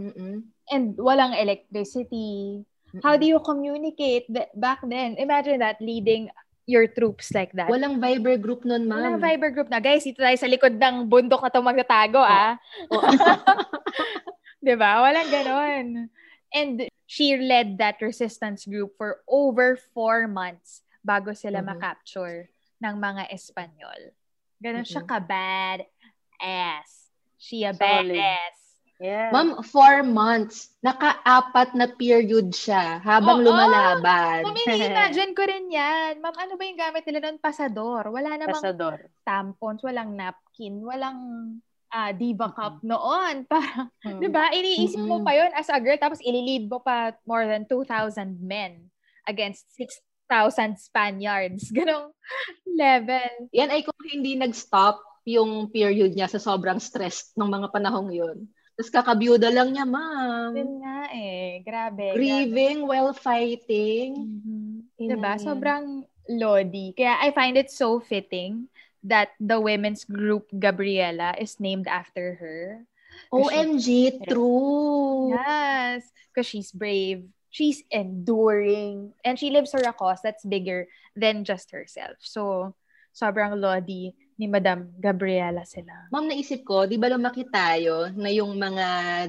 Mm-mm. 0.00 0.48
And 0.70 0.94
walang 0.96 1.34
electricity. 1.34 2.62
How 3.02 3.14
do 3.14 3.26
you 3.26 3.38
communicate 3.42 4.26
back 4.54 4.82
then? 4.82 5.14
Imagine 5.18 5.58
that, 5.62 5.78
leading 5.78 6.30
your 6.66 6.86
troops 6.86 7.30
like 7.34 7.50
that. 7.54 7.66
Walang 7.70 7.98
Viber 7.98 8.38
group 8.38 8.62
nun, 8.62 8.86
ma'am. 8.86 8.98
Walang 8.98 9.18
Viber 9.18 9.50
group 9.50 9.66
na. 9.70 9.82
Guys, 9.82 10.06
dito 10.06 10.22
tayo 10.22 10.38
sa 10.38 10.46
likod 10.46 10.78
ng 10.78 11.06
bundok 11.10 11.42
na 11.42 11.50
ito 11.50 11.58
magtatago, 11.62 12.22
ah. 12.22 12.54
Oo. 12.90 13.02
'Di 14.62 14.74
ba? 14.76 15.02
Walang 15.02 15.30
ganon. 15.30 15.86
And 16.52 16.86
she 17.06 17.34
led 17.38 17.78
that 17.78 17.98
resistance 18.02 18.66
group 18.66 18.94
for 18.98 19.22
over 19.26 19.74
four 19.94 20.26
months 20.30 20.82
bago 21.02 21.34
sila 21.34 21.62
Mhm. 21.62 21.68
makapture 21.74 22.50
ng 22.78 22.94
mga 22.98 23.30
Espanyol. 23.32 24.12
Ganon 24.60 24.84
siya 24.86 25.02
Mhm. 25.02 25.08
ka-bad 25.08 25.78
ass. 26.38 27.08
She 27.40 27.64
a 27.64 27.72
Solid. 27.72 28.14
badass. 28.20 28.59
Yeah. 29.00 29.32
Ma'am, 29.32 29.64
four 29.64 30.04
months. 30.04 30.76
Naka-apat 30.84 31.72
na 31.72 31.88
period 31.88 32.52
siya 32.52 33.00
habang 33.00 33.40
Oo. 33.40 33.48
lumalaban. 33.48 34.44
Ma'am, 34.44 34.52
ini-imagine 34.60 35.32
ko 35.32 35.42
rin 35.48 35.72
yan. 35.72 36.20
Ma'am, 36.20 36.36
ano 36.36 36.52
ba 36.54 36.62
yung 36.68 36.76
gamit 36.76 37.08
nila 37.08 37.24
noon? 37.24 37.40
Pasador. 37.40 38.12
Wala 38.12 38.36
namang 38.36 38.60
Pasador. 38.60 39.08
tampons, 39.24 39.80
walang 39.80 40.12
napkin, 40.12 40.84
walang 40.84 41.16
ah, 41.88 42.12
diva 42.12 42.52
cup 42.52 42.84
noon. 42.84 43.42
Parang, 43.50 43.88
Hmm. 44.04 44.20
di 44.20 44.28
ba? 44.28 44.52
Iniisip 44.52 45.00
mo 45.00 45.16
Mm-mm. 45.16 45.26
pa 45.26 45.32
yon 45.32 45.52
as 45.56 45.72
a 45.72 45.80
girl, 45.80 45.96
tapos 45.96 46.20
ililid 46.20 46.68
mo 46.68 46.78
pa 46.78 47.16
more 47.24 47.48
than 47.48 47.64
2,000 47.64 48.36
men 48.38 48.92
against 49.24 49.64
6,000 49.74 50.76
Spaniards. 50.76 51.66
Ganong 51.74 52.12
level. 52.68 53.48
Yan 53.50 53.72
ay 53.72 53.80
kung 53.80 53.96
hindi 54.04 54.36
nag-stop 54.36 55.00
yung 55.24 55.68
period 55.68 56.12
niya 56.12 56.28
sa 56.28 56.36
sobrang 56.36 56.76
stress 56.76 57.32
ng 57.32 57.48
mga 57.48 57.72
panahong 57.72 58.12
yun. 58.12 58.44
Tapos 58.80 58.96
kakabyuda 58.96 59.52
lang 59.52 59.76
niya, 59.76 59.84
ma'am. 59.84 60.56
Yun 60.56 60.80
nga 60.80 61.12
eh. 61.12 61.60
Grabe. 61.60 62.16
Grieving 62.16 62.88
while 62.88 63.12
fighting. 63.12 64.16
Grabe. 64.96 64.96
Diba? 64.96 65.36
Ina- 65.36 65.44
Sobrang 65.44 65.86
lodi. 66.32 66.96
Kaya 66.96 67.20
I 67.20 67.28
find 67.36 67.60
it 67.60 67.68
so 67.68 68.00
fitting 68.00 68.72
that 69.04 69.36
the 69.36 69.60
women's 69.60 70.08
group 70.08 70.48
Gabriela 70.48 71.36
is 71.36 71.60
named 71.60 71.92
after 71.92 72.40
her. 72.40 72.88
OMG, 73.28 74.16
true. 74.24 75.36
Yes, 75.36 76.08
because 76.32 76.48
she's 76.48 76.72
brave. 76.72 77.28
She's 77.52 77.84
enduring. 77.92 79.12
And 79.20 79.36
she 79.36 79.52
lives 79.52 79.76
for 79.76 79.84
a 79.84 79.92
cause 79.92 80.24
that's 80.24 80.40
bigger 80.48 80.88
than 81.12 81.44
just 81.44 81.68
herself. 81.76 82.16
So, 82.24 82.72
sobrang 83.12 83.60
lodi 83.60 84.16
ni 84.40 84.48
Madam 84.48 84.88
Gabriela 84.96 85.68
sila. 85.68 86.08
Ma'am, 86.08 86.24
naisip 86.24 86.64
ko, 86.64 86.88
di 86.88 86.96
ba 86.96 87.12
lumaki 87.12 87.44
tayo 87.52 88.08
na 88.16 88.32
yung 88.32 88.56
mga 88.56 88.86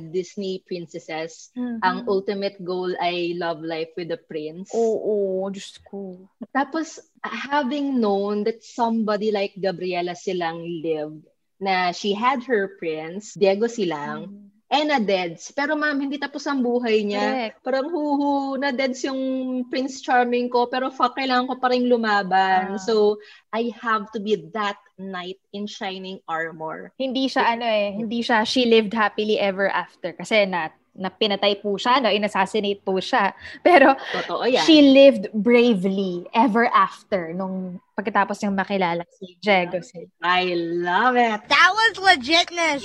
Disney 0.08 0.64
princesses, 0.64 1.52
ang 1.84 2.08
ultimate 2.08 2.56
goal 2.64 2.96
ay 2.96 3.36
love 3.36 3.60
life 3.60 3.92
with 4.00 4.08
the 4.08 4.16
prince? 4.16 4.72
Oo, 4.72 5.44
Diyos 5.52 5.76
ko. 5.84 6.32
Tapos, 6.56 7.04
having 7.20 8.00
known 8.00 8.48
that 8.48 8.64
somebody 8.64 9.36
like 9.36 9.52
Gabriela 9.60 10.16
Silang 10.16 10.64
lived, 10.80 11.28
na 11.62 11.92
she 11.92 12.16
had 12.16 12.42
her 12.48 12.80
prince, 12.80 13.36
Diego 13.36 13.68
Silang, 13.68 14.32
and 14.32 14.51
na 14.72 15.04
deads. 15.04 15.52
Pero 15.52 15.76
ma'am, 15.76 16.00
hindi 16.00 16.16
tapos 16.16 16.48
ang 16.48 16.64
buhay 16.64 17.04
niya. 17.04 17.28
Correct. 17.28 17.58
Parang 17.60 17.88
huhu, 17.92 18.56
na 18.56 18.72
deads 18.72 19.04
yung 19.04 19.22
Prince 19.68 20.00
Charming 20.00 20.48
ko, 20.48 20.72
pero 20.72 20.88
fuck, 20.88 21.20
kailangan 21.20 21.52
ko 21.52 21.56
pa 21.60 21.76
rin 21.76 21.92
lumaban. 21.92 22.76
Ah. 22.76 22.80
So, 22.80 23.20
I 23.52 23.76
have 23.84 24.08
to 24.16 24.24
be 24.24 24.48
that 24.56 24.80
knight 24.96 25.44
in 25.52 25.68
shining 25.68 26.24
armor. 26.24 26.96
Hindi 26.96 27.28
siya 27.28 27.58
ano 27.58 27.66
eh, 27.68 27.92
hindi 27.92 28.24
siya 28.24 28.48
she 28.48 28.64
lived 28.70 28.96
happily 28.96 29.36
ever 29.42 29.68
after 29.68 30.14
kasi 30.16 30.48
na 30.48 30.72
na 30.92 31.08
pinatay 31.08 31.64
po 31.64 31.80
siya, 31.80 32.04
no, 32.04 32.12
inassassinate 32.12 32.84
po 32.84 33.00
siya. 33.00 33.32
Pero 33.66 33.96
Totoo 33.96 34.44
yan. 34.44 34.64
she 34.68 34.92
lived 34.92 35.32
bravely 35.32 36.28
ever 36.36 36.68
after 36.76 37.32
nung 37.32 37.80
pagkatapos 37.96 38.42
niyang 38.42 38.58
makilala 38.60 39.04
si 39.08 39.40
Diego. 39.40 39.80
Si 39.80 40.04
I 40.20 40.52
love 40.58 41.16
it. 41.16 41.48
That 41.48 41.72
was 41.72 41.94
legitness. 42.02 42.84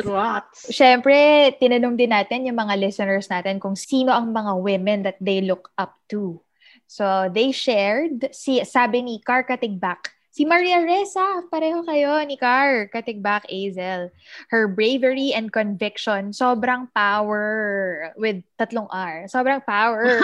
Trots. 0.00 0.72
Siyempre, 0.72 1.52
tinanong 1.60 2.00
din 2.00 2.14
natin 2.16 2.48
yung 2.48 2.56
mga 2.56 2.80
listeners 2.80 3.28
natin 3.28 3.60
kung 3.60 3.76
sino 3.76 4.14
ang 4.14 4.32
mga 4.32 4.52
women 4.56 4.98
that 5.04 5.18
they 5.20 5.44
look 5.44 5.68
up 5.76 6.00
to. 6.08 6.40
So, 6.86 7.26
they 7.32 7.50
shared, 7.50 8.30
si, 8.30 8.62
sabi 8.62 9.02
ni 9.02 9.18
Car 9.18 9.42
Katigbak, 9.42 10.13
si 10.34 10.42
Maria 10.42 10.82
Reza, 10.82 11.46
pareho 11.46 11.86
kayo 11.86 12.18
ni 12.26 12.34
Car 12.34 12.90
Katigbak 12.90 13.46
Azel. 13.46 14.10
Her 14.50 14.66
bravery 14.66 15.30
and 15.30 15.54
conviction, 15.54 16.34
sobrang 16.34 16.90
power 16.90 18.10
with 18.18 18.42
tatlong 18.58 18.90
R. 18.90 19.30
Sobrang 19.30 19.62
power. 19.62 20.02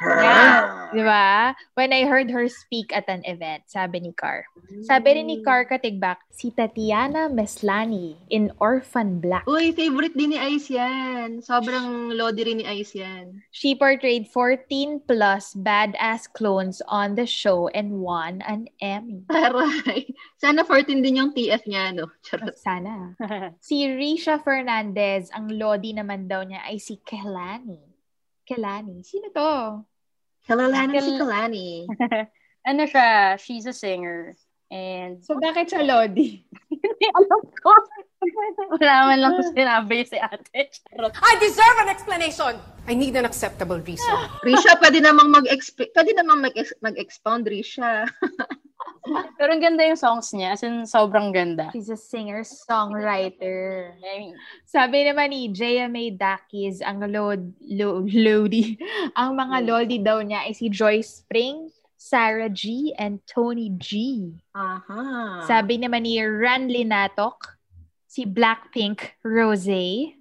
yeah. 0.00 0.88
Di 0.96 1.04
ba? 1.04 1.52
When 1.76 1.92
I 1.92 2.08
heard 2.08 2.32
her 2.32 2.48
speak 2.48 2.96
at 2.96 3.04
an 3.12 3.20
event, 3.28 3.68
sabi 3.68 4.00
ni 4.00 4.16
Car. 4.16 4.48
Sabi 4.88 5.20
rin 5.20 5.28
ni 5.28 5.44
Car 5.44 5.68
Katigbak, 5.68 6.24
si 6.32 6.48
Tatiana 6.48 7.28
Meslani 7.28 8.16
in 8.32 8.48
Orphan 8.56 9.20
Black. 9.20 9.44
Uy, 9.44 9.76
favorite 9.76 10.16
din 10.16 10.32
ni 10.32 10.40
Ice 10.56 10.72
yan. 10.72 11.44
Sobrang 11.44 12.08
lodi 12.16 12.48
rin 12.48 12.64
ni 12.64 12.66
Ice 12.80 12.96
yan. 12.96 13.44
She 13.52 13.76
portrayed 13.76 14.32
14 14.32 15.04
plus 15.04 15.52
badass 15.52 16.24
clones 16.32 16.80
on 16.88 17.20
the 17.20 17.28
show 17.28 17.68
and 17.76 18.00
won 18.00 18.40
an 18.48 18.72
Emmy. 18.80 19.09
Taray. 19.26 20.10
Sana 20.36 20.62
14 20.62 21.00
din 21.00 21.18
yung 21.18 21.32
TF 21.32 21.62
niya, 21.64 21.90
no? 21.92 22.08
Charot. 22.22 22.54
Sana. 22.56 23.14
Si 23.66 23.84
Risha 23.86 24.38
Fernandez, 24.38 25.28
ang 25.30 25.50
lodi 25.50 25.92
naman 25.92 26.26
daw 26.26 26.42
niya 26.42 26.62
ay 26.64 26.78
si 26.78 26.98
Kelani. 27.00 27.78
Kelani. 28.42 29.02
Sino 29.02 29.30
to? 29.30 29.82
Kalalani 30.44 30.96
si 30.98 31.12
Kal- 31.14 31.20
Kalani. 31.20 31.68
ano 32.70 32.82
siya, 32.84 33.08
she's 33.36 33.66
a 33.66 33.74
singer. 33.74 34.34
And 34.70 35.18
So, 35.26 35.34
bakit 35.34 35.74
siya 35.74 35.82
lodi? 35.82 36.46
hindi 36.70 37.06
alam 37.18 37.42
ko. 37.58 37.72
Wala 38.76 39.10
man 39.10 39.18
lang 39.18 39.34
sinabi 39.50 40.06
si 40.06 40.14
ate. 40.14 40.70
Charot. 40.70 41.10
I 41.18 41.32
deserve 41.42 41.76
an 41.82 41.90
explanation. 41.90 42.54
I 42.86 42.94
need 42.94 43.14
an 43.14 43.26
acceptable 43.26 43.82
reason. 43.82 44.14
Risha, 44.42 44.78
pwede 44.78 45.02
namang 45.02 45.30
mag-exp- 45.30 45.90
pwede 45.90 46.10
namang 46.14 46.46
mag- 46.46 46.78
mag-expound, 46.80 47.50
Risha. 47.50 48.06
Pero 49.38 49.50
ang 49.52 49.62
ganda 49.62 49.82
yung 49.84 49.98
songs 49.98 50.32
niya. 50.36 50.54
As 50.54 50.62
in, 50.62 50.84
sobrang 50.84 51.32
ganda. 51.32 51.72
She's 51.72 51.88
a 51.88 51.96
singer-songwriter. 51.96 53.96
I 53.96 54.18
mean, 54.18 54.36
Sabi 54.68 55.08
naman 55.08 55.32
ni 55.32 55.48
JMA 55.50 56.20
Dakis, 56.20 56.84
ang 56.84 57.00
lod, 57.08 57.40
lo, 57.64 58.04
lodi, 58.04 58.76
ang 59.20 59.36
mga 59.36 59.56
lodi 59.64 59.98
daw 60.00 60.20
niya 60.20 60.44
ay 60.44 60.52
si 60.52 60.68
Joyce 60.68 61.24
Spring, 61.24 61.72
Sarah 62.00 62.52
G, 62.52 62.92
and 62.96 63.20
Tony 63.28 63.72
G. 63.76 64.32
Aha. 64.56 65.44
Sabi 65.44 65.80
naman 65.80 66.08
ni 66.08 66.20
Ran 66.20 66.68
Linatok, 66.68 67.60
si 68.10 68.26
Blackpink 68.26 69.14
Rosé. 69.22 70.18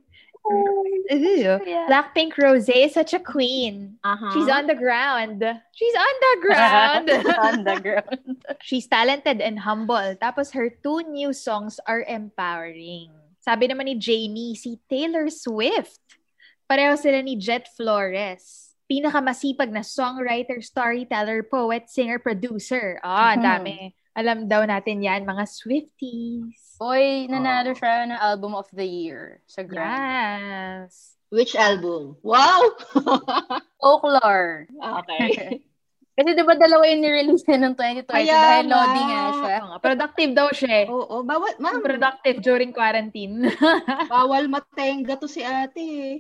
Ew. 0.50 1.58
Blackpink 1.90 2.34
Rosé 2.38 2.86
is 2.90 2.94
such 2.94 3.14
a 3.14 3.20
queen. 3.22 3.98
Aha. 4.04 4.30
She's 4.34 4.50
on 4.50 4.66
the 4.68 4.76
ground. 4.76 5.42
She's 5.74 5.96
on 5.98 6.16
the 6.22 6.36
ground. 6.46 7.06
underground. 7.38 8.20
She's 8.62 8.88
talented 8.88 9.42
and 9.42 9.60
humble. 9.60 10.16
Tapos 10.22 10.54
her 10.54 10.70
two 10.70 11.02
new 11.10 11.34
songs 11.34 11.80
are 11.86 12.02
empowering. 12.02 13.10
Sabi 13.42 13.70
naman 13.70 13.86
ni 13.90 13.96
Jamie, 13.98 14.54
si 14.54 14.78
Taylor 14.90 15.30
Swift. 15.30 16.02
Pareho 16.70 16.94
sila 16.98 17.22
ni 17.26 17.34
Jet 17.38 17.66
Flores. 17.74 18.74
Pinakamasipag 18.86 19.70
na 19.70 19.82
songwriter, 19.82 20.62
storyteller, 20.62 21.42
poet, 21.46 21.90
singer, 21.90 22.18
producer. 22.22 22.98
Ah, 23.02 23.34
ang 23.34 23.42
Mhm. 23.42 23.46
dami. 23.46 23.78
Alam 24.14 24.38
daw 24.50 24.66
natin 24.66 25.02
yan, 25.02 25.26
mga 25.26 25.46
Swifties. 25.50 26.69
Boy, 26.80 27.28
nanalo 27.28 27.76
siya 27.76 28.08
ng 28.08 28.16
album 28.24 28.56
of 28.56 28.72
the 28.72 28.88
year 28.88 29.44
sa 29.52 29.68
Grammy. 29.68 30.00
Yes. 30.00 31.20
Which 31.28 31.52
album? 31.54 32.16
Wow! 32.24 32.72
Folklore. 33.84 34.72
okay. 34.80 35.60
Kasi 36.20 36.36
di 36.36 36.44
ba 36.44 36.56
dalawa 36.56 36.84
yung 36.88 37.00
nirelease 37.00 37.48
niya 37.48 37.60
ng 37.64 37.76
2020 37.80 38.12
Kaya 38.12 38.36
dahil 38.36 38.66
nga. 38.68 38.76
Lodi 38.76 39.02
nga 39.08 39.24
siya. 39.32 39.58
Oo 39.64 39.78
productive 39.80 40.32
daw 40.36 40.48
siya 40.52 40.74
eh. 40.84 40.86
Oo, 40.92 41.16
bawal, 41.24 41.54
ma'am, 41.64 41.80
Productive 41.80 42.38
during 42.44 42.72
quarantine. 42.76 43.48
bawal 44.12 44.52
matenga 44.52 45.16
to 45.16 45.32
si 45.32 45.44
ate. 45.44 46.20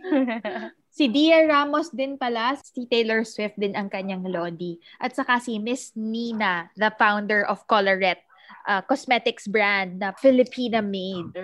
si 0.88 1.04
Dia 1.12 1.44
Ramos 1.44 1.92
din 1.92 2.16
pala, 2.16 2.56
si 2.64 2.88
Taylor 2.88 3.28
Swift 3.28 3.60
din 3.60 3.76
ang 3.76 3.92
kanyang 3.92 4.24
Lodi. 4.24 4.80
At 5.04 5.20
saka 5.20 5.44
si 5.44 5.60
Miss 5.60 5.92
Nina, 6.00 6.72
the 6.80 6.96
founder 6.96 7.44
of 7.44 7.68
Colorette 7.68 8.24
uh, 8.68 8.82
cosmetics 8.84 9.48
brand 9.48 10.00
na 10.00 10.12
Filipina 10.16 10.84
made. 10.84 11.36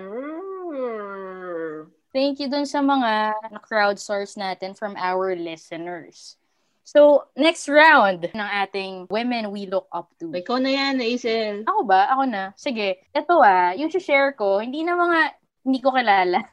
Thank 2.16 2.40
you 2.40 2.48
dun 2.48 2.64
sa 2.64 2.80
mga 2.80 3.36
crowdsource 3.68 4.40
natin 4.40 4.72
from 4.72 4.96
our 4.96 5.36
listeners. 5.36 6.40
So, 6.86 7.26
next 7.34 7.66
round 7.66 8.30
ng 8.30 8.48
ating 8.62 9.10
women 9.10 9.50
we 9.50 9.66
look 9.66 9.90
up 9.90 10.06
to. 10.22 10.30
Ikaw 10.30 10.62
na 10.62 10.70
yan, 10.70 11.02
Hazel. 11.02 11.66
Ako 11.66 11.82
ba? 11.82 12.06
Ako 12.14 12.22
na. 12.30 12.54
Sige. 12.54 13.02
Ito 13.10 13.42
ah, 13.42 13.74
yung 13.74 13.90
share 13.90 14.38
ko, 14.38 14.62
hindi 14.62 14.86
na 14.86 14.94
mga 14.94 15.18
hindi 15.66 15.82
ko 15.82 15.90
kilala. 15.90 16.46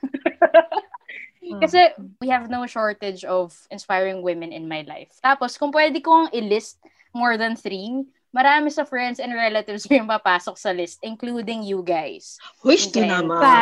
Kasi 1.64 1.94
we 2.18 2.34
have 2.34 2.50
no 2.50 2.66
shortage 2.66 3.22
of 3.24 3.54
inspiring 3.70 4.26
women 4.26 4.50
in 4.50 4.66
my 4.66 4.82
life. 4.90 5.14
Tapos, 5.22 5.54
kung 5.54 5.70
pwede 5.70 6.02
kong 6.02 6.34
i-list 6.34 6.82
more 7.14 7.38
than 7.38 7.54
three, 7.54 8.02
marami 8.34 8.68
sa 8.68 8.82
friends 8.84 9.22
and 9.22 9.30
relatives 9.32 9.86
yung 9.88 10.10
papasok 10.10 10.58
sa 10.58 10.74
list, 10.74 10.98
including 11.00 11.62
you 11.62 11.80
guys. 11.80 12.42
Wish 12.66 12.90
to 12.90 13.00
Okay. 13.00 13.08
naman. 13.08 13.38
Pa, 13.38 13.58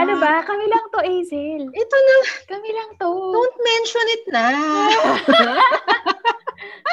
ano 0.00 0.16
ba? 0.16 0.40
Kami 0.42 0.64
lang 0.64 0.84
to, 0.88 1.00
Hazel. 1.04 1.62
Ito 1.68 1.96
na, 2.00 2.16
Kami 2.48 2.68
lang 2.72 2.90
to. 2.96 3.10
don't 3.30 3.58
mention 3.60 4.06
it 4.10 4.24
na. 4.32 4.44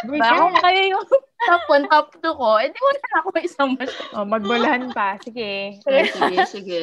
Ba, 0.02 0.28
kung 0.34 0.58
kayo 0.58 0.82
yung 0.98 1.06
top 1.46 1.64
1, 1.70 1.86
top 1.88 2.08
2 2.20 2.34
ko, 2.34 2.50
edi 2.58 2.74
wala 2.76 3.00
na 3.00 3.18
ako 3.22 3.30
isang 3.40 3.70
mas. 3.78 3.94
Oh, 4.12 4.26
magbulahan 4.26 4.90
pa. 4.92 5.16
Sige. 5.22 5.78
sige, 5.80 6.38
sige. 6.50 6.82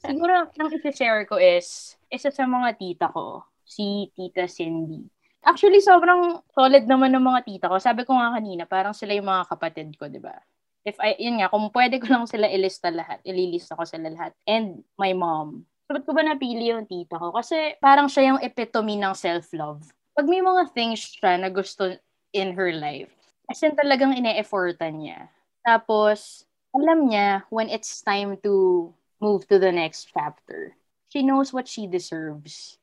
Siguro, 0.00 0.48
ang 0.48 0.70
isi-share 0.72 1.28
ko 1.28 1.36
is, 1.36 1.94
isa 2.08 2.32
sa 2.32 2.48
mga 2.48 2.80
tita 2.80 3.06
ko, 3.12 3.44
si 3.62 4.08
Tita 4.16 4.48
Cindy. 4.48 5.04
Actually, 5.40 5.80
sobrang 5.80 6.44
solid 6.52 6.84
naman 6.84 7.16
ng 7.16 7.24
mga 7.24 7.40
tita 7.48 7.66
ko. 7.72 7.80
Sabi 7.80 8.04
ko 8.04 8.12
nga 8.12 8.36
kanina, 8.36 8.68
parang 8.68 8.92
sila 8.92 9.16
yung 9.16 9.28
mga 9.28 9.48
kapatid 9.48 9.88
ko, 9.96 10.06
di 10.06 10.20
ba? 10.20 10.36
If 10.84 10.96
I, 11.00 11.16
yun 11.16 11.40
nga, 11.40 11.48
kung 11.48 11.68
pwede 11.72 11.96
ko 12.00 12.12
lang 12.12 12.24
sila 12.28 12.48
ilista 12.48 12.92
lahat, 12.92 13.20
ililista 13.24 13.76
ko 13.76 13.84
sila 13.84 14.12
lahat. 14.12 14.32
And 14.44 14.84
my 15.00 15.12
mom. 15.16 15.64
So, 15.88 15.96
ba't 15.96 16.04
ko 16.04 16.12
ba 16.12 16.24
napili 16.24 16.68
yung 16.72 16.84
tita 16.84 17.16
ko? 17.16 17.32
Kasi 17.32 17.76
parang 17.80 18.08
siya 18.08 18.32
yung 18.36 18.40
epitome 18.44 19.00
ng 19.00 19.16
self-love. 19.16 19.80
Pag 20.12 20.26
may 20.28 20.44
mga 20.44 20.72
things 20.76 21.00
siya 21.00 21.40
na 21.40 21.48
gusto 21.48 21.96
in 22.36 22.52
her 22.52 22.72
life, 22.76 23.10
as 23.48 23.60
in 23.64 23.72
talagang 23.74 24.12
ine-effortan 24.14 25.02
niya. 25.02 25.28
Tapos, 25.64 26.44
alam 26.76 27.08
niya 27.10 27.44
when 27.50 27.66
it's 27.68 28.00
time 28.04 28.36
to 28.44 28.88
move 29.20 29.44
to 29.48 29.58
the 29.60 29.72
next 29.72 30.08
chapter. 30.12 30.72
She 31.12 31.22
knows 31.22 31.52
what 31.52 31.68
she 31.68 31.86
deserves. 31.86 32.78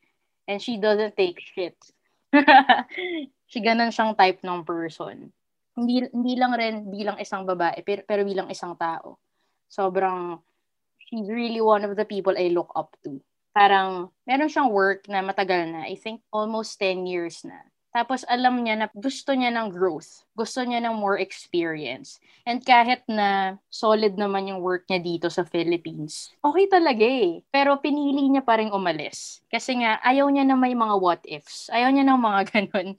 And 0.47 0.61
she 0.61 0.77
doesn't 0.77 1.17
take 1.17 1.41
shit. 1.41 1.75
she 3.51 3.59
ganun 3.63 3.93
siyang 3.93 4.17
type 4.17 4.41
ng 4.43 4.61
person. 4.63 5.31
Hindi, 5.77 6.09
hindi 6.09 6.33
lang 6.35 6.53
rin 6.57 6.75
bilang 6.89 7.21
isang 7.21 7.45
babae, 7.45 7.85
pero, 7.85 8.01
pero 8.03 8.21
bilang 8.25 8.49
isang 8.49 8.73
tao. 8.73 9.21
Sobrang, 9.69 10.41
she's 10.97 11.29
really 11.29 11.61
one 11.61 11.85
of 11.85 11.93
the 11.93 12.07
people 12.07 12.33
I 12.33 12.49
look 12.49 12.73
up 12.73 12.97
to. 13.05 13.21
Parang, 13.53 14.09
meron 14.25 14.49
siyang 14.49 14.73
work 14.73 15.05
na 15.05 15.21
matagal 15.21 15.69
na. 15.69 15.85
I 15.85 15.93
think 15.97 16.25
almost 16.33 16.81
10 16.81 17.05
years 17.05 17.45
na. 17.45 17.57
Tapos 17.97 18.21
alam 18.29 18.61
niya 18.61 18.77
na 18.77 18.87
gusto 18.93 19.33
niya 19.33 19.49
ng 19.49 19.73
growth. 19.73 20.21
Gusto 20.37 20.61
niya 20.61 20.77
ng 20.85 21.01
more 21.01 21.17
experience. 21.17 22.21
And 22.45 22.61
kahit 22.61 23.01
na 23.09 23.57
solid 23.73 24.13
naman 24.21 24.53
yung 24.53 24.61
work 24.61 24.85
niya 24.85 25.01
dito 25.01 25.33
sa 25.33 25.41
Philippines, 25.41 26.29
okay 26.45 26.69
talaga 26.69 27.01
eh. 27.01 27.41
Pero 27.49 27.81
pinili 27.81 28.29
niya 28.29 28.45
pa 28.45 28.61
rin 28.61 28.69
umalis. 28.69 29.41
Kasi 29.49 29.81
nga, 29.81 29.97
ayaw 30.05 30.29
niya 30.29 30.45
na 30.45 30.53
may 30.53 30.77
mga 30.77 30.93
what 31.01 31.25
ifs. 31.25 31.73
Ayaw 31.73 31.89
niya 31.89 32.05
ng 32.05 32.21
mga 32.21 32.39
ganun. 32.53 32.93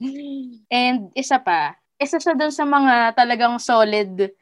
And 0.67 1.15
isa 1.15 1.39
pa, 1.39 1.79
isa 1.95 2.19
siya 2.19 2.35
dun 2.35 2.51
sa 2.51 2.67
mga 2.67 3.15
talagang 3.15 3.55
solid 3.55 4.35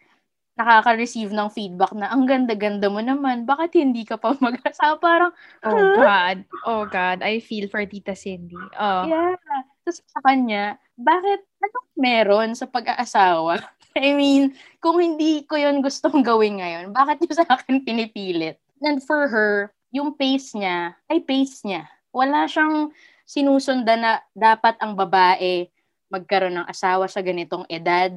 nakaka-receive 0.57 1.29
ng 1.37 1.53
feedback 1.53 1.93
na 1.93 2.09
ang 2.09 2.25
ganda-ganda 2.25 2.89
mo 2.89 2.97
naman, 2.97 3.45
bakit 3.45 3.77
hindi 3.77 4.01
ka 4.01 4.17
pa 4.17 4.33
mag-asawa? 4.41 4.97
Parang, 5.05 5.31
Oh 5.61 6.01
God. 6.01 6.37
Oh 6.65 6.83
God. 6.89 7.21
I 7.21 7.37
feel 7.45 7.69
for 7.69 7.85
Tita 7.85 8.17
Cindy. 8.17 8.57
Oh. 8.73 9.05
Yeah. 9.05 9.37
Tapos 9.87 10.03
sa 10.03 10.19
kanya, 10.19 10.75
bakit, 10.99 11.47
anong 11.63 11.89
meron 11.95 12.51
sa 12.59 12.67
pag-aasawa? 12.67 13.63
I 13.95 14.11
mean, 14.11 14.51
kung 14.83 14.99
hindi 14.99 15.47
ko 15.47 15.55
yun 15.55 15.79
gustong 15.79 16.27
gawin 16.27 16.59
ngayon, 16.59 16.91
bakit 16.91 17.23
niyo 17.23 17.39
sa 17.39 17.47
akin 17.47 17.87
pinipilit? 17.87 18.59
And 18.83 18.99
for 18.99 19.31
her, 19.31 19.71
yung 19.95 20.19
pace 20.19 20.51
niya, 20.59 20.91
ay 21.07 21.23
pace 21.23 21.63
niya. 21.63 21.87
Wala 22.11 22.51
siyang 22.51 22.91
sinusundan 23.23 24.03
na 24.03 24.19
dapat 24.35 24.75
ang 24.83 24.91
babae 24.99 25.71
magkaroon 26.11 26.59
ng 26.59 26.67
asawa 26.67 27.07
sa 27.07 27.23
ganitong 27.23 27.63
edad. 27.71 28.11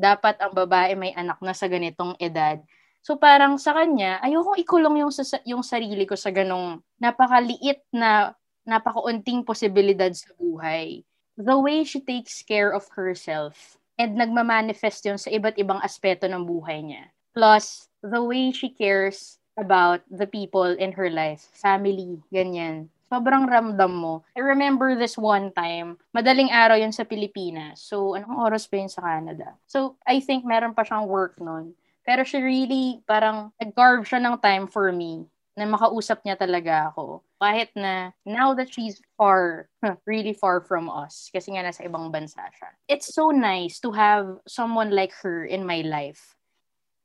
Dapat 0.00 0.40
ang 0.40 0.56
babae 0.56 0.96
may 0.96 1.12
anak 1.12 1.44
na 1.44 1.52
sa 1.52 1.68
ganitong 1.68 2.16
edad. 2.16 2.56
So 3.04 3.20
parang 3.20 3.60
sa 3.60 3.76
kanya, 3.76 4.16
ayokong 4.24 4.64
ikulong 4.64 5.04
yung, 5.04 5.12
yung 5.44 5.60
sarili 5.60 6.08
ko 6.08 6.16
sa 6.16 6.32
ganong 6.32 6.80
napakaliit 6.96 7.84
na 7.92 8.32
napakaunting 8.66 9.42
posibilidad 9.42 10.10
sa 10.14 10.30
buhay. 10.38 11.02
The 11.34 11.56
way 11.58 11.82
she 11.82 12.02
takes 12.02 12.44
care 12.44 12.70
of 12.70 12.86
herself 12.92 13.80
and 13.96 14.16
nagmamanifest 14.16 15.04
yun 15.06 15.18
sa 15.18 15.32
iba't 15.32 15.56
ibang 15.58 15.80
aspeto 15.80 16.28
ng 16.28 16.44
buhay 16.44 16.84
niya. 16.84 17.10
Plus, 17.32 17.88
the 18.04 18.20
way 18.20 18.52
she 18.52 18.68
cares 18.68 19.40
about 19.56 20.04
the 20.08 20.28
people 20.28 20.68
in 20.68 20.92
her 20.92 21.08
life, 21.08 21.48
family, 21.56 22.20
ganyan. 22.32 22.88
Sobrang 23.12 23.44
ramdam 23.44 23.92
mo. 23.92 24.24
I 24.32 24.40
remember 24.40 24.96
this 24.96 25.20
one 25.20 25.52
time, 25.52 26.00
madaling 26.16 26.48
araw 26.48 26.80
yun 26.80 26.96
sa 26.96 27.04
Pilipinas. 27.04 27.84
So, 27.84 28.16
anong 28.16 28.40
oras 28.40 28.64
pa 28.64 28.80
yun 28.80 28.88
sa 28.88 29.04
Canada? 29.04 29.52
So, 29.68 30.00
I 30.08 30.24
think 30.24 30.48
meron 30.48 30.72
pa 30.72 30.84
siyang 30.84 31.08
work 31.08 31.36
nun. 31.36 31.76
Pero 32.08 32.24
she 32.24 32.40
really, 32.40 33.04
parang, 33.04 33.52
nag-carve 33.60 34.08
siya 34.08 34.20
ng 34.24 34.40
time 34.40 34.64
for 34.64 34.88
me 34.92 35.28
na 35.52 35.68
makausap 35.68 36.24
niya 36.24 36.36
talaga 36.36 36.88
ako. 36.88 37.20
Kahit 37.36 37.68
na 37.76 38.16
now 38.24 38.56
that 38.56 38.72
she's 38.72 39.02
far, 39.20 39.68
really 40.08 40.32
far 40.32 40.64
from 40.64 40.88
us, 40.88 41.28
kasi 41.28 41.52
nga 41.52 41.64
nasa 41.66 41.84
ibang 41.84 42.08
bansa 42.08 42.40
siya. 42.56 42.72
It's 42.88 43.12
so 43.12 43.28
nice 43.30 43.76
to 43.84 43.92
have 43.92 44.40
someone 44.48 44.94
like 44.94 45.12
her 45.20 45.44
in 45.44 45.68
my 45.68 45.84
life. 45.84 46.36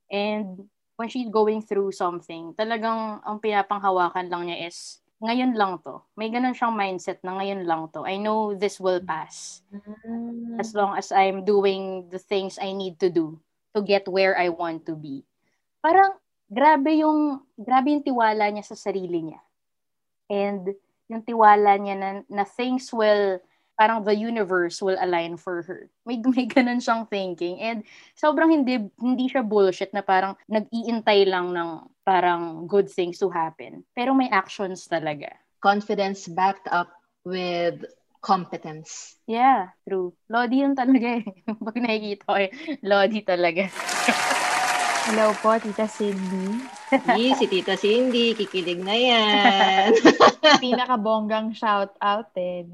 And 0.07 0.71
when 0.95 1.11
she's 1.11 1.27
going 1.27 1.61
through 1.61 1.91
something, 1.91 2.55
talagang 2.55 3.19
ang 3.21 3.37
pinapanghawakan 3.43 4.31
lang 4.31 4.47
niya 4.47 4.71
is, 4.71 5.03
ngayon 5.19 5.57
lang 5.57 5.81
to. 5.81 5.99
May 6.15 6.29
ganun 6.29 6.53
siyang 6.53 6.77
mindset 6.77 7.19
na 7.25 7.35
ngayon 7.41 7.65
lang 7.65 7.89
to. 7.91 8.05
I 8.05 8.15
know 8.21 8.53
this 8.53 8.79
will 8.79 9.01
pass. 9.01 9.65
As 10.61 10.71
long 10.77 10.95
as 10.95 11.11
I'm 11.11 11.43
doing 11.43 12.07
the 12.13 12.21
things 12.21 12.61
I 12.61 12.71
need 12.71 13.01
to 13.01 13.09
do 13.09 13.41
to 13.75 13.81
get 13.81 14.07
where 14.07 14.37
I 14.37 14.49
want 14.53 14.85
to 14.87 14.95
be. 14.95 15.25
Parang, 15.81 16.21
grabe 16.47 17.03
yung 17.03 17.43
grabe 17.59 17.91
yung 17.91 18.05
tiwala 18.05 18.47
niya 18.51 18.63
sa 18.63 18.77
sarili 18.79 19.31
niya. 19.31 19.41
And 20.27 20.75
yung 21.07 21.23
tiwala 21.23 21.79
niya 21.79 21.95
na, 21.95 22.09
na 22.27 22.43
things 22.43 22.91
will 22.91 23.39
parang 23.77 24.01
the 24.01 24.15
universe 24.17 24.81
will 24.81 24.97
align 24.99 25.37
for 25.37 25.61
her. 25.63 25.87
May 26.03 26.19
may 26.33 26.49
ganun 26.49 26.81
siyang 26.81 27.05
thinking 27.07 27.61
and 27.61 27.85
sobrang 28.17 28.49
hindi 28.49 28.89
hindi 28.97 29.25
siya 29.29 29.45
bullshit 29.45 29.93
na 29.93 30.01
parang 30.01 30.33
nag-iintay 30.49 31.29
lang 31.29 31.53
ng 31.53 31.69
parang 32.01 32.65
good 32.65 32.89
things 32.89 33.21
to 33.21 33.29
happen. 33.29 33.85
Pero 33.93 34.17
may 34.17 34.27
actions 34.33 34.89
talaga. 34.89 35.29
Confidence 35.61 36.25
backed 36.25 36.65
up 36.73 36.89
with 37.27 37.85
competence. 38.23 39.15
Yeah, 39.29 39.71
true. 39.85 40.11
Lodi 40.27 40.65
yun 40.65 40.73
talaga 40.73 41.21
eh. 41.21 41.25
Pag 41.65 41.77
nakikita 41.77 42.23
ko 42.25 42.35
eh, 42.39 42.49
Lodi 42.81 43.21
talaga. 43.21 43.69
Hello 45.07 45.31
po, 45.39 45.55
Tita 45.55 45.87
Cindy. 45.87 46.59
Yee, 47.15 47.31
si 47.33 47.47
Tita 47.47 47.79
Cindy, 47.79 48.35
kikilig 48.35 48.83
na 48.83 48.91
yan. 48.91 49.95
Pinakabonggang 50.63 51.55
shout 51.55 51.95
out 52.03 52.27
din. 52.35 52.67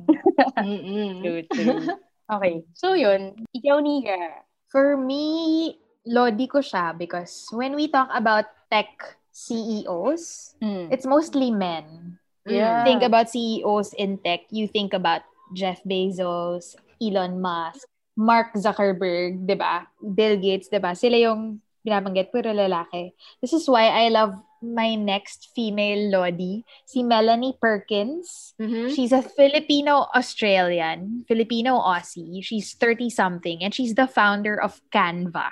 Mm-mm. 0.58 1.22
True, 1.22 1.44
true. 1.46 1.94
Okay. 2.26 2.66
So 2.74 2.98
yun, 2.98 3.38
ikaw 3.54 3.78
Nika. 3.78 4.42
For 4.74 4.98
me, 4.98 5.78
Lodi 6.04 6.50
ko 6.50 6.60
siya 6.60 6.98
because 6.98 7.46
when 7.54 7.78
we 7.78 7.86
talk 7.86 8.10
about 8.10 8.50
tech 8.68 8.90
CEOs, 9.30 10.58
Mm. 10.58 10.90
it's 10.90 11.06
mostly 11.06 11.54
men. 11.54 12.18
Yeah. 12.50 12.82
Think 12.82 13.06
about 13.06 13.30
CEOs 13.30 13.94
in 13.94 14.18
tech, 14.20 14.50
you 14.50 14.66
think 14.66 14.92
about 14.92 15.22
Jeff 15.54 15.80
Bezos, 15.86 16.74
Elon 16.98 17.38
Musk, 17.40 17.86
Mark 18.18 18.58
Zuckerberg, 18.58 19.46
'di 19.46 19.54
ba? 19.54 19.86
Bill 20.02 20.36
Gates, 20.36 20.68
'di 20.68 20.82
ba? 20.82 20.98
Sila 20.98 21.16
yung 21.16 21.62
binabanggit 21.86 22.32
puro 22.32 22.56
lalaki. 22.56 23.12
This 23.44 23.54
is 23.54 23.68
why 23.68 23.92
I 23.92 24.10
love 24.10 24.34
my 24.64 24.96
next 24.96 25.52
female 25.52 26.10
Lodi, 26.10 26.64
si 26.88 27.04
Melanie 27.04 27.60
Perkins. 27.60 28.56
Mhm. 28.58 28.96
She's 28.96 29.12
a 29.12 29.22
Filipino-Australian, 29.22 31.28
Filipino-Aussie. 31.28 32.42
She's 32.42 32.74
30-something 32.74 33.62
and 33.62 33.76
she's 33.76 33.94
the 33.94 34.08
founder 34.08 34.56
of 34.56 34.80
Canva. 34.90 35.52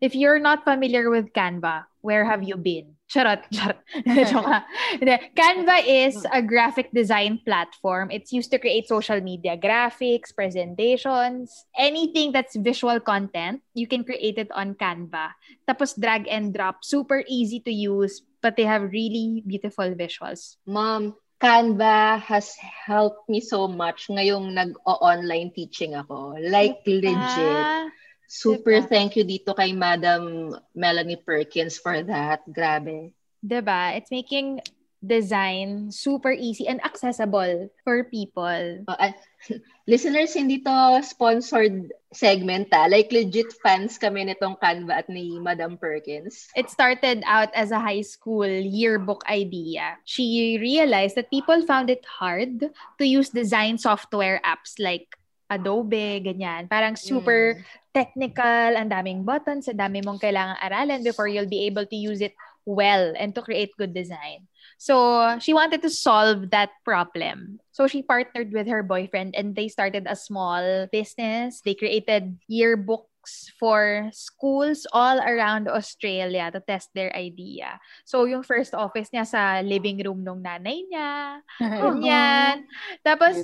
If 0.00 0.14
you're 0.14 0.38
not 0.38 0.62
familiar 0.62 1.10
with 1.10 1.34
Canva, 1.34 1.90
where 2.00 2.24
have 2.24 2.46
you 2.46 2.56
been? 2.56 2.95
Charot, 3.06 3.46
charot. 3.54 3.78
Joke. 4.30 5.30
Canva 5.38 5.78
is 5.86 6.26
a 6.32 6.42
graphic 6.42 6.90
design 6.92 7.38
platform. 7.46 8.10
It's 8.10 8.32
used 8.32 8.50
to 8.50 8.58
create 8.58 8.88
social 8.88 9.20
media 9.20 9.56
graphics, 9.56 10.34
presentations, 10.34 11.66
anything 11.78 12.32
that's 12.32 12.56
visual 12.56 12.98
content, 12.98 13.62
you 13.74 13.86
can 13.86 14.02
create 14.02 14.38
it 14.38 14.50
on 14.50 14.74
Canva. 14.74 15.38
Tapos 15.68 15.94
drag 15.94 16.26
and 16.26 16.52
drop, 16.52 16.82
super 16.82 17.22
easy 17.28 17.60
to 17.60 17.70
use, 17.70 18.22
but 18.42 18.56
they 18.56 18.64
have 18.64 18.90
really 18.90 19.42
beautiful 19.46 19.86
visuals. 19.94 20.56
Mom, 20.66 21.14
Canva 21.38 22.18
has 22.22 22.56
helped 22.58 23.28
me 23.28 23.40
so 23.40 23.68
much 23.68 24.08
ngayong 24.08 24.56
nag-online 24.56 25.52
teaching 25.54 25.94
ako. 25.94 26.40
Like, 26.40 26.80
legit. 26.88 27.12
Ah, 27.14 27.86
Super 28.26 28.82
Diba? 28.82 28.88
thank 28.90 29.14
you 29.14 29.24
dito 29.24 29.54
kay 29.54 29.72
Madam 29.72 30.54
Melanie 30.74 31.22
Perkins 31.22 31.78
for 31.78 32.02
that. 32.02 32.42
Grabe. 32.50 33.14
diba? 33.46 33.94
It's 33.94 34.10
making 34.10 34.60
design 35.06 35.92
super 35.92 36.32
easy 36.32 36.66
and 36.66 36.82
accessible 36.84 37.70
for 37.84 38.04
people. 38.04 38.82
Uh, 38.88 38.96
ah, 38.98 39.14
listeners, 39.86 40.34
hindi 40.34 40.58
to 40.66 41.00
sponsored 41.06 41.92
segment 42.12 42.68
ah. 42.74 42.90
Like 42.90 43.12
legit 43.12 43.52
fans 43.62 43.98
kami 43.98 44.26
nitong 44.26 44.58
Canva 44.58 45.06
at 45.06 45.08
ni 45.08 45.38
Madam 45.38 45.78
Perkins. 45.78 46.48
It 46.56 46.68
started 46.68 47.22
out 47.24 47.54
as 47.54 47.70
a 47.70 47.80
high 47.80 48.02
school 48.02 48.48
yearbook 48.48 49.22
idea. 49.30 50.00
She 50.04 50.58
realized 50.58 51.14
that 51.16 51.30
people 51.30 51.62
found 51.64 51.88
it 51.88 52.04
hard 52.04 52.72
to 52.98 53.04
use 53.04 53.30
design 53.30 53.78
software 53.78 54.42
apps 54.42 54.80
like 54.82 55.14
Adobe, 55.46 56.18
ganyan. 56.26 56.66
Parang 56.66 56.98
super 56.98 57.62
technical, 57.96 58.76
ang 58.76 58.92
daming 58.92 59.24
buttons, 59.24 59.72
ang 59.72 59.80
dami 59.80 60.04
mong 60.04 60.20
kailangang 60.20 60.60
aralan 60.60 61.00
before 61.00 61.32
you'll 61.32 61.48
be 61.48 61.64
able 61.64 61.88
to 61.88 61.96
use 61.96 62.20
it 62.20 62.36
well 62.68 63.16
and 63.16 63.32
to 63.32 63.40
create 63.40 63.72
good 63.80 63.96
design. 63.96 64.44
So, 64.76 65.38
she 65.40 65.56
wanted 65.56 65.80
to 65.80 65.88
solve 65.88 66.52
that 66.52 66.76
problem. 66.84 67.64
So, 67.72 67.88
she 67.88 68.04
partnered 68.04 68.52
with 68.52 68.68
her 68.68 68.84
boyfriend 68.84 69.32
and 69.32 69.56
they 69.56 69.72
started 69.72 70.04
a 70.04 70.12
small 70.12 70.84
business. 70.92 71.64
They 71.64 71.72
created 71.72 72.36
yearbooks 72.44 73.56
for 73.56 74.12
schools 74.12 74.84
all 74.92 75.16
around 75.16 75.64
Australia 75.72 76.52
to 76.52 76.60
test 76.60 76.92
their 76.92 77.08
idea. 77.16 77.80
So, 78.04 78.28
yung 78.28 78.44
first 78.44 78.76
office 78.76 79.08
niya 79.08 79.24
sa 79.24 79.64
living 79.64 80.04
room 80.04 80.20
nung 80.20 80.44
nanay 80.44 80.84
niya. 80.84 81.40
Ganyan. 81.80 82.68
Tapos, 83.00 83.40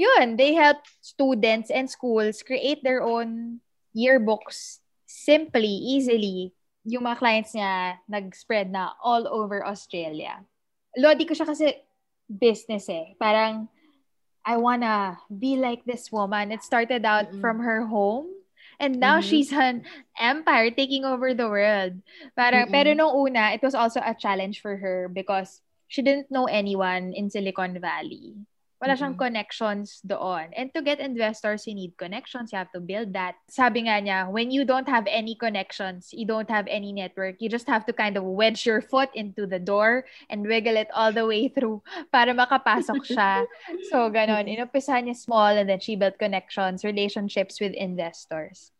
yun, 0.00 0.40
they 0.40 0.56
help 0.56 0.80
students 1.04 1.68
and 1.68 1.90
schools 1.92 2.40
create 2.40 2.80
their 2.80 3.04
own 3.04 3.60
yearbooks 3.96 4.80
simply, 5.06 5.68
easily. 5.68 6.52
Yung 6.84 7.06
mga 7.06 7.18
clients 7.18 7.52
niya 7.54 8.02
nag-spread 8.10 8.72
na 8.72 8.92
all 9.04 9.28
over 9.30 9.62
Australia. 9.62 10.42
Lodi 10.98 11.24
ko 11.24 11.32
siya 11.32 11.46
kasi 11.46 11.78
business 12.26 12.88
eh. 12.90 13.14
Parang, 13.20 13.68
I 14.42 14.58
wanna 14.58 15.22
be 15.30 15.54
like 15.54 15.86
this 15.86 16.10
woman. 16.10 16.50
It 16.50 16.66
started 16.66 17.06
out 17.06 17.30
Mm-mm. 17.30 17.40
from 17.40 17.62
her 17.62 17.86
home. 17.86 18.26
And 18.82 18.98
now 18.98 19.22
Mhm. 19.22 19.26
she's 19.30 19.54
an 19.54 19.86
empire 20.18 20.74
taking 20.74 21.06
over 21.06 21.30
the 21.38 21.46
world. 21.46 22.02
Parang, 22.34 22.66
Mm-mm. 22.66 22.74
pero 22.74 22.90
nung 22.98 23.14
una, 23.14 23.54
it 23.54 23.62
was 23.62 23.78
also 23.78 24.02
a 24.02 24.16
challenge 24.18 24.58
for 24.58 24.74
her 24.74 25.06
because 25.06 25.62
she 25.86 26.02
didn't 26.02 26.32
know 26.34 26.50
anyone 26.50 27.14
in 27.14 27.30
Silicon 27.30 27.78
Valley. 27.78 28.34
Wala 28.82 28.98
siyang 28.98 29.14
Mm-mm. 29.14 29.30
connections 29.30 30.02
doon. 30.02 30.50
And 30.58 30.74
to 30.74 30.82
get 30.82 30.98
investors, 30.98 31.70
you 31.70 31.74
need 31.78 31.94
connections. 31.94 32.50
You 32.50 32.58
have 32.58 32.74
to 32.74 32.82
build 32.82 33.14
that. 33.14 33.38
Sabi 33.46 33.86
nga 33.86 34.02
niya, 34.02 34.26
when 34.26 34.50
you 34.50 34.66
don't 34.66 34.90
have 34.90 35.06
any 35.06 35.38
connections, 35.38 36.10
you 36.10 36.26
don't 36.26 36.50
have 36.50 36.66
any 36.66 36.90
network, 36.90 37.38
you 37.38 37.46
just 37.46 37.70
have 37.70 37.86
to 37.86 37.94
kind 37.94 38.18
of 38.18 38.26
wedge 38.26 38.66
your 38.66 38.82
foot 38.82 39.14
into 39.14 39.46
the 39.46 39.62
door 39.62 40.02
and 40.26 40.42
wiggle 40.42 40.74
it 40.74 40.90
all 40.90 41.14
the 41.14 41.22
way 41.22 41.46
through 41.46 41.78
para 42.12 42.34
makapasok 42.34 43.06
siya. 43.06 43.46
so, 43.86 44.10
ganon. 44.10 44.50
Inumpisahan 44.50 45.06
niya 45.06 45.14
small 45.14 45.54
and 45.54 45.70
then 45.70 45.78
she 45.78 45.94
built 45.94 46.18
connections, 46.18 46.82
relationships 46.82 47.62
with 47.62 47.78
investors. 47.78 48.74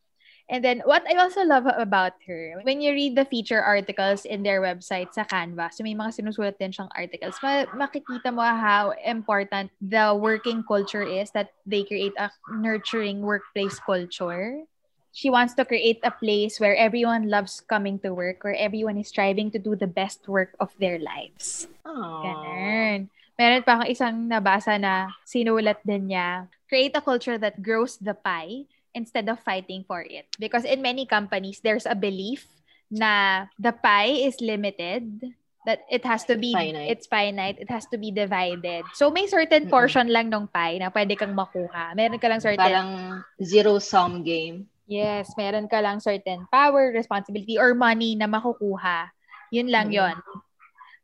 And 0.50 0.64
then, 0.64 0.82
what 0.84 1.06
I 1.08 1.16
also 1.16 1.44
love 1.44 1.64
about 1.66 2.12
her, 2.26 2.60
when 2.62 2.80
you 2.80 2.92
read 2.92 3.16
the 3.16 3.24
feature 3.24 3.62
articles 3.62 4.24
in 4.24 4.42
their 4.42 4.60
website 4.60 5.14
sa 5.14 5.24
Canva, 5.24 5.72
so 5.72 5.82
may 5.82 5.94
mga 5.94 6.18
sinusulat 6.18 6.58
din 6.58 6.74
siyang 6.74 6.90
articles, 6.92 7.38
ma- 7.42 7.70
makikita 7.72 8.34
mo 8.34 8.42
how 8.42 8.92
important 9.06 9.70
the 9.80 10.12
working 10.12 10.62
culture 10.66 11.06
is, 11.06 11.30
that 11.32 11.54
they 11.64 11.84
create 11.84 12.12
a 12.18 12.30
nurturing 12.58 13.22
workplace 13.22 13.78
culture. 13.80 14.66
She 15.12 15.28
wants 15.28 15.52
to 15.60 15.64
create 15.64 16.00
a 16.02 16.10
place 16.10 16.58
where 16.58 16.76
everyone 16.76 17.28
loves 17.28 17.60
coming 17.60 18.00
to 18.00 18.12
work, 18.12 18.44
where 18.44 18.56
everyone 18.56 18.96
is 18.96 19.08
striving 19.08 19.52
to 19.52 19.60
do 19.60 19.76
the 19.76 19.88
best 19.88 20.26
work 20.26 20.56
of 20.58 20.72
their 20.80 20.98
lives. 20.98 21.68
Aww. 21.84 22.24
Ganun. 22.24 22.98
Meron 23.36 23.64
pa 23.64 23.80
akong 23.80 23.92
isang 23.92 24.16
nabasa 24.28 24.76
na 24.80 25.12
sinulat 25.24 25.80
din 25.84 26.12
niya, 26.12 26.48
create 26.68 26.96
a 26.96 27.04
culture 27.04 27.36
that 27.36 27.60
grows 27.60 27.96
the 28.00 28.16
pie 28.16 28.64
instead 28.94 29.28
of 29.28 29.40
fighting 29.40 29.84
for 29.84 30.00
it. 30.00 30.28
Because 30.38 30.64
in 30.64 30.82
many 30.82 31.04
companies, 31.06 31.60
there's 31.60 31.86
a 31.86 31.94
belief 31.96 32.46
na 32.92 33.46
the 33.58 33.72
pie 33.72 34.28
is 34.28 34.36
limited, 34.40 35.32
that 35.64 35.86
it 35.88 36.04
has 36.04 36.26
to 36.26 36.34
be, 36.36 36.52
Finite. 36.52 36.90
it's 36.90 37.06
finite, 37.06 37.56
it 37.62 37.70
has 37.70 37.86
to 37.86 37.96
be 37.96 38.10
divided. 38.10 38.82
So 38.98 39.10
may 39.14 39.30
certain 39.30 39.66
Mm-mm. 39.66 39.72
portion 39.72 40.10
lang 40.10 40.26
ng 40.28 40.50
pie 40.50 40.82
na 40.82 40.90
pwede 40.90 41.14
kang 41.16 41.32
makuha. 41.38 41.94
Meron 41.94 42.18
ka 42.18 42.26
lang 42.26 42.42
certain 42.42 42.58
Parang 42.58 42.90
zero-sum 43.38 44.26
game. 44.26 44.66
Yes, 44.90 45.30
meron 45.38 45.70
ka 45.70 45.78
lang 45.78 46.02
certain 46.02 46.44
power, 46.50 46.90
responsibility, 46.90 47.56
or 47.56 47.72
money 47.78 48.18
na 48.18 48.26
makukuha. 48.26 49.08
Yun 49.54 49.70
lang 49.70 49.88
Mm. 49.88 49.96
yon. 50.02 50.16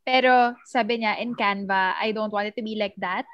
Pero 0.02 0.58
sabi 0.66 1.00
niya, 1.00 1.20
in 1.22 1.38
Canva, 1.38 1.94
I 1.96 2.10
don't 2.12 2.32
want 2.32 2.50
it 2.50 2.56
to 2.58 2.64
be 2.64 2.74
like 2.76 2.96
that. 2.98 3.24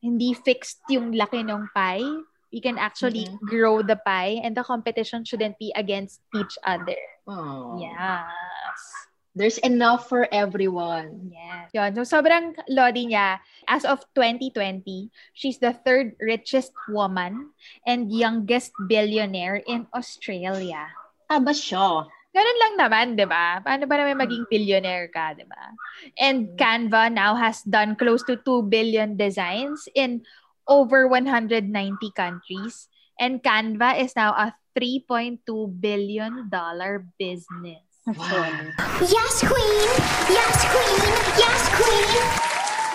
Hindi 0.00 0.32
fixed 0.32 0.80
yung 0.88 1.12
laki 1.12 1.44
ng 1.44 1.68
pie. 1.76 2.06
We 2.54 2.62
can 2.62 2.78
actually 2.78 3.26
Mhm. 3.26 3.42
grow 3.50 3.82
the 3.82 3.98
pie 3.98 4.38
and 4.38 4.54
the 4.54 4.62
competition 4.62 5.26
shouldn't 5.26 5.58
be 5.58 5.74
against 5.74 6.22
each 6.38 6.54
other. 6.62 6.94
Aww. 7.26 7.82
Yes. 7.82 8.78
There's 9.34 9.58
enough 9.66 10.06
for 10.06 10.30
everyone. 10.30 11.34
Yes. 11.34 11.74
Yun. 11.74 11.90
So, 11.98 12.06
sobrang 12.06 12.54
lodi 12.70 13.10
niya. 13.10 13.42
As 13.66 13.82
of 13.82 14.06
2020, 14.14 15.10
she's 15.34 15.58
the 15.58 15.74
third 15.74 16.14
richest 16.22 16.70
woman 16.86 17.50
and 17.82 18.14
youngest 18.14 18.70
billionaire 18.86 19.58
in 19.66 19.90
Australia. 19.90 20.94
Aba 21.26 21.50
siya. 21.50 22.06
Ganun 22.34 22.58
lang 22.62 22.74
naman, 22.78 23.06
di 23.14 23.26
ba? 23.26 23.58
Paano 23.62 23.86
ba 23.86 23.94
naman 23.98 24.22
maging 24.22 24.46
billionaire 24.50 25.10
ka, 25.10 25.34
di 25.34 25.46
ba? 25.46 25.70
And 26.18 26.54
Canva 26.54 27.10
now 27.10 27.34
has 27.34 27.62
done 27.66 27.94
close 27.98 28.22
to 28.26 28.38
2 28.42 28.66
billion 28.66 29.14
designs 29.18 29.86
in 29.94 30.22
over 30.66 31.06
190 31.08 31.70
countries. 32.16 32.88
And 33.20 33.42
Canva 33.42 34.02
is 34.02 34.16
now 34.16 34.34
a 34.34 34.54
3.2 34.74 35.46
billion 35.80 36.50
dollar 36.50 37.06
business. 37.18 37.86
Yes, 38.04 39.40
Queen! 39.40 39.88
Yes, 40.28 40.56
Queen! 40.68 41.02
Yes, 41.38 41.62
Queen! 41.72 42.20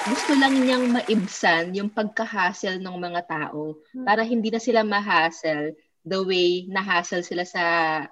Gusto 0.10 0.34
lang 0.38 0.54
niyang 0.62 0.86
maibsan 0.94 1.74
yung 1.74 1.90
pagka-hassle 1.90 2.78
ng 2.78 2.98
mga 2.98 3.26
tao 3.30 3.78
para 4.06 4.22
hindi 4.22 4.50
na 4.54 4.62
sila 4.62 4.82
ma-hassle 4.86 5.74
the 6.06 6.20
way 6.24 6.66
na-hassle 6.70 7.22
sila 7.22 7.46
sa 7.46 7.64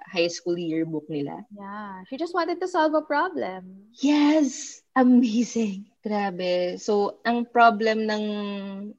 high 0.06 0.30
school 0.30 0.58
yearbook 0.58 1.06
nila. 1.10 1.42
Yeah. 1.50 2.02
She 2.06 2.16
just 2.16 2.34
wanted 2.34 2.60
to 2.62 2.68
solve 2.68 2.94
a 2.94 3.02
problem. 3.02 3.90
Yes! 3.98 4.82
Amazing! 4.94 5.90
Grabe. 6.08 6.80
So, 6.80 7.20
ang 7.20 7.44
problem 7.44 8.08
ng 8.08 8.24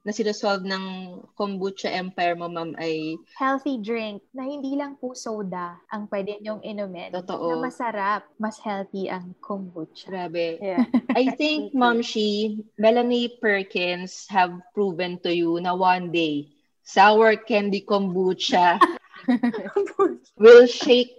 na 0.05 0.13
sinosolve 0.13 0.61
ng 0.61 1.17
kombucha 1.33 1.89
empire 1.89 2.37
mo, 2.37 2.45
ma'am, 2.45 2.77
ay 2.77 3.17
Healthy 3.33 3.81
drink 3.81 4.21
na 4.29 4.45
hindi 4.45 4.77
lang 4.77 4.93
po 5.01 5.17
soda 5.17 5.81
ang 5.89 6.05
pwede 6.13 6.37
niyong 6.37 6.61
inumin. 6.61 7.09
Totoo. 7.09 7.57
Na 7.57 7.65
masarap. 7.65 8.29
Mas 8.37 8.61
healthy 8.61 9.09
ang 9.09 9.33
kombucha. 9.41 10.05
grabe. 10.05 10.61
Yeah. 10.61 10.85
I 11.17 11.33
think, 11.33 11.73
Ma'am 11.73 12.05
Shi, 12.05 12.61
Melanie 12.77 13.41
Perkins 13.41 14.29
have 14.29 14.53
proven 14.77 15.17
to 15.25 15.33
you 15.33 15.57
na 15.57 15.73
one 15.73 16.13
day, 16.13 16.53
sour 16.85 17.33
candy 17.41 17.81
kombucha 17.81 18.77
will 20.37 20.69
shake, 20.69 21.17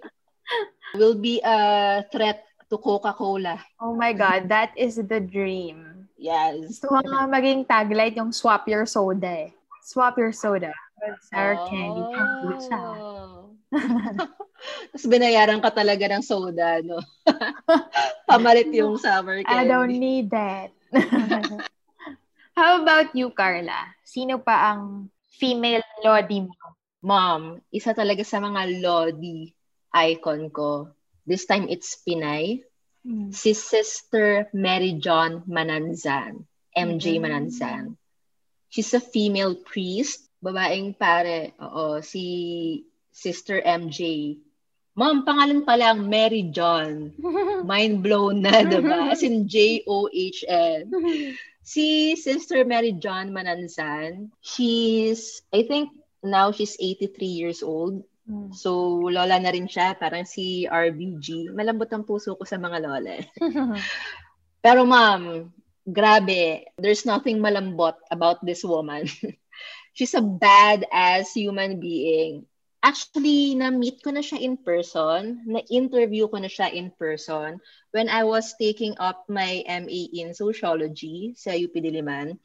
will 0.94 1.18
be 1.18 1.42
a 1.42 2.06
threat 2.14 2.46
to 2.70 2.78
Coca-Cola. 2.78 3.58
Oh 3.82 3.92
my 3.98 4.14
God, 4.14 4.46
that 4.48 4.70
is 4.78 4.96
the 4.96 5.18
dream. 5.18 6.06
Yes. 6.14 6.78
Ko 6.78 7.02
nga 7.02 7.26
maging 7.26 7.66
tagline 7.66 8.14
yung 8.14 8.30
swap 8.30 8.64
your 8.70 8.86
soda 8.86 9.50
eh. 9.50 9.52
Swap 9.82 10.14
your 10.16 10.30
soda 10.30 10.70
sour 11.30 11.54
candy 11.68 12.02
kombucha. 12.12 12.80
Oh. 13.00 13.56
Tapos 14.92 15.06
binayaran 15.08 15.62
ka 15.64 15.70
talaga 15.72 16.04
ng 16.10 16.24
soda, 16.24 16.84
no? 16.84 17.00
Pamalit 18.28 18.68
yung 18.74 19.00
summer 19.00 19.40
candy. 19.40 19.56
I 19.56 19.64
don't 19.64 19.96
need 19.96 20.28
that. 20.30 20.74
How 22.58 22.82
about 22.82 23.14
you, 23.16 23.32
Carla? 23.32 23.96
Sino 24.04 24.36
pa 24.42 24.74
ang 24.74 25.08
female 25.40 25.86
Lodi 26.04 26.44
mo? 26.44 26.52
Mom, 27.00 27.56
isa 27.72 27.96
talaga 27.96 28.20
sa 28.20 28.36
mga 28.36 28.84
Lodi 28.84 29.48
icon 29.96 30.52
ko. 30.52 30.92
This 31.30 31.46
time 31.46 31.70
it's 31.70 31.94
Pinay. 32.02 32.66
Mm. 33.06 33.30
Si 33.30 33.54
Sister 33.54 34.50
Mary 34.50 34.98
John 34.98 35.46
Mananzan. 35.46 36.42
MJ 36.74 37.22
Mm. 37.22 37.22
Mananzan. 37.22 37.84
She's 38.66 38.90
a 38.98 39.02
female 39.02 39.54
priest. 39.54 40.26
Babaeng 40.42 40.98
pare. 40.98 41.54
Oo, 41.62 42.02
si 42.02 42.82
Sister 43.14 43.62
MJ. 43.62 44.34
Mom, 44.98 45.22
pangalan 45.22 45.62
pa 45.62 45.78
lang 45.78 46.10
Mary 46.10 46.50
John. 46.50 47.14
Mind 47.70 48.02
blown 48.02 48.42
na, 48.42 48.66
diba? 48.66 49.06
As 49.14 49.22
in 49.22 49.46
J-O-H-N. 49.46 50.90
Si 51.62 52.18
Sister 52.18 52.66
Mary 52.66 52.98
John 52.98 53.30
Mananzan, 53.30 54.34
she's, 54.42 55.46
I 55.54 55.62
think, 55.62 55.94
now 56.26 56.50
she's 56.50 56.74
83 56.74 57.26
years 57.26 57.62
old. 57.62 58.02
Mm. 58.30 58.54
So, 58.54 59.02
lola 59.10 59.42
na 59.42 59.50
rin 59.50 59.66
siya. 59.66 59.98
Parang 59.98 60.22
si 60.22 60.70
RBG. 60.70 61.50
Malambot 61.50 61.90
ang 61.90 62.06
puso 62.06 62.38
ko 62.38 62.46
sa 62.46 62.62
mga 62.62 62.78
lola. 62.78 63.18
Pero 64.64 64.86
ma'am, 64.86 65.50
grabe. 65.82 66.70
There's 66.78 67.02
nothing 67.02 67.42
malambot 67.42 67.98
about 68.14 68.38
this 68.46 68.62
woman. 68.62 69.10
She's 69.98 70.14
a 70.14 70.22
badass 70.22 71.34
human 71.34 71.82
being. 71.82 72.46
Actually, 72.80 73.52
na-meet 73.58 74.00
ko 74.00 74.08
na 74.14 74.24
siya 74.24 74.40
in 74.40 74.56
person. 74.56 75.44
Na-interview 75.44 76.30
ko 76.30 76.40
na 76.40 76.48
siya 76.48 76.72
in 76.72 76.88
person 76.96 77.60
when 77.92 78.08
I 78.08 78.24
was 78.24 78.56
taking 78.56 78.96
up 78.96 79.28
my 79.28 79.60
MA 79.68 80.08
in 80.16 80.32
Sociology 80.32 81.36
sa 81.36 81.52
UP 81.52 81.76
Diliman. 81.76 82.40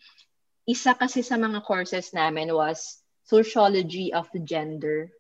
Isa 0.66 0.98
kasi 0.98 1.22
sa 1.22 1.38
mga 1.40 1.64
courses 1.64 2.12
namin 2.12 2.52
was 2.52 3.06
Sociology 3.24 4.12
of 4.12 4.28
Gender. 4.44 5.14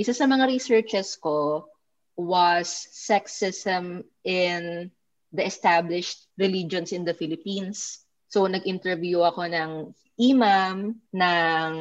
Isa 0.00 0.16
sa 0.16 0.24
mga 0.24 0.48
researches 0.48 1.12
ko 1.20 1.68
was 2.16 2.88
sexism 2.88 4.00
in 4.24 4.88
the 5.28 5.44
established 5.44 6.24
religions 6.40 6.96
in 6.96 7.04
the 7.04 7.12
Philippines. 7.12 8.00
So, 8.32 8.48
nag-interview 8.48 9.20
ako 9.20 9.52
ng 9.52 9.70
imam, 10.16 10.96
ng 11.12 11.72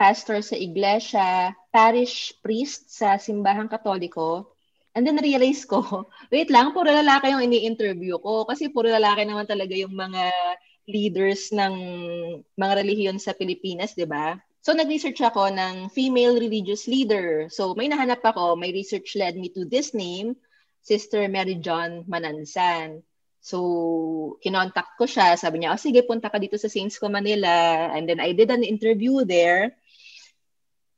pastor 0.00 0.40
sa 0.40 0.56
iglesia, 0.56 1.52
parish 1.68 2.32
priest 2.40 2.96
sa 2.96 3.20
simbahang 3.20 3.68
katoliko. 3.68 4.56
And 4.96 5.04
then 5.04 5.20
realize 5.20 5.68
ko, 5.68 5.84
wait 6.32 6.48
lang, 6.48 6.72
puro 6.72 6.88
lalaki 6.88 7.28
yung 7.28 7.44
ini-interview 7.44 8.16
ko. 8.24 8.48
Kasi 8.48 8.72
puro 8.72 8.88
lalaki 8.88 9.28
naman 9.28 9.44
talaga 9.44 9.76
yung 9.76 9.92
mga 9.92 10.32
leaders 10.88 11.52
ng 11.52 11.74
mga 12.56 12.72
relihiyon 12.80 13.20
sa 13.20 13.36
Pilipinas, 13.36 13.92
di 13.92 14.08
ba? 14.08 14.38
So, 14.66 14.74
nag-research 14.74 15.22
ako 15.22 15.46
ng 15.54 15.94
female 15.94 16.42
religious 16.42 16.90
leader. 16.90 17.46
So, 17.54 17.78
may 17.78 17.86
nahanap 17.86 18.18
ako, 18.26 18.58
my 18.58 18.74
research 18.74 19.14
led 19.14 19.38
me 19.38 19.46
to 19.54 19.62
this 19.62 19.94
name, 19.94 20.34
Sister 20.82 21.22
Mary 21.30 21.54
John 21.62 22.02
Manansan. 22.10 23.06
So, 23.38 24.42
kinontak 24.42 24.98
ko 24.98 25.06
siya. 25.06 25.38
Sabi 25.38 25.62
niya, 25.62 25.70
oh, 25.70 25.78
sige, 25.78 26.02
punta 26.02 26.26
ka 26.26 26.42
dito 26.42 26.58
sa 26.58 26.66
Saints 26.66 26.98
Co 26.98 27.06
Manila. 27.06 27.94
And 27.94 28.10
then 28.10 28.18
I 28.18 28.34
did 28.34 28.50
an 28.50 28.66
interview 28.66 29.22
there. 29.22 29.78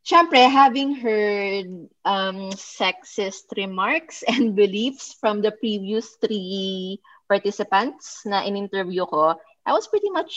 Siyempre, 0.01 0.49
having 0.49 0.97
heard 0.97 1.93
um, 2.09 2.49
sexist 2.57 3.53
remarks 3.53 4.25
and 4.25 4.57
beliefs 4.65 5.13
from 5.21 5.45
the 5.45 5.53
previous 5.53 6.17
three 6.25 7.05
participants 7.29 8.25
na 8.25 8.49
in-interview 8.49 9.05
ko, 9.05 9.37
I 9.69 9.77
was 9.77 9.93
pretty 9.93 10.09
much 10.09 10.33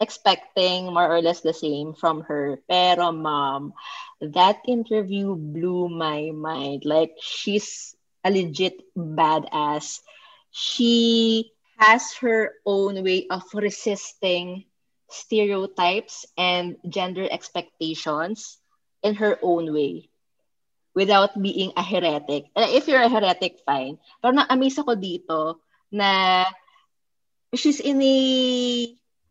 expecting 0.00 0.92
more 0.92 1.08
or 1.08 1.22
less 1.22 1.40
the 1.40 1.54
same 1.54 1.94
from 1.94 2.22
her. 2.28 2.60
Pero 2.68 3.12
mom, 3.12 3.72
that 4.20 4.60
interview 4.66 5.34
blew 5.34 5.88
my 5.88 6.30
mind. 6.34 6.84
Like, 6.84 7.16
she's 7.20 7.94
a 8.24 8.30
legit 8.30 8.82
badass. 8.96 10.00
She 10.50 11.52
has 11.78 12.14
her 12.24 12.52
own 12.64 13.04
way 13.04 13.26
of 13.30 13.44
resisting 13.52 14.64
stereotypes 15.08 16.26
and 16.36 16.76
gender 16.88 17.28
expectations 17.30 18.58
in 19.02 19.14
her 19.14 19.38
own 19.42 19.72
way 19.72 20.08
without 20.96 21.36
being 21.40 21.72
a 21.76 21.82
heretic. 21.82 22.48
If 22.56 22.88
you're 22.88 23.04
a 23.04 23.12
heretic, 23.12 23.60
fine. 23.64 24.00
Pero 24.20 24.32
na-amaze 24.32 24.80
ako 24.80 24.96
dito 24.96 25.60
na 25.92 26.44
she's 27.54 27.78
in 27.78 28.00
a 28.00 28.16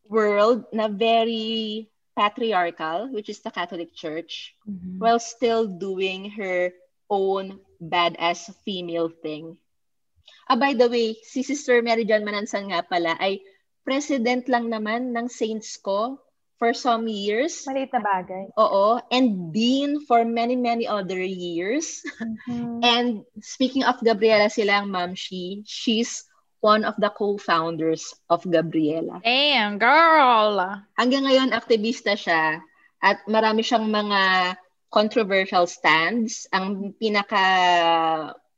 world 0.08 0.66
na 0.72 0.88
very 0.88 1.88
patriarchal, 2.16 3.12
which 3.12 3.28
is 3.28 3.44
the 3.44 3.52
Catholic 3.52 3.92
Church, 3.92 4.56
Mhm. 4.64 5.04
while 5.04 5.20
still 5.20 5.68
doing 5.68 6.32
her 6.40 6.72
own 7.12 7.60
badass 7.78 8.50
female 8.64 9.12
thing. 9.12 9.60
Ah, 10.48 10.58
by 10.58 10.74
the 10.74 10.88
way, 10.88 11.18
si 11.26 11.42
Sister 11.44 11.82
Mary 11.82 12.06
John 12.06 12.24
Manansan 12.24 12.72
nga 12.72 12.86
pala 12.86 13.18
ay 13.20 13.42
president 13.86 14.50
lang 14.50 14.70
naman 14.70 15.14
ng 15.14 15.28
Saints 15.30 15.78
ko 15.78 16.18
for 16.58 16.72
some 16.72 17.06
years. 17.10 17.68
Maliit 17.68 17.92
na 17.92 18.02
bagay. 18.02 18.46
Oo. 18.56 18.98
And 19.12 19.52
dean 19.52 20.02
for 20.08 20.24
many, 20.24 20.56
many 20.56 20.88
other 20.88 21.20
years. 21.20 22.02
Mhm. 22.48 22.80
And 22.82 23.08
speaking 23.44 23.84
of 23.84 24.00
Gabriela 24.02 24.50
silang 24.50 24.90
ma'am, 24.90 25.14
she, 25.14 25.62
she's 25.68 26.24
one 26.66 26.82
of 26.82 26.98
the 26.98 27.14
co-founders 27.14 28.18
of 28.26 28.42
Gabriela. 28.42 29.22
Damn, 29.22 29.78
girl! 29.78 30.58
Hanggang 30.98 31.30
ngayon, 31.30 31.54
aktivista 31.54 32.18
siya 32.18 32.58
at 33.06 33.22
marami 33.30 33.62
siyang 33.62 33.86
mga 33.86 34.58
controversial 34.90 35.70
stands. 35.70 36.50
Ang 36.50 36.98
pinaka 36.98 37.46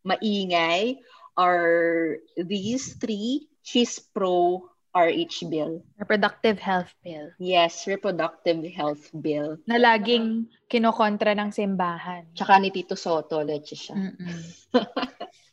maingay 0.08 1.03
are 1.36 2.24
these 2.39 2.95
three. 2.95 3.51
She's 3.68 3.99
pro 3.99 4.64
RH 4.95 5.51
bill. 5.51 5.84
Reproductive 5.99 6.58
health 6.64 6.95
bill. 7.03 7.36
Yes, 7.38 7.84
reproductive 7.86 8.64
health 8.72 9.12
bill. 9.12 9.60
Na 9.68 9.76
laging 9.76 10.47
kinokontra 10.72 11.36
ng 11.36 11.51
simbahan. 11.51 12.32
Tsaka 12.32 12.55
ni 12.58 12.72
Tito 12.72 12.95
Soto, 12.95 13.43
leche 13.43 13.76
siya. 13.76 13.99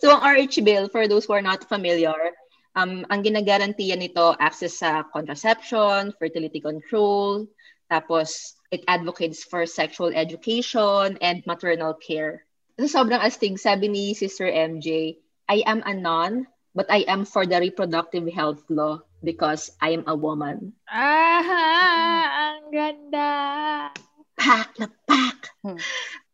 So, 0.00 0.10
ang 0.10 0.22
RH 0.24 0.64
bill, 0.64 0.88
for 0.88 1.06
those 1.06 1.26
who 1.26 1.34
are 1.34 1.44
not 1.44 1.68
familiar, 1.68 2.32
um, 2.74 3.06
ang 3.10 3.22
ginagarantiya 3.22 3.98
nito, 3.98 4.34
access 4.40 4.80
sa 4.80 5.04
contraception, 5.10 6.14
fertility 6.16 6.60
control, 6.60 7.46
tapos 7.90 8.54
it 8.70 8.86
advocates 8.86 9.42
for 9.42 9.66
sexual 9.66 10.14
education 10.14 11.18
and 11.20 11.42
maternal 11.46 11.94
care. 11.98 12.46
So, 12.80 12.88
sobrang 12.88 13.20
astig, 13.20 13.60
sabi 13.60 13.92
ni 13.92 14.14
Sister 14.16 14.48
MJ, 14.48 15.18
I 15.50 15.66
am 15.66 15.82
a 15.84 15.92
nun, 15.92 16.46
but 16.74 16.86
I 16.88 17.04
am 17.10 17.26
for 17.26 17.44
the 17.44 17.58
reproductive 17.58 18.24
health 18.30 18.62
law 18.70 19.02
because 19.20 19.74
I 19.82 19.92
am 19.98 20.06
a 20.06 20.16
woman. 20.16 20.72
Ah, 20.88 22.54
ang 22.54 22.72
ganda! 22.72 23.30
Pak 24.40 24.80
na 24.80 24.88
pak! 25.04 25.52
Hmm. 25.60 25.76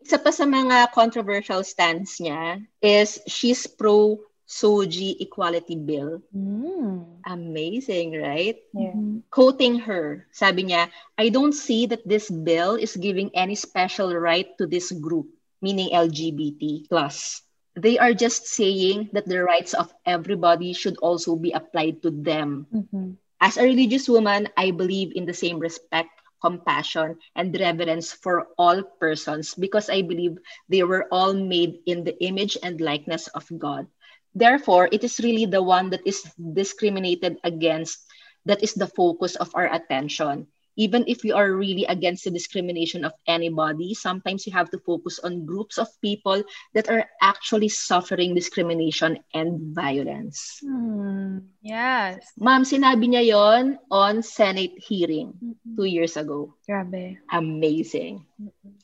Isa 0.07 0.23
pa 0.23 0.31
sa 0.31 0.47
mga 0.47 0.95
controversial 0.95 1.67
stands 1.67 2.23
niya 2.23 2.63
is 2.79 3.19
she's 3.27 3.67
pro 3.67 4.23
Soji 4.47 5.19
Equality 5.19 5.75
Bill. 5.75 6.23
Mm. 6.31 7.27
Amazing, 7.27 8.15
right? 8.15 8.55
Yeah. 8.71 8.95
Quoting 9.35 9.83
her, 9.83 10.31
sabi 10.31 10.71
niya, 10.71 10.95
I 11.19 11.35
don't 11.35 11.51
see 11.51 11.91
that 11.91 12.07
this 12.07 12.31
bill 12.31 12.79
is 12.79 12.95
giving 12.95 13.35
any 13.35 13.59
special 13.59 14.15
right 14.15 14.47
to 14.63 14.71
this 14.71 14.95
group, 14.95 15.27
meaning 15.59 15.91
LGBT 15.91 16.87
plus. 16.87 17.43
They 17.75 17.99
are 17.99 18.15
just 18.15 18.47
saying 18.47 19.11
that 19.11 19.27
the 19.27 19.43
rights 19.43 19.75
of 19.75 19.91
everybody 20.07 20.71
should 20.71 21.03
also 21.03 21.35
be 21.35 21.51
applied 21.51 22.07
to 22.07 22.15
them. 22.15 22.71
Mhm. 22.71 23.19
As 23.43 23.59
a 23.59 23.67
religious 23.67 24.07
woman, 24.07 24.55
I 24.55 24.71
believe 24.71 25.19
in 25.19 25.27
the 25.27 25.35
same 25.35 25.59
respect, 25.59 26.15
compassion, 26.41 27.19
and 27.35 27.57
reverence 27.59 28.13
for 28.13 28.49
all 28.59 28.83
persons 29.01 29.55
because 29.55 29.89
I 29.89 30.03
believe 30.03 30.39
they 30.69 30.83
were 30.83 31.09
all 31.11 31.35
made 31.35 31.81
in 31.87 32.05
the 32.05 32.17
image 32.23 32.57
and 32.63 32.81
likeness 32.81 33.29
of 33.29 33.47
God. 33.59 33.87
Therefore, 34.35 34.89
it 34.93 35.05
is 35.05 35.21
really 35.21 35.47
the 35.47 35.63
one 35.63 35.91
that 35.91 36.07
is 36.07 36.23
discriminated 36.37 37.39
against 37.45 38.05
that 38.45 38.63
is 38.63 38.75
the 38.75 38.87
focus 38.87 39.37
of 39.37 39.51
our 39.55 39.73
attention. 39.73 40.47
Even 40.77 41.05
if 41.09 41.25
we 41.25 41.33
are 41.33 41.53
really 41.57 41.85
against 41.89 42.25
the 42.25 42.31
discrimination 42.31 43.05
of 43.05 43.13
anybody, 43.27 43.97
sometimes 43.97 44.47
you 44.47 44.53
have 44.53 44.71
to 44.71 44.79
focus 44.85 45.19
on 45.25 45.49
groups 45.49 45.81
of 45.81 45.89
people 46.05 46.45
that 46.77 46.89
are 46.89 47.09
actually 47.21 47.69
suffering 47.69 48.37
discrimination 48.37 49.19
and 49.33 49.75
violence. 49.75 50.61
Hmm. 50.61 51.49
Yes. 51.65 52.21
Ma'am, 52.39 52.63
sinabi 52.63 53.09
niya 53.11 53.25
yon 53.33 53.81
on 53.91 54.23
Senate 54.23 54.77
hearing 54.79 55.33
Mhm. 55.41 55.77
two 55.77 55.89
years 55.89 56.17
ago. 56.17 56.55
Grabe. 56.69 57.19
Amazing. 57.33 58.23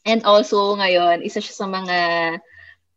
And 0.08 0.24
also 0.24 0.74
ngayon, 0.80 1.22
isa 1.22 1.38
siya 1.38 1.54
sa 1.54 1.66
mga 1.68 1.96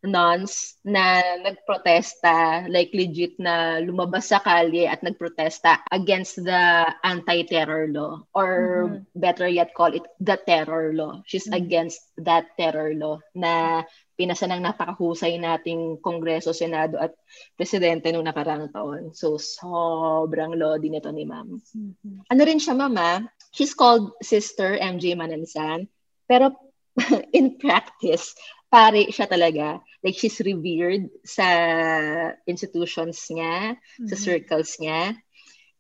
nuns 0.06 0.78
na 0.86 1.22
nagprotesta, 1.42 2.66
like 2.70 2.94
legit 2.94 3.36
na 3.42 3.82
lumabas 3.82 4.30
sa 4.30 4.40
kalye 4.40 4.86
at 4.86 5.02
nagprotesta 5.02 5.82
against 5.92 6.40
the 6.42 6.86
anti-terror 7.04 7.90
law 7.90 8.22
or 8.34 8.50
mm-hmm. 8.88 9.04
better 9.18 9.50
yet 9.50 9.74
call 9.74 9.92
it 9.92 10.06
the 10.22 10.38
terror 10.46 10.94
law. 10.94 11.22
She's 11.26 11.50
mm-hmm. 11.50 11.62
against 11.62 12.02
that 12.22 12.54
terror 12.56 12.94
law 12.94 13.20
na 13.34 13.84
pinasa 14.16 14.48
ng 14.48 14.64
napakahusay 14.64 15.36
nating 15.36 16.00
Kongreso, 16.00 16.56
Senado 16.56 16.96
at 16.96 17.12
Presidente 17.60 18.10
noong 18.16 18.32
nakarang 18.32 18.72
taon. 18.72 19.12
So, 19.12 19.36
sobrang 19.36 20.56
lodi 20.56 20.88
nito 20.88 21.12
ni 21.12 21.28
ma'am. 21.28 21.60
Mm-hmm. 21.60 22.32
Ano 22.32 22.42
rin 22.48 22.64
siya, 22.64 22.80
mama? 22.80 23.28
She's 23.52 23.76
called 23.76 24.16
Sister 24.24 24.80
MJ 24.80 25.20
Manansan. 25.20 25.92
Pero 26.26 26.56
in 27.38 27.60
practice, 27.60 28.34
pare 28.72 29.12
siya 29.12 29.28
talaga. 29.28 29.84
Like, 30.06 30.22
she's 30.22 30.38
revered 30.38 31.10
sa 31.26 32.38
institutions 32.46 33.26
niya, 33.26 33.82
mm-hmm. 33.82 34.06
sa 34.06 34.16
circles 34.16 34.78
niya. 34.78 35.18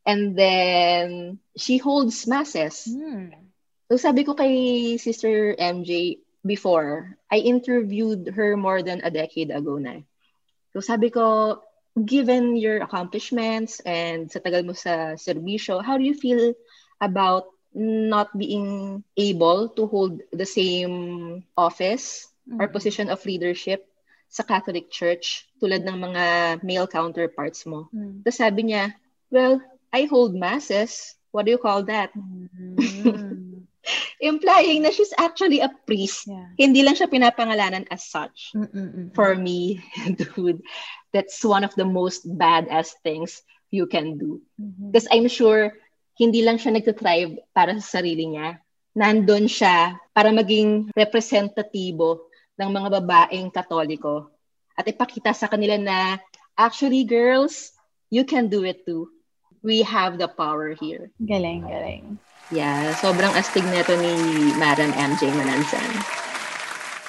And 0.01 0.33
then, 0.33 1.37
she 1.53 1.77
holds 1.77 2.25
masses. 2.25 2.89
Mm. 2.89 3.37
So, 3.85 4.01
sabi 4.01 4.25
ko 4.25 4.33
kay 4.33 4.97
Sister 4.97 5.53
MJ 5.53 6.17
before, 6.41 7.21
I 7.29 7.45
interviewed 7.45 8.33
her 8.33 8.57
more 8.57 8.81
than 8.81 9.05
a 9.05 9.13
decade 9.13 9.53
ago 9.53 9.77
na. 9.77 10.01
So, 10.73 10.81
sabi 10.81 11.13
ko, 11.13 11.61
given 11.93 12.57
your 12.57 12.81
accomplishments 12.81 13.79
and 13.85 14.27
sa 14.27 14.41
tagal 14.41 14.65
mo 14.65 14.73
sa 14.73 15.15
serbisyo, 15.21 15.85
how 15.85 16.01
do 16.01 16.03
you 16.03 16.17
feel 16.17 16.57
about 16.97 17.47
not 17.77 18.33
being 18.33 19.03
able 19.15 19.69
to 19.77 19.85
hold 19.85 20.25
the 20.33 20.49
same 20.49 21.43
office 21.53 22.25
mm-hmm. 22.49 22.61
or 22.61 22.73
position 22.73 23.13
of 23.13 23.21
leadership 23.25 23.85
sa 24.29 24.43
Catholic 24.43 24.91
Church 24.91 25.47
tulad 25.59 25.87
ng 25.87 25.97
mga 25.97 26.23
male 26.61 26.89
counterparts 26.89 27.63
mo. 27.63 27.87
Mm-hmm. 27.91 28.27
Tapos 28.27 28.39
sabi 28.39 28.61
niya, 28.67 28.91
well, 29.31 29.61
I 29.95 30.05
hold 30.05 30.35
masses. 30.35 31.15
What 31.31 31.47
do 31.47 31.55
you 31.55 31.61
call 31.61 31.87
that? 31.87 32.11
Mm-hmm. 32.15 33.63
Implying 34.19 34.81
na 34.81 34.89
she's 34.89 35.13
actually 35.15 35.61
a 35.61 35.69
priest. 35.85 36.27
Yeah. 36.27 36.49
Hindi 36.57 36.81
lang 36.81 36.97
siya 36.97 37.11
pinapangalanan 37.11 37.85
as 37.93 38.07
such. 38.07 38.51
Mm-mm-mm. 38.55 39.13
For 39.13 39.35
me, 39.35 39.83
dude, 40.17 40.63
that's 41.13 41.43
one 41.45 41.63
of 41.63 41.75
the 41.77 41.85
most 41.85 42.25
badass 42.25 42.97
things 43.03 43.45
you 43.69 43.85
can 43.85 44.17
do. 44.17 44.41
Because 44.57 45.05
mm-hmm. 45.05 45.27
I'm 45.27 45.29
sure 45.29 45.75
hindi 46.15 46.41
lang 46.43 46.57
siya 46.57 46.75
nagtatrive 46.75 47.43
para 47.51 47.75
sa 47.79 47.99
sarili 47.99 48.35
niya. 48.35 48.59
Nandun 48.95 49.51
siya 49.51 49.99
para 50.15 50.31
maging 50.31 50.95
representatibo 50.95 52.24
ng 52.55 52.69
mga 52.71 52.89
babaeng 53.01 53.51
katoliko 53.51 54.31
at 54.75 54.87
ipakita 54.87 55.31
sa 55.31 55.47
kanila 55.47 55.75
na 55.79 56.19
actually 56.55 57.03
girls, 57.07 57.71
you 58.11 58.23
can 58.23 58.47
do 58.47 58.63
it 58.63 58.83
too. 58.83 59.11
We 59.65 59.81
have 59.87 60.21
the 60.21 60.29
power 60.29 60.77
here. 60.77 61.09
Galing, 61.17 61.65
galing. 61.65 62.21
Yeah, 62.53 62.93
sobrang 63.01 63.33
astig 63.33 63.65
nito 63.65 63.97
ni 63.97 64.13
Madam 64.61 64.93
MJ 64.93 65.33
Manansan. 65.33 65.89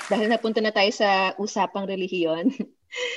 Dahil 0.08 0.32
napunta 0.32 0.64
na 0.64 0.72
tayo 0.72 0.88
sa 0.94 1.36
usapang 1.36 1.84
relihiyon, 1.84 2.48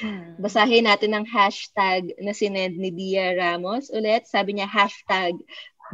hmm. 0.04 0.36
basahin 0.44 0.90
natin 0.90 1.16
ang 1.16 1.24
hashtag 1.24 2.12
na 2.20 2.36
sinend 2.36 2.76
ni 2.76 2.92
Dia 2.92 3.32
Ramos. 3.40 3.88
Ulit, 3.96 4.28
sabi 4.28 4.60
niya, 4.60 4.68
hashtag 4.68 5.40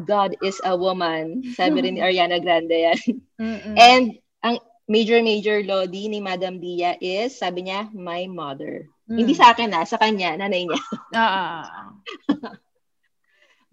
God 0.02 0.34
is 0.42 0.58
a 0.66 0.74
woman. 0.74 1.46
Sabi 1.54 1.86
rin 1.86 1.96
ni 1.96 2.02
Ariana 2.02 2.42
Grande 2.42 2.74
yan. 2.74 3.00
And 3.78 4.18
ang 4.42 4.58
major 4.88 5.22
major 5.22 5.62
lodi 5.66 6.10
ni 6.10 6.22
Madam 6.22 6.62
Dia 6.62 6.98
is, 7.02 7.38
sabi 7.38 7.66
niya, 7.66 7.90
my 7.94 8.30
mother. 8.30 8.86
Mm. 9.10 9.18
Hindi 9.22 9.34
sa 9.34 9.54
akin 9.54 9.70
na, 9.74 9.86
sa 9.86 9.98
kanya, 9.98 10.38
nanay 10.38 10.66
niya. 10.70 10.82
Ah. 11.16 11.94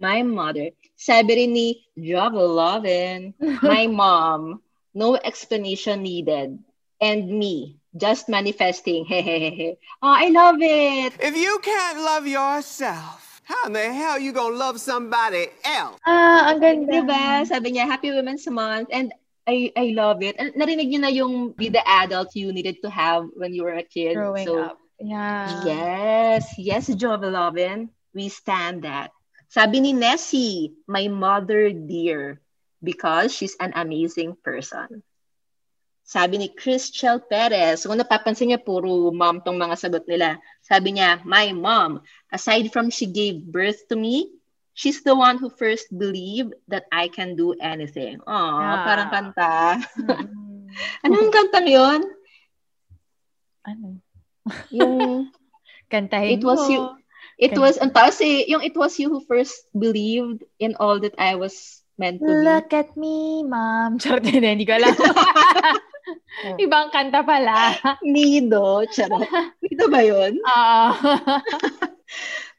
my 0.03 0.23
mother. 0.25 0.73
Sabi 0.99 1.31
rin 1.35 1.53
ni 1.55 1.69
Lovin, 1.97 3.35
my 3.63 3.87
mom, 3.87 4.61
no 4.95 5.17
explanation 5.17 6.03
needed. 6.03 6.59
And 7.03 7.27
me, 7.27 7.83
just 7.97 8.29
manifesting. 8.29 9.05
Hehehe. 9.11 9.77
oh, 10.03 10.15
I 10.15 10.29
love 10.31 10.59
it. 10.61 11.13
If 11.21 11.37
you 11.37 11.59
can't 11.63 11.99
love 11.99 12.27
yourself, 12.27 13.43
how 13.45 13.67
in 13.67 13.73
the 13.75 13.93
hell 13.93 14.19
you 14.19 14.33
gonna 14.33 14.55
love 14.55 14.81
somebody 14.81 15.51
else? 15.65 15.99
Ah, 16.07 16.51
ang 16.51 16.63
ganda. 16.63 17.03
Diba? 17.03 17.43
Sabi 17.47 17.75
niya, 17.75 17.91
Happy 17.91 18.15
Women's 18.15 18.47
Month. 18.47 18.89
And 18.95 19.13
I 19.47 19.73
I 19.75 19.91
love 19.95 20.23
it. 20.23 20.39
And 20.39 20.55
narinig 20.55 20.91
niyo 20.91 21.01
na 21.03 21.11
yung 21.11 21.53
be 21.53 21.69
the 21.69 21.83
adult 21.83 22.35
you 22.39 22.55
needed 22.55 22.79
to 22.83 22.91
have 22.91 23.27
when 23.35 23.55
you 23.55 23.67
were 23.67 23.75
a 23.75 23.83
kid. 23.83 24.15
Growing 24.15 24.47
so, 24.47 24.71
up. 24.71 24.79
Yeah. 25.03 25.67
Yes. 25.67 26.47
Yes, 26.59 26.87
Lovin. 26.89 27.91
We 28.15 28.31
stand 28.31 28.87
that. 28.87 29.11
Sabi 29.53 29.83
ni 29.83 29.93
Nessie, 29.93 30.73
my 30.89 31.09
mother 31.13 31.75
dear, 31.75 32.41
because 32.81 33.35
she's 33.35 33.57
an 33.61 33.75
amazing 33.77 34.39
person. 34.41 35.03
Sabi 36.03 36.39
ni 36.39 36.49
Christel 36.49 37.21
Perez, 37.25 37.85
kung 37.85 38.01
napapansin 38.01 38.53
niya, 38.53 38.61
puro 38.61 39.13
mom 39.13 39.41
tong 39.45 39.57
mga 39.61 39.77
sagot 39.77 40.05
nila. 40.09 40.41
Sabi 40.65 40.97
niya, 40.97 41.21
my 41.25 41.53
mom, 41.53 42.01
aside 42.33 42.73
from 42.73 42.89
she 42.89 43.09
gave 43.09 43.45
birth 43.45 43.89
to 43.89 43.97
me, 43.97 44.29
she's 44.75 45.03
the 45.03 45.15
one 45.15 45.39
who 45.39 45.51
first 45.51 45.91
believed 45.93 46.55
that 46.69 46.85
I 46.93 47.09
can 47.09 47.37
do 47.37 47.55
anything. 47.61 48.21
Aw, 48.25 48.33
ah. 48.33 48.83
parang 48.85 49.09
kanta. 49.13 49.55
Mm-hmm. 49.99 51.05
Anong 51.07 51.31
kantang 51.33 51.69
yon? 51.69 52.01
Ano? 53.69 54.01
Yung... 54.73 55.29
Kantahin 55.93 56.41
It 56.41 56.45
was 56.45 56.65
mo. 56.65 56.73
you 56.73 56.83
It 57.43 57.59
was, 57.59 57.77
ang 57.77 57.91
taas 57.91 58.23
eh, 58.23 58.47
yung 58.47 58.63
it 58.63 58.73
was 58.79 58.97
you 59.03 59.11
who 59.11 59.21
first 59.27 59.67
believed 59.75 60.47
in 60.63 60.79
all 60.79 61.03
that 61.03 61.17
I 61.19 61.35
was 61.35 61.83
meant 61.99 62.23
to 62.23 62.31
be. 62.31 62.39
Look 62.47 62.71
at 62.71 62.95
me, 62.95 63.43
mom. 63.43 63.99
Charot 63.99 64.23
din, 64.23 64.47
hindi 64.47 64.63
ko 64.63 64.79
alam. 64.79 64.95
Ibang 66.65 66.95
kanta 66.95 67.27
pala. 67.27 67.77
Nido, 68.07 68.87
charot. 68.95 69.27
Nido 69.59 69.91
ba 69.91 70.01
yun? 70.07 70.39
Oo. 70.39 70.87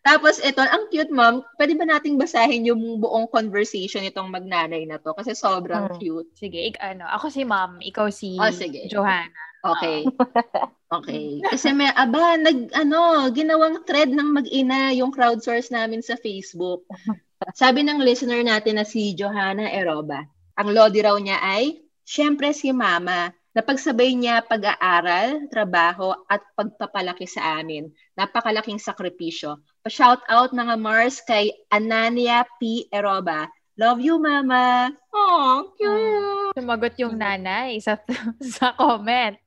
Tapos 0.03 0.35
ito, 0.43 0.59
ang 0.59 0.91
cute 0.91 1.15
mom, 1.15 1.47
pwede 1.55 1.79
ba 1.79 1.87
nating 1.87 2.19
basahin 2.19 2.67
yung 2.67 2.99
buong 2.99 3.31
conversation 3.31 4.03
itong 4.03 4.27
magnanay 4.27 4.83
na 4.83 4.99
to? 4.99 5.15
Kasi 5.15 5.31
sobrang 5.31 5.95
hmm. 5.95 5.97
cute. 6.03 6.29
Sige, 6.35 6.59
ik- 6.59 6.83
ano, 6.83 7.07
ako 7.07 7.31
si 7.31 7.47
mom, 7.47 7.79
ikaw 7.79 8.11
si 8.11 8.35
oh, 8.35 8.51
sige. 8.51 8.91
Johanna. 8.91 9.31
Okay. 9.63 10.03
Okay. 10.93 11.41
Kasi 11.41 11.73
may, 11.73 11.89
aba, 11.89 12.37
nag, 12.37 12.69
ano, 12.77 13.25
ginawang 13.33 13.81
thread 13.81 14.13
ng 14.13 14.29
mag-ina 14.29 14.93
yung 14.93 15.09
crowdsource 15.09 15.73
namin 15.73 16.05
sa 16.05 16.13
Facebook. 16.21 16.85
Sabi 17.57 17.81
ng 17.81 17.97
listener 17.97 18.45
natin 18.45 18.77
na 18.77 18.85
si 18.85 19.17
Johanna 19.17 19.73
Eroba, 19.73 20.21
ang 20.53 20.69
lodi 20.69 21.01
raw 21.01 21.17
niya 21.17 21.41
ay, 21.41 21.81
syempre 22.05 22.53
si 22.53 22.69
mama, 22.69 23.33
Napagsabay 23.53 24.17
niya 24.17 24.41
pag-aaral, 24.41 25.45
trabaho, 25.53 26.09
at 26.25 26.41
pagpapalaki 26.57 27.29
sa 27.29 27.61
amin. 27.61 27.85
Napakalaking 28.17 28.81
sakripisyo. 28.81 29.61
Pa-shout 29.85 30.25
out 30.25 30.57
mga 30.57 30.73
Mars 30.81 31.21
kay 31.21 31.53
Anania 31.69 32.49
P. 32.57 32.89
Eroba. 32.89 33.45
Love 33.77 34.01
you, 34.01 34.17
Mama. 34.17 34.89
Oh, 35.13 35.69
cute. 35.77 36.57
Sumagot 36.57 36.97
yung 36.97 37.17
nanay 37.17 37.77
sa, 37.77 37.97
sa 38.57 38.73
comment. 38.73 39.37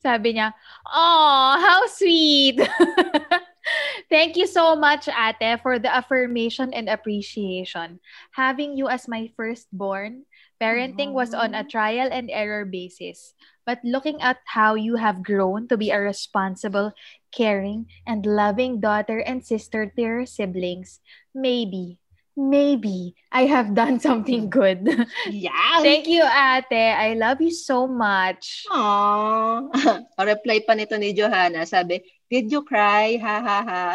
Sabi 0.00 0.36
niya, 0.36 0.56
Oh, 0.88 1.56
how 1.60 1.84
sweet! 1.92 2.60
Thank 4.12 4.36
you 4.36 4.44
so 4.50 4.74
much, 4.74 5.08
Ate, 5.08 5.60
for 5.62 5.78
the 5.78 5.88
affirmation 5.88 6.74
and 6.74 6.90
appreciation. 6.90 8.00
Having 8.34 8.76
you 8.76 8.88
as 8.88 9.06
my 9.08 9.30
firstborn, 9.36 10.26
parenting 10.62 11.10
was 11.10 11.34
on 11.34 11.58
a 11.58 11.66
trial 11.66 12.06
and 12.06 12.30
error 12.30 12.62
basis. 12.62 13.34
But 13.66 13.82
looking 13.82 14.22
at 14.22 14.38
how 14.46 14.78
you 14.78 14.94
have 15.02 15.26
grown 15.26 15.66
to 15.66 15.76
be 15.76 15.90
a 15.90 15.98
responsible, 15.98 16.94
caring, 17.34 17.90
and 18.06 18.22
loving 18.22 18.78
daughter 18.78 19.18
and 19.18 19.42
sister 19.42 19.90
to 19.90 19.98
your 19.98 20.26
siblings, 20.26 21.02
maybe 21.34 21.98
maybe 22.36 23.14
I 23.30 23.44
have 23.44 23.74
done 23.74 24.00
something 24.06 24.48
good. 24.48 24.88
Yeah. 25.28 25.82
Thank 25.82 26.08
you, 26.08 26.22
ate. 26.24 26.94
I 26.96 27.14
love 27.14 27.42
you 27.42 27.52
so 27.52 27.86
much. 27.86 28.64
Aww. 28.70 29.68
A 30.16 30.22
reply 30.30 30.64
pa 30.64 30.72
nito 30.72 30.96
ni 30.96 31.12
Johanna, 31.12 31.66
sabi, 31.66 32.00
did 32.30 32.48
you 32.48 32.64
cry? 32.64 33.20
Ha, 33.20 33.36
ha, 33.42 33.60
ha. 33.66 33.86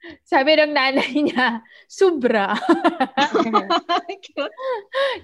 Sabi 0.30 0.54
ng 0.54 0.74
nanay 0.74 1.10
niya, 1.14 1.62
subra. 1.90 2.54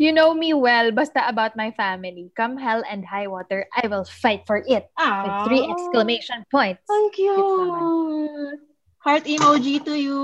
you 0.02 0.10
know 0.10 0.34
me 0.34 0.54
well, 0.54 0.90
basta 0.90 1.22
about 1.26 1.54
my 1.54 1.70
family. 1.78 2.30
Come 2.34 2.58
hell 2.58 2.82
and 2.90 3.06
high 3.06 3.30
water, 3.30 3.66
I 3.70 3.86
will 3.86 4.04
fight 4.04 4.42
for 4.46 4.62
it. 4.66 4.90
Aww. 4.98 5.22
With 5.22 5.36
three 5.46 5.64
exclamation 5.64 6.42
points. 6.50 6.82
Thank 6.88 7.18
you. 7.18 7.34
Heart 9.04 9.24
emoji 9.28 9.84
to 9.84 9.94
you. 9.94 10.22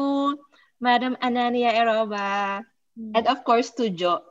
Madam 0.80 1.14
Anania 1.20 1.76
Eroba. 1.76 2.64
Hmm. 2.96 3.12
And 3.14 3.24
of 3.28 3.44
course, 3.44 3.70
to 3.76 3.92
Jo. 3.92 4.24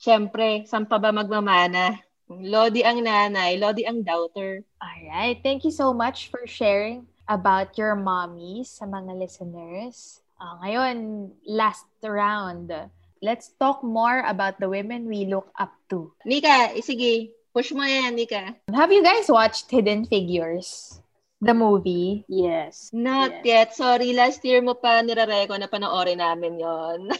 Siyempre, 0.00 0.66
saan 0.66 0.88
pa 0.88 0.98
ba 0.98 1.14
magmamana? 1.14 2.00
Lodi 2.32 2.80
ang 2.80 3.04
nanay, 3.04 3.60
Lodi 3.60 3.84
ang 3.84 4.00
doubter. 4.02 4.64
Alright. 4.80 5.44
Thank 5.44 5.68
you 5.68 5.70
so 5.70 5.92
much 5.92 6.32
for 6.32 6.48
sharing 6.48 7.11
about 7.28 7.76
your 7.78 7.94
mommies 7.94 8.70
sa 8.70 8.86
mga 8.86 9.18
listeners. 9.18 10.22
Uh, 10.40 10.58
ngayon, 10.64 10.96
last 11.46 11.86
round. 12.02 12.72
Let's 13.22 13.54
talk 13.60 13.86
more 13.86 14.26
about 14.26 14.58
the 14.58 14.66
women 14.66 15.06
we 15.06 15.30
look 15.30 15.46
up 15.54 15.70
to. 15.94 16.10
Nika, 16.26 16.74
sige, 16.82 17.30
push 17.54 17.70
mo 17.70 17.86
yan, 17.86 18.18
Nika. 18.18 18.58
Have 18.74 18.90
you 18.90 19.02
guys 19.02 19.30
watched 19.30 19.70
Hidden 19.70 20.10
Figures? 20.10 20.98
The 21.42 21.54
movie? 21.54 22.26
Yes. 22.26 22.90
Not 22.94 23.42
yes. 23.42 23.46
yet. 23.46 23.68
Sorry, 23.74 24.14
last 24.14 24.42
year 24.46 24.62
mo 24.62 24.78
pa 24.78 25.02
nirareko 25.02 25.58
na 25.58 25.66
panoorin 25.66 26.22
namin 26.22 26.58
yon. 26.58 27.10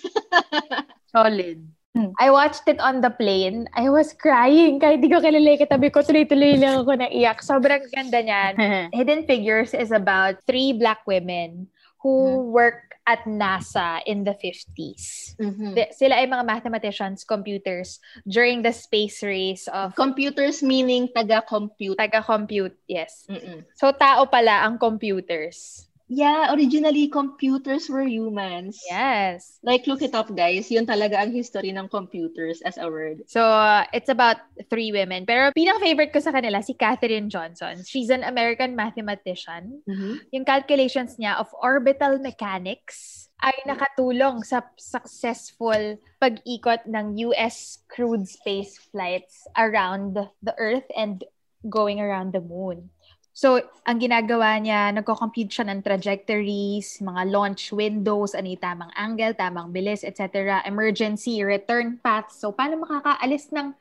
Solid. 1.14 1.58
I 1.94 2.32
watched 2.32 2.64
it 2.66 2.80
on 2.80 3.04
the 3.04 3.12
plane. 3.12 3.68
I 3.76 3.92
was 3.92 4.16
crying. 4.16 4.80
Kahit 4.80 5.04
di 5.04 5.12
ko 5.12 5.20
kilala 5.20 5.60
katabi 5.60 5.92
ko, 5.92 6.00
tuloy-tuloy 6.00 6.56
lang 6.56 6.80
ako 6.80 6.96
naiyak. 6.96 7.44
Sobrang 7.44 7.84
ganda 7.92 8.24
niyan. 8.24 8.54
Hidden 8.96 9.28
Figures 9.28 9.76
is 9.76 9.92
about 9.92 10.40
three 10.48 10.72
black 10.72 11.04
women 11.04 11.68
who 12.00 12.48
work 12.48 12.96
at 13.04 13.20
NASA 13.28 14.00
in 14.08 14.24
the 14.24 14.32
50s. 14.40 15.36
Mhm. 15.36 15.76
The- 15.76 15.92
sila 15.92 16.16
ay 16.16 16.26
mga 16.32 16.46
mathematicians, 16.48 17.28
computers, 17.28 18.00
during 18.24 18.62
the 18.64 18.72
space 18.72 19.20
race 19.20 19.68
of... 19.68 19.92
Computers 19.92 20.62
meaning 20.64 21.12
taga-compute. 21.12 21.98
Taga-compute, 22.00 22.78
yes. 22.88 23.26
Mm-mm. 23.28 23.68
So, 23.76 23.92
tao 23.92 24.24
pala 24.32 24.64
ang 24.64 24.80
computers. 24.80 25.91
Yeah, 26.08 26.52
originally, 26.52 27.08
computers 27.08 27.88
were 27.88 28.04
humans. 28.04 28.80
Yes. 28.88 29.58
Like, 29.62 29.86
look 29.86 30.02
it 30.02 30.14
up, 30.14 30.28
guys. 30.34 30.70
Yun 30.70 30.86
talaga 30.86 31.22
ang 31.22 31.32
history 31.32 31.72
ng 31.72 31.88
computers 31.88 32.60
as 32.62 32.76
a 32.76 32.86
word. 32.90 33.24
So, 33.26 33.40
uh, 33.40 33.84
it's 33.94 34.08
about 34.08 34.42
three 34.68 34.92
women. 34.92 35.24
Pero 35.24 35.50
pinaka-favorite 35.56 36.12
ko 36.12 36.20
sa 36.20 36.34
kanila, 36.34 36.60
si 36.60 36.74
Katherine 36.74 37.30
Johnson. 37.30 37.80
She's 37.86 38.10
an 38.10 38.24
American 38.24 38.76
mathematician. 38.76 39.80
Yung 40.34 40.44
calculations 40.44 41.16
niya 41.16 41.38
of 41.40 41.48
orbital 41.58 42.18
mechanics 42.18 43.28
ay 43.42 43.54
nakatulong 43.66 44.46
sa 44.46 44.62
successful 44.78 45.98
pag-ikot 46.22 46.86
ng 46.86 47.18
US 47.32 47.82
crewed 47.90 48.30
space 48.30 48.78
flights 48.94 49.50
around 49.58 50.14
the 50.14 50.54
Earth 50.62 50.86
and 50.94 51.26
going 51.66 51.98
around 51.98 52.32
the 52.34 52.42
moon. 52.42 52.90
So, 53.32 53.64
ang 53.88 53.96
ginagawa 53.96 54.60
niya, 54.60 54.92
nagko-compute 54.92 55.48
siya 55.48 55.64
ng 55.72 55.80
trajectories, 55.80 57.00
mga 57.00 57.32
launch 57.32 57.72
windows, 57.72 58.36
ano 58.36 58.52
yung 58.52 58.60
tamang 58.60 58.92
angle, 58.92 59.32
tamang 59.32 59.72
bilis, 59.72 60.04
etc. 60.04 60.60
Emergency, 60.68 61.40
return 61.40 61.96
paths. 61.96 62.36
So, 62.44 62.52
paano 62.52 62.84
makakaalis 62.84 63.48
ng 63.56 63.72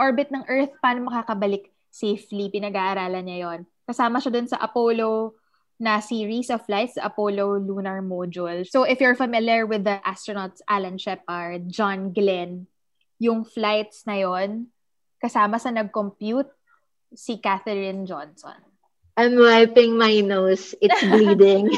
orbit 0.00 0.32
ng 0.32 0.48
Earth? 0.48 0.72
Paano 0.80 1.04
makakabalik 1.04 1.68
safely? 1.92 2.48
Pinag-aaralan 2.48 3.28
niya 3.28 3.38
yon. 3.44 3.60
Kasama 3.84 4.24
siya 4.24 4.32
dun 4.32 4.48
sa 4.48 4.56
Apollo 4.64 5.36
na 5.76 6.00
series 6.00 6.48
of 6.48 6.64
flights, 6.64 6.96
Apollo 6.96 7.60
Lunar 7.60 8.00
Module. 8.00 8.64
So, 8.64 8.88
if 8.88 9.04
you're 9.04 9.20
familiar 9.20 9.68
with 9.68 9.84
the 9.84 10.00
astronauts 10.00 10.64
Alan 10.64 10.96
Shepard, 10.96 11.68
John 11.68 12.16
Glenn, 12.16 12.72
yung 13.20 13.44
flights 13.44 14.08
na 14.08 14.16
yon, 14.16 14.72
kasama 15.20 15.60
sa 15.60 15.68
nag-compute 15.68 16.48
si 17.12 17.36
Katherine 17.36 18.08
Johnson. 18.08 18.73
I'm 19.14 19.38
wiping 19.38 19.94
my 19.94 20.20
nose. 20.20 20.74
It's 20.82 21.02
bleeding. 21.10 21.70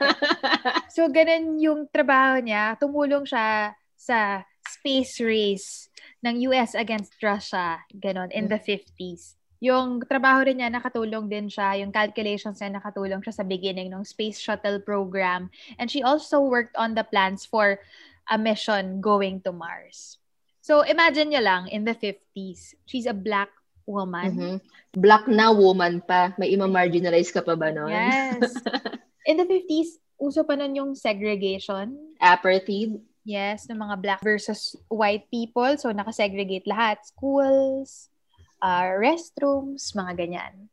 so, 0.96 1.12
ganun 1.12 1.60
yung 1.60 1.92
trabaho 1.92 2.40
niya. 2.40 2.80
Tumulong 2.80 3.28
siya 3.28 3.76
sa 3.96 4.44
space 4.64 5.20
race 5.20 5.92
ng 6.24 6.48
US 6.48 6.72
against 6.72 7.20
Russia, 7.20 7.84
ganun, 7.92 8.32
in 8.32 8.48
the 8.48 8.56
50s. 8.56 9.36
Yung 9.60 10.00
trabaho 10.04 10.44
rin 10.44 10.60
niya, 10.60 10.72
nakatulong 10.72 11.28
din 11.28 11.52
siya. 11.52 11.76
Yung 11.84 11.92
calculations 11.92 12.60
niya, 12.60 12.80
nakatulong 12.80 13.20
siya 13.20 13.36
sa 13.36 13.44
beginning 13.44 13.92
ng 13.92 14.04
space 14.04 14.40
shuttle 14.40 14.80
program. 14.80 15.52
And 15.76 15.92
she 15.92 16.00
also 16.00 16.40
worked 16.40 16.76
on 16.80 16.96
the 16.96 17.04
plans 17.04 17.44
for 17.44 17.80
a 18.28 18.40
mission 18.40 19.04
going 19.04 19.44
to 19.44 19.52
Mars. 19.52 20.16
So, 20.64 20.80
imagine 20.80 21.28
nyo 21.28 21.44
lang, 21.44 21.68
in 21.68 21.84
the 21.84 21.92
50s, 21.92 22.72
she's 22.88 23.04
a 23.04 23.12
black 23.12 23.52
woman. 23.86 24.30
Mhm. 24.32 24.54
Black 24.96 25.24
na 25.28 25.52
woman 25.52 26.00
pa. 26.04 26.32
May 26.40 26.52
ima-marginalize 26.52 27.32
ka 27.32 27.40
pa 27.44 27.54
ba 27.54 27.70
nun? 27.70 27.90
Yes. 27.90 28.56
In 29.28 29.40
the 29.40 29.46
50s, 29.48 30.00
uso 30.20 30.44
pa 30.44 30.56
nun 30.56 30.76
yung 30.76 30.92
segregation. 30.92 31.96
Apartheid. 32.20 33.00
Yes, 33.24 33.64
ng 33.72 33.80
mga 33.80 33.96
black 34.04 34.20
versus 34.20 34.76
white 34.92 35.24
people. 35.32 35.72
So, 35.80 35.88
nakasegregate 35.96 36.68
lahat. 36.68 37.00
Schools, 37.08 38.12
uh, 38.60 38.92
restrooms, 39.00 39.96
mga 39.96 40.12
ganyan. 40.20 40.68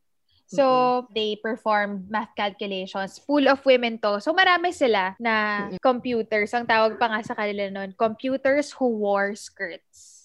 So, 0.51 1.07
they 1.15 1.39
performed 1.39 2.11
math 2.11 2.35
calculations. 2.35 3.23
Full 3.23 3.47
of 3.47 3.63
women 3.63 4.03
to. 4.03 4.19
So, 4.19 4.35
marami 4.35 4.75
sila 4.75 5.15
na 5.15 5.67
computers. 5.79 6.51
Ang 6.51 6.67
tawag 6.67 6.99
pa 6.99 7.07
nga 7.07 7.23
sa 7.23 7.39
kanila 7.39 7.71
nun, 7.71 7.95
computers 7.95 8.75
who 8.75 8.99
wore 8.99 9.31
skirts. 9.31 10.20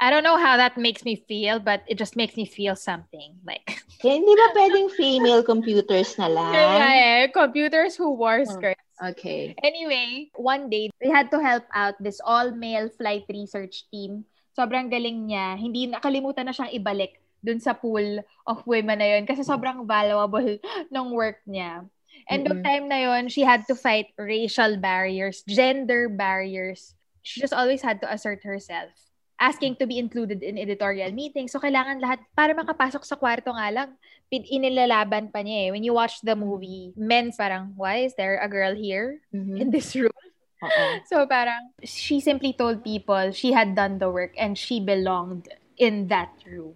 I 0.00 0.10
don't 0.10 0.24
know 0.24 0.36
how 0.36 0.56
that 0.56 0.76
makes 0.76 1.04
me 1.04 1.16
feel, 1.16 1.60
but 1.60 1.82
it 1.86 1.98
just 1.98 2.16
makes 2.16 2.36
me 2.36 2.44
feel 2.44 2.76
something. 2.76 3.36
Like, 3.46 3.84
Kaya 4.00 4.20
hindi 4.20 4.32
ba 4.36 4.52
pwedeng 4.56 4.88
female 4.92 5.42
computers 5.42 6.16
na 6.18 6.28
lang? 6.36 6.52
Eh, 6.54 7.28
computers 7.32 7.96
who 7.96 8.12
wore 8.16 8.44
skirts. 8.44 8.80
Okay. 9.00 9.54
Anyway, 9.62 10.30
one 10.38 10.70
day, 10.70 10.88
they 11.02 11.10
had 11.10 11.30
to 11.34 11.40
help 11.42 11.64
out 11.74 11.98
this 11.98 12.20
all-male 12.22 12.88
flight 12.88 13.26
research 13.28 13.84
team. 13.90 14.24
Sobrang 14.54 14.86
galing 14.86 15.26
niya. 15.28 15.58
Hindi 15.58 15.90
nakalimutan 15.90 16.46
na 16.46 16.54
siyang 16.54 16.72
ibalik 16.72 17.18
dun 17.44 17.60
sa 17.60 17.76
pool 17.76 18.24
of 18.48 18.64
women 18.64 19.02
na 19.02 19.18
yun 19.18 19.28
kasi 19.28 19.44
sobrang 19.44 19.84
valuable 19.84 20.56
ng 20.94 21.06
work 21.12 21.42
niya. 21.44 21.84
And 22.24 22.46
the 22.48 22.56
time 22.64 22.88
na 22.88 23.04
yun, 23.04 23.28
she 23.28 23.44
had 23.44 23.68
to 23.68 23.76
fight 23.76 24.16
racial 24.16 24.80
barriers, 24.80 25.44
gender 25.44 26.08
barriers. 26.08 26.96
She 27.20 27.40
just 27.40 27.52
always 27.52 27.84
had 27.84 28.00
to 28.00 28.08
assert 28.08 28.40
herself. 28.48 29.03
Asking 29.34 29.76
to 29.82 29.86
be 29.86 29.98
included 29.98 30.42
in 30.42 30.56
editorial 30.56 31.10
meetings. 31.10 31.50
So, 31.50 31.58
kailangan 31.58 31.98
lahat, 31.98 32.22
para 32.38 32.54
makapasok 32.54 33.02
sa 33.02 33.18
kwarto 33.18 33.50
nga 33.50 33.68
lang, 33.70 33.90
inilalaban 34.30 35.30
pa 35.30 35.42
niya 35.42 35.68
eh. 35.68 35.70
When 35.70 35.82
you 35.82 35.94
watch 35.94 36.22
the 36.22 36.34
movie, 36.34 36.94
men's 36.96 37.36
parang, 37.36 37.74
why 37.74 38.06
is 38.06 38.14
there 38.14 38.38
a 38.38 38.48
girl 38.48 38.74
here 38.74 39.20
in 39.34 39.70
this 39.70 39.94
room? 39.94 40.14
So, 41.12 41.28
parang, 41.28 41.76
she 41.84 42.24
simply 42.24 42.56
told 42.56 42.80
people 42.80 43.36
she 43.36 43.52
had 43.52 43.76
done 43.76 44.00
the 44.00 44.08
work 44.08 44.32
and 44.40 44.56
she 44.56 44.80
belonged 44.80 45.52
in 45.76 46.08
that 46.08 46.32
room. 46.48 46.72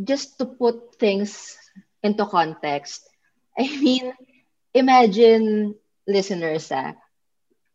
Just 0.00 0.38
to 0.40 0.48
put 0.48 0.96
things 0.96 1.58
into 2.00 2.24
context, 2.24 3.04
I 3.52 3.68
mean, 3.76 4.16
imagine 4.72 5.74
listeners 6.08 6.72
ah, 6.72 6.96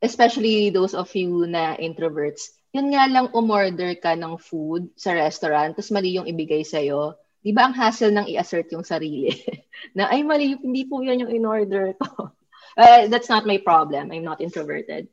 especially 0.02 0.74
those 0.74 0.94
of 0.94 1.14
you 1.16 1.46
na 1.46 1.78
introverts, 1.78 2.50
yun 2.74 2.90
nga 2.90 3.06
lang 3.06 3.30
umorder 3.38 3.94
ka 4.02 4.18
ng 4.18 4.42
food 4.42 4.90
sa 4.98 5.14
restaurant, 5.14 5.78
tapos 5.78 5.94
mali 5.94 6.18
yung 6.18 6.26
ibigay 6.26 6.66
sa'yo. 6.66 7.14
Di 7.46 7.54
ba 7.54 7.70
ang 7.70 7.78
hassle 7.78 8.10
ng 8.10 8.34
i-assert 8.34 8.74
yung 8.74 8.82
sarili? 8.82 9.30
na, 9.96 10.10
ay 10.10 10.26
mali, 10.26 10.58
hindi 10.58 10.90
po 10.90 11.06
yan 11.06 11.22
yung 11.24 11.32
in-order 11.32 11.94
ko. 12.02 12.10
Uh, 12.74 13.06
that's 13.06 13.30
not 13.30 13.46
my 13.46 13.62
problem. 13.62 14.10
I'm 14.10 14.26
not 14.26 14.42
introverted. 14.42 15.06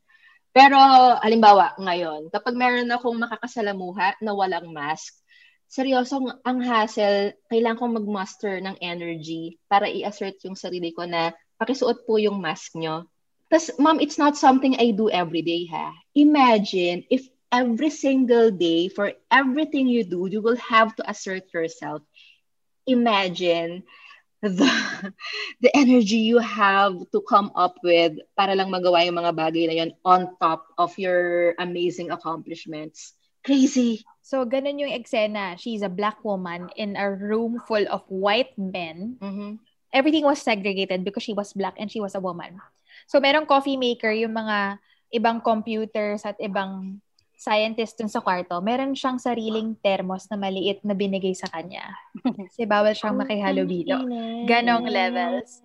Pero, 0.57 0.81
halimbawa, 1.21 1.77
ngayon, 1.77 2.33
kapag 2.33 2.57
meron 2.57 2.89
akong 2.89 3.21
makakasalamuha 3.21 4.17
na 4.25 4.33
walang 4.33 4.73
mask, 4.73 5.21
seryoso, 5.69 6.25
ang- 6.25 6.41
ang 6.41 6.59
hassle, 6.65 7.37
kailangan 7.53 7.77
kong 7.77 7.97
mag-muster 8.01 8.65
ng 8.65 8.81
energy 8.81 9.61
para 9.69 9.93
i-assert 9.93 10.41
yung 10.41 10.57
sarili 10.57 10.89
ko 10.97 11.05
na 11.05 11.37
pakisuot 11.61 12.09
po 12.09 12.17
yung 12.17 12.41
mask 12.41 12.81
nyo. 12.81 13.05
Tapos, 13.53 13.77
ma'am, 13.77 14.01
it's 14.01 14.17
not 14.17 14.41
something 14.41 14.73
I 14.81 14.97
do 14.97 15.13
every 15.13 15.45
day, 15.45 15.69
ha? 15.69 15.93
Imagine 16.17 17.05
if 17.13 17.29
every 17.53 17.91
single 17.91 18.51
day, 18.51 18.89
for 18.89 19.13
everything 19.31 19.87
you 19.87 20.05
do, 20.07 20.27
you 20.31 20.41
will 20.41 20.57
have 20.57 20.95
to 20.97 21.03
assert 21.11 21.53
yourself. 21.53 22.03
Imagine 22.87 23.83
the, 24.43 24.67
the 25.61 25.71
energy 25.77 26.25
you 26.25 26.39
have 26.39 26.95
to 27.13 27.21
come 27.29 27.51
up 27.55 27.77
with 27.83 28.17
para 28.39 28.55
lang 28.55 28.71
magawa 28.71 29.05
yung 29.05 29.19
mga 29.19 29.35
bagay 29.37 29.65
na 29.69 29.77
yun 29.85 29.91
on 30.07 30.31
top 30.41 30.67
of 30.79 30.97
your 30.97 31.55
amazing 31.59 32.11
accomplishments. 32.11 33.15
Crazy. 33.45 34.05
So, 34.21 34.45
ganun 34.45 34.79
yung 34.79 34.93
eksena. 34.93 35.59
She's 35.59 35.83
a 35.83 35.91
black 35.91 36.23
woman 36.23 36.69
in 36.77 36.95
a 36.95 37.09
room 37.11 37.59
full 37.67 37.85
of 37.89 38.05
white 38.07 38.53
men. 38.57 39.17
Everything 39.91 40.23
was 40.23 40.39
segregated 40.39 41.03
because 41.03 41.25
she 41.25 41.35
was 41.35 41.51
black 41.57 41.75
and 41.81 41.91
she 41.91 41.99
was 41.99 42.15
a 42.15 42.23
woman. 42.23 42.61
So, 43.09 43.19
merong 43.19 43.49
coffee 43.49 43.81
maker, 43.81 44.13
yung 44.13 44.37
mga 44.37 44.79
ibang 45.11 45.43
computers 45.43 46.23
at 46.23 46.39
ibang 46.39 47.01
scientist 47.41 47.97
dun 47.97 48.13
sa 48.13 48.21
kwarto, 48.21 48.61
meron 48.61 48.93
siyang 48.93 49.17
sariling 49.17 49.73
thermos 49.81 50.29
na 50.29 50.37
maliit 50.37 50.85
na 50.85 50.93
binigay 50.93 51.33
sa 51.33 51.49
kanya. 51.49 51.97
Kasi 52.37 52.69
bawal 52.69 52.93
siyang 52.93 53.17
makihalubilo. 53.17 53.97
Ganong 54.45 54.85
levels. 54.85 55.65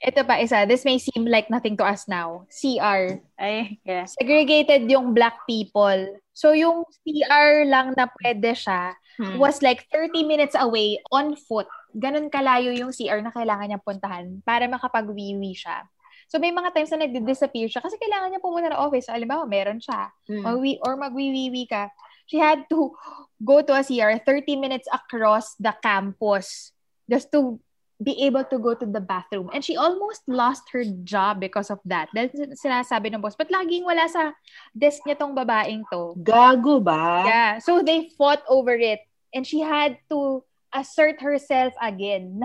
Ito 0.00 0.24
pa 0.24 0.40
isa, 0.40 0.64
this 0.68 0.84
may 0.84 0.96
seem 0.96 1.28
like 1.28 1.48
nothing 1.48 1.76
to 1.76 1.84
us 1.84 2.08
now. 2.08 2.44
CR. 2.48 3.20
Ay, 3.36 3.80
yeah. 3.84 4.04
Segregated 4.08 4.88
yung 4.88 5.12
black 5.12 5.44
people. 5.44 6.20
So 6.32 6.52
yung 6.52 6.84
CR 7.04 7.68
lang 7.68 7.96
na 7.96 8.08
pwede 8.20 8.52
siya 8.52 8.96
Hmm. 9.20 9.36
was 9.36 9.60
like 9.60 9.84
30 9.92 10.24
minutes 10.24 10.56
away 10.56 10.96
on 11.12 11.36
foot. 11.36 11.68
Ganun 11.92 12.32
kalayo 12.32 12.72
yung 12.72 12.88
CR 12.88 13.20
na 13.20 13.28
kailangan 13.28 13.68
niya 13.68 13.84
puntahan 13.84 14.40
para 14.40 14.64
makapag-wiwi 14.64 15.52
siya. 15.52 15.84
So 16.30 16.38
may 16.38 16.54
mga 16.54 16.70
times 16.70 16.94
na 16.94 17.02
nagdi-disappear 17.10 17.66
siya 17.66 17.82
kasi 17.82 17.98
kailangan 17.98 18.30
niya 18.30 18.38
pumunta 18.38 18.70
ng 18.70 18.78
office. 18.78 19.10
So, 19.10 19.14
alimbawa, 19.18 19.50
meron 19.50 19.82
siya. 19.82 20.14
Hmm. 20.30 20.46
Magwi- 20.46 20.78
or 20.78 20.94
magwiwiwi 20.94 21.66
ka. 21.66 21.90
She 22.30 22.38
had 22.38 22.70
to 22.70 22.94
go 23.42 23.58
to 23.66 23.74
a 23.74 23.82
CR 23.82 24.22
30 24.22 24.54
minutes 24.54 24.86
across 24.94 25.58
the 25.58 25.74
campus 25.82 26.70
just 27.10 27.34
to 27.34 27.58
be 27.98 28.14
able 28.22 28.46
to 28.46 28.62
go 28.62 28.78
to 28.78 28.86
the 28.86 29.02
bathroom. 29.02 29.50
And 29.52 29.60
she 29.66 29.74
almost 29.74 30.22
lost 30.30 30.70
her 30.70 30.86
job 31.02 31.42
because 31.42 31.68
of 31.68 31.82
that. 31.84 32.08
Dahil 32.14 32.30
sin- 32.30 32.54
sinasabi 32.54 33.10
ng 33.10 33.20
boss, 33.20 33.34
ba't 33.34 33.50
laging 33.50 33.82
wala 33.82 34.06
sa 34.06 34.30
desk 34.70 35.02
niya 35.04 35.18
tong 35.18 35.34
babaeng 35.34 35.82
to? 35.90 36.14
Gago 36.22 36.78
ba? 36.78 37.26
Yeah. 37.26 37.52
So 37.58 37.82
they 37.82 38.06
fought 38.14 38.46
over 38.46 38.78
it. 38.78 39.02
And 39.34 39.42
she 39.42 39.60
had 39.66 39.98
to 40.14 40.46
assert 40.70 41.18
herself 41.20 41.74
again. 41.82 42.40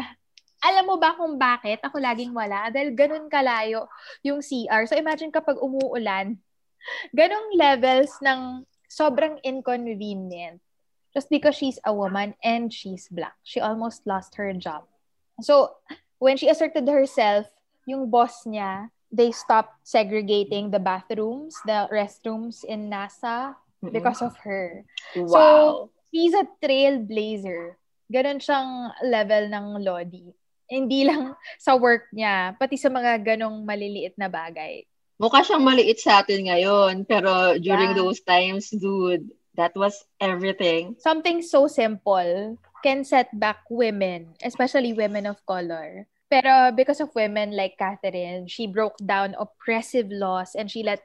Alam 0.63 0.83
mo 0.87 0.95
ba 0.95 1.17
kung 1.17 1.35
bakit 1.35 1.83
ako 1.83 1.99
laging 1.99 2.31
wala? 2.31 2.71
Dahil 2.71 2.95
ganun 2.95 3.27
kalayo 3.27 3.89
yung 4.23 4.39
CR. 4.39 4.87
So 4.87 4.95
imagine 4.95 5.29
kapag 5.29 5.59
umuulan, 5.59 6.39
ganong 7.11 7.49
levels 7.57 8.13
ng 8.21 8.63
sobrang 8.89 9.41
inconvenient. 9.43 10.61
Just 11.15 11.31
because 11.31 11.55
she's 11.55 11.79
a 11.87 11.95
woman 11.95 12.35
and 12.43 12.71
she's 12.71 13.07
black. 13.07 13.39
She 13.43 13.63
almost 13.63 14.03
lost 14.03 14.35
her 14.35 14.51
job. 14.51 14.83
So, 15.39 15.79
when 16.19 16.35
she 16.35 16.51
asserted 16.51 16.87
herself, 16.87 17.47
yung 17.87 18.11
boss 18.11 18.43
niya, 18.43 18.91
they 19.11 19.31
stopped 19.31 19.79
segregating 19.87 20.71
the 20.71 20.79
bathrooms, 20.79 21.55
the 21.63 21.87
restrooms 21.87 22.67
in 22.67 22.91
NASA 22.91 23.55
because 23.79 24.21
of 24.21 24.35
her. 24.43 24.83
Wow. 25.15 25.31
So, 25.31 25.41
she's 26.11 26.35
a 26.35 26.43
trailblazer. 26.59 27.79
Ganon 28.11 28.43
siyang 28.43 28.91
level 29.07 29.43
ng 29.47 29.65
Lodi. 29.87 30.35
Hindi 30.65 31.05
lang 31.05 31.33
sa 31.65 31.77
work 31.77 32.09
niya, 32.09 32.57
pati 32.57 32.75
sa 32.75 32.89
mga 32.89 33.21
ganong 33.21 33.61
maliliit 33.63 34.17
na 34.17 34.27
bagay. 34.27 34.85
Mukha 35.15 35.45
siyang 35.45 35.63
maliit 35.63 36.03
sa 36.03 36.19
atin 36.19 36.51
ngayon, 36.51 37.07
pero 37.07 37.55
during 37.55 37.95
Yeah. 37.95 37.99
those 38.03 38.19
times, 38.19 38.67
dude, 38.69 39.31
that 39.55 39.71
was 39.73 40.03
everything. 40.19 40.99
Something 40.99 41.39
so 41.39 41.71
simple 41.71 42.59
can 42.83 43.07
set 43.07 43.31
back 43.31 43.63
women, 43.71 44.35
especially 44.43 44.91
women 44.91 45.23
of 45.23 45.39
color. 45.47 46.03
Pero 46.27 46.75
because 46.75 46.99
of 46.99 47.15
women 47.15 47.55
like 47.55 47.79
Catherine, 47.79 48.49
she 48.51 48.67
broke 48.67 48.99
down 48.99 49.37
oppressive 49.39 50.11
laws 50.11 50.51
and 50.51 50.67
she 50.67 50.83
let 50.83 50.99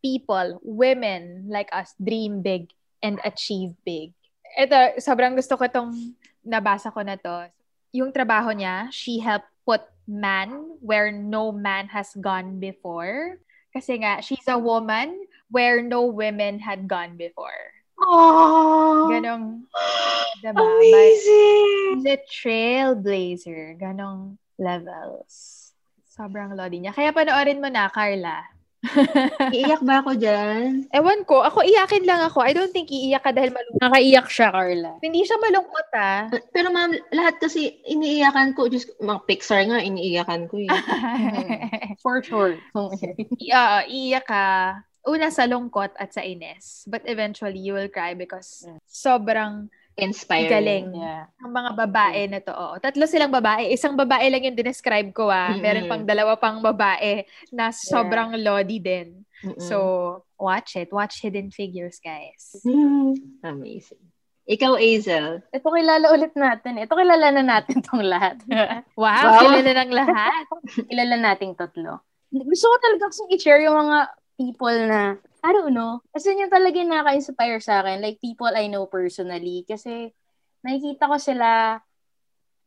people, 0.00 0.56
women 0.64 1.44
like 1.52 1.68
us, 1.70 1.92
dream 2.00 2.40
big 2.40 2.72
and 3.02 3.20
achieve 3.20 3.76
big. 3.84 4.16
Ito, 4.56 4.96
sobrang 4.96 5.36
gusto 5.36 5.60
ko 5.60 5.68
itong 5.68 5.92
nabasa 6.40 6.88
ko 6.88 7.04
na 7.04 7.20
to. 7.20 7.52
Yung 7.92 8.08
trabaho 8.08 8.56
niya, 8.56 8.88
she 8.88 9.20
helped 9.20 9.52
put 9.68 9.84
man 10.08 10.80
where 10.80 11.12
no 11.12 11.52
man 11.52 11.92
has 11.92 12.10
gone 12.16 12.56
before. 12.56 13.36
Kasi 13.72 14.00
nga, 14.00 14.20
she's 14.24 14.48
a 14.48 14.56
woman 14.56 15.28
where 15.52 15.84
no 15.84 16.08
women 16.08 16.56
had 16.60 16.88
gone 16.88 17.20
before. 17.20 17.72
Oh, 18.00 19.06
Ganong, 19.12 19.68
diba? 20.40 20.56
amazing! 20.56 22.02
The 22.02 22.16
trailblazer. 22.26 23.76
Ganong 23.76 24.40
levels. 24.56 25.70
Sobrang 26.08 26.56
lodi 26.56 26.80
niya. 26.80 26.92
Kaya 26.96 27.12
panoorin 27.12 27.60
mo 27.60 27.68
na, 27.68 27.88
Carla. 27.88 28.44
Iiyak 29.54 29.82
ba 29.86 30.02
ako 30.02 30.18
dyan? 30.18 30.90
Ewan 30.90 31.22
ko. 31.22 31.46
Ako, 31.46 31.62
iyakin 31.62 32.02
lang 32.02 32.18
ako. 32.26 32.42
I 32.42 32.50
don't 32.50 32.74
think 32.74 32.90
iiyak 32.90 33.22
ka 33.22 33.30
dahil 33.30 33.54
malungkot. 33.54 33.78
Nakaiyak 33.78 34.26
siya, 34.26 34.48
Carla. 34.50 34.92
Hindi 34.98 35.22
siya 35.22 35.38
malungkot, 35.38 35.88
ah. 35.94 36.26
Pero 36.50 36.74
ma'am, 36.74 36.90
lahat 37.14 37.38
kasi 37.38 37.78
iniiyakan 37.86 38.58
ko. 38.58 38.66
Just, 38.66 38.90
mga 38.98 39.22
Pixar 39.30 39.62
nga, 39.70 39.78
iniiyakan 39.78 40.50
ko 40.50 40.58
eh. 40.58 40.70
For 42.02 42.18
sure. 42.26 42.58
yeah, 43.38 43.86
iiyak 43.86 44.26
ka. 44.26 44.46
Una 45.06 45.30
sa 45.30 45.46
lungkot 45.46 45.94
at 45.98 46.14
sa 46.14 46.22
ines. 46.22 46.86
But 46.90 47.06
eventually, 47.06 47.58
you 47.62 47.74
will 47.74 47.90
cry 47.90 48.14
because 48.18 48.66
sobrang 48.86 49.70
Inspiring. 49.94 50.48
galing. 50.48 50.86
yeah. 50.96 51.28
Ang 51.40 51.52
mga 51.52 51.70
babae 51.76 52.20
na 52.26 52.40
to. 52.40 52.50
Oh. 52.50 52.74
Tatlo 52.76 53.04
silang 53.04 53.28
babae. 53.28 53.68
Isang 53.68 53.92
babae 53.92 54.28
lang 54.28 54.42
yung 54.42 54.56
dinescribe 54.56 55.12
ko 55.12 55.28
ah. 55.28 55.52
Mm-mm. 55.52 55.60
Meron 55.60 55.86
pang 55.86 56.02
dalawa 56.02 56.32
pang 56.34 56.58
babae 56.58 57.22
na 57.50 57.68
sobrang 57.70 58.32
lodi 58.36 58.80
din. 58.80 59.20
Mm-mm. 59.42 59.60
So, 59.60 59.76
watch 60.38 60.76
it. 60.76 60.88
Watch 60.90 61.20
Hidden 61.20 61.50
Figures, 61.50 62.00
guys. 62.00 62.56
Amazing. 63.44 64.00
Ikaw, 64.42 64.74
Azel. 64.74 65.38
Ito 65.50 65.68
kilala 65.70 66.06
ulit 66.10 66.34
natin. 66.34 66.74
Ito 66.74 66.98
kilala 66.98 67.30
na 67.30 67.42
natin 67.46 67.78
tong 67.86 68.02
lahat. 68.02 68.42
Wow, 68.98 69.06
Wow. 69.28 69.38
kilala 69.38 69.70
ng 69.82 69.92
lahat. 69.92 70.44
kilala 70.88 71.14
nating 71.16 71.54
tatlo. 71.54 72.02
Gusto 72.32 72.66
ko 72.66 72.76
talaga 72.80 73.12
kasing 73.12 73.30
i-share 73.36 73.62
yung 73.62 73.76
mga 73.76 73.98
people 74.34 74.78
na, 74.88 75.14
I 75.42 75.50
don't 75.50 75.74
know, 75.74 75.98
kasi 76.14 76.38
yun 76.38 76.46
talaga 76.46 76.78
yung 76.78 76.94
nakaka-inspire 76.94 77.58
sa 77.58 77.82
akin. 77.82 77.98
Like, 77.98 78.22
people 78.22 78.46
I 78.46 78.70
know 78.70 78.86
personally. 78.86 79.66
Kasi, 79.66 80.14
nakikita 80.62 81.10
ko 81.10 81.18
sila 81.18 81.82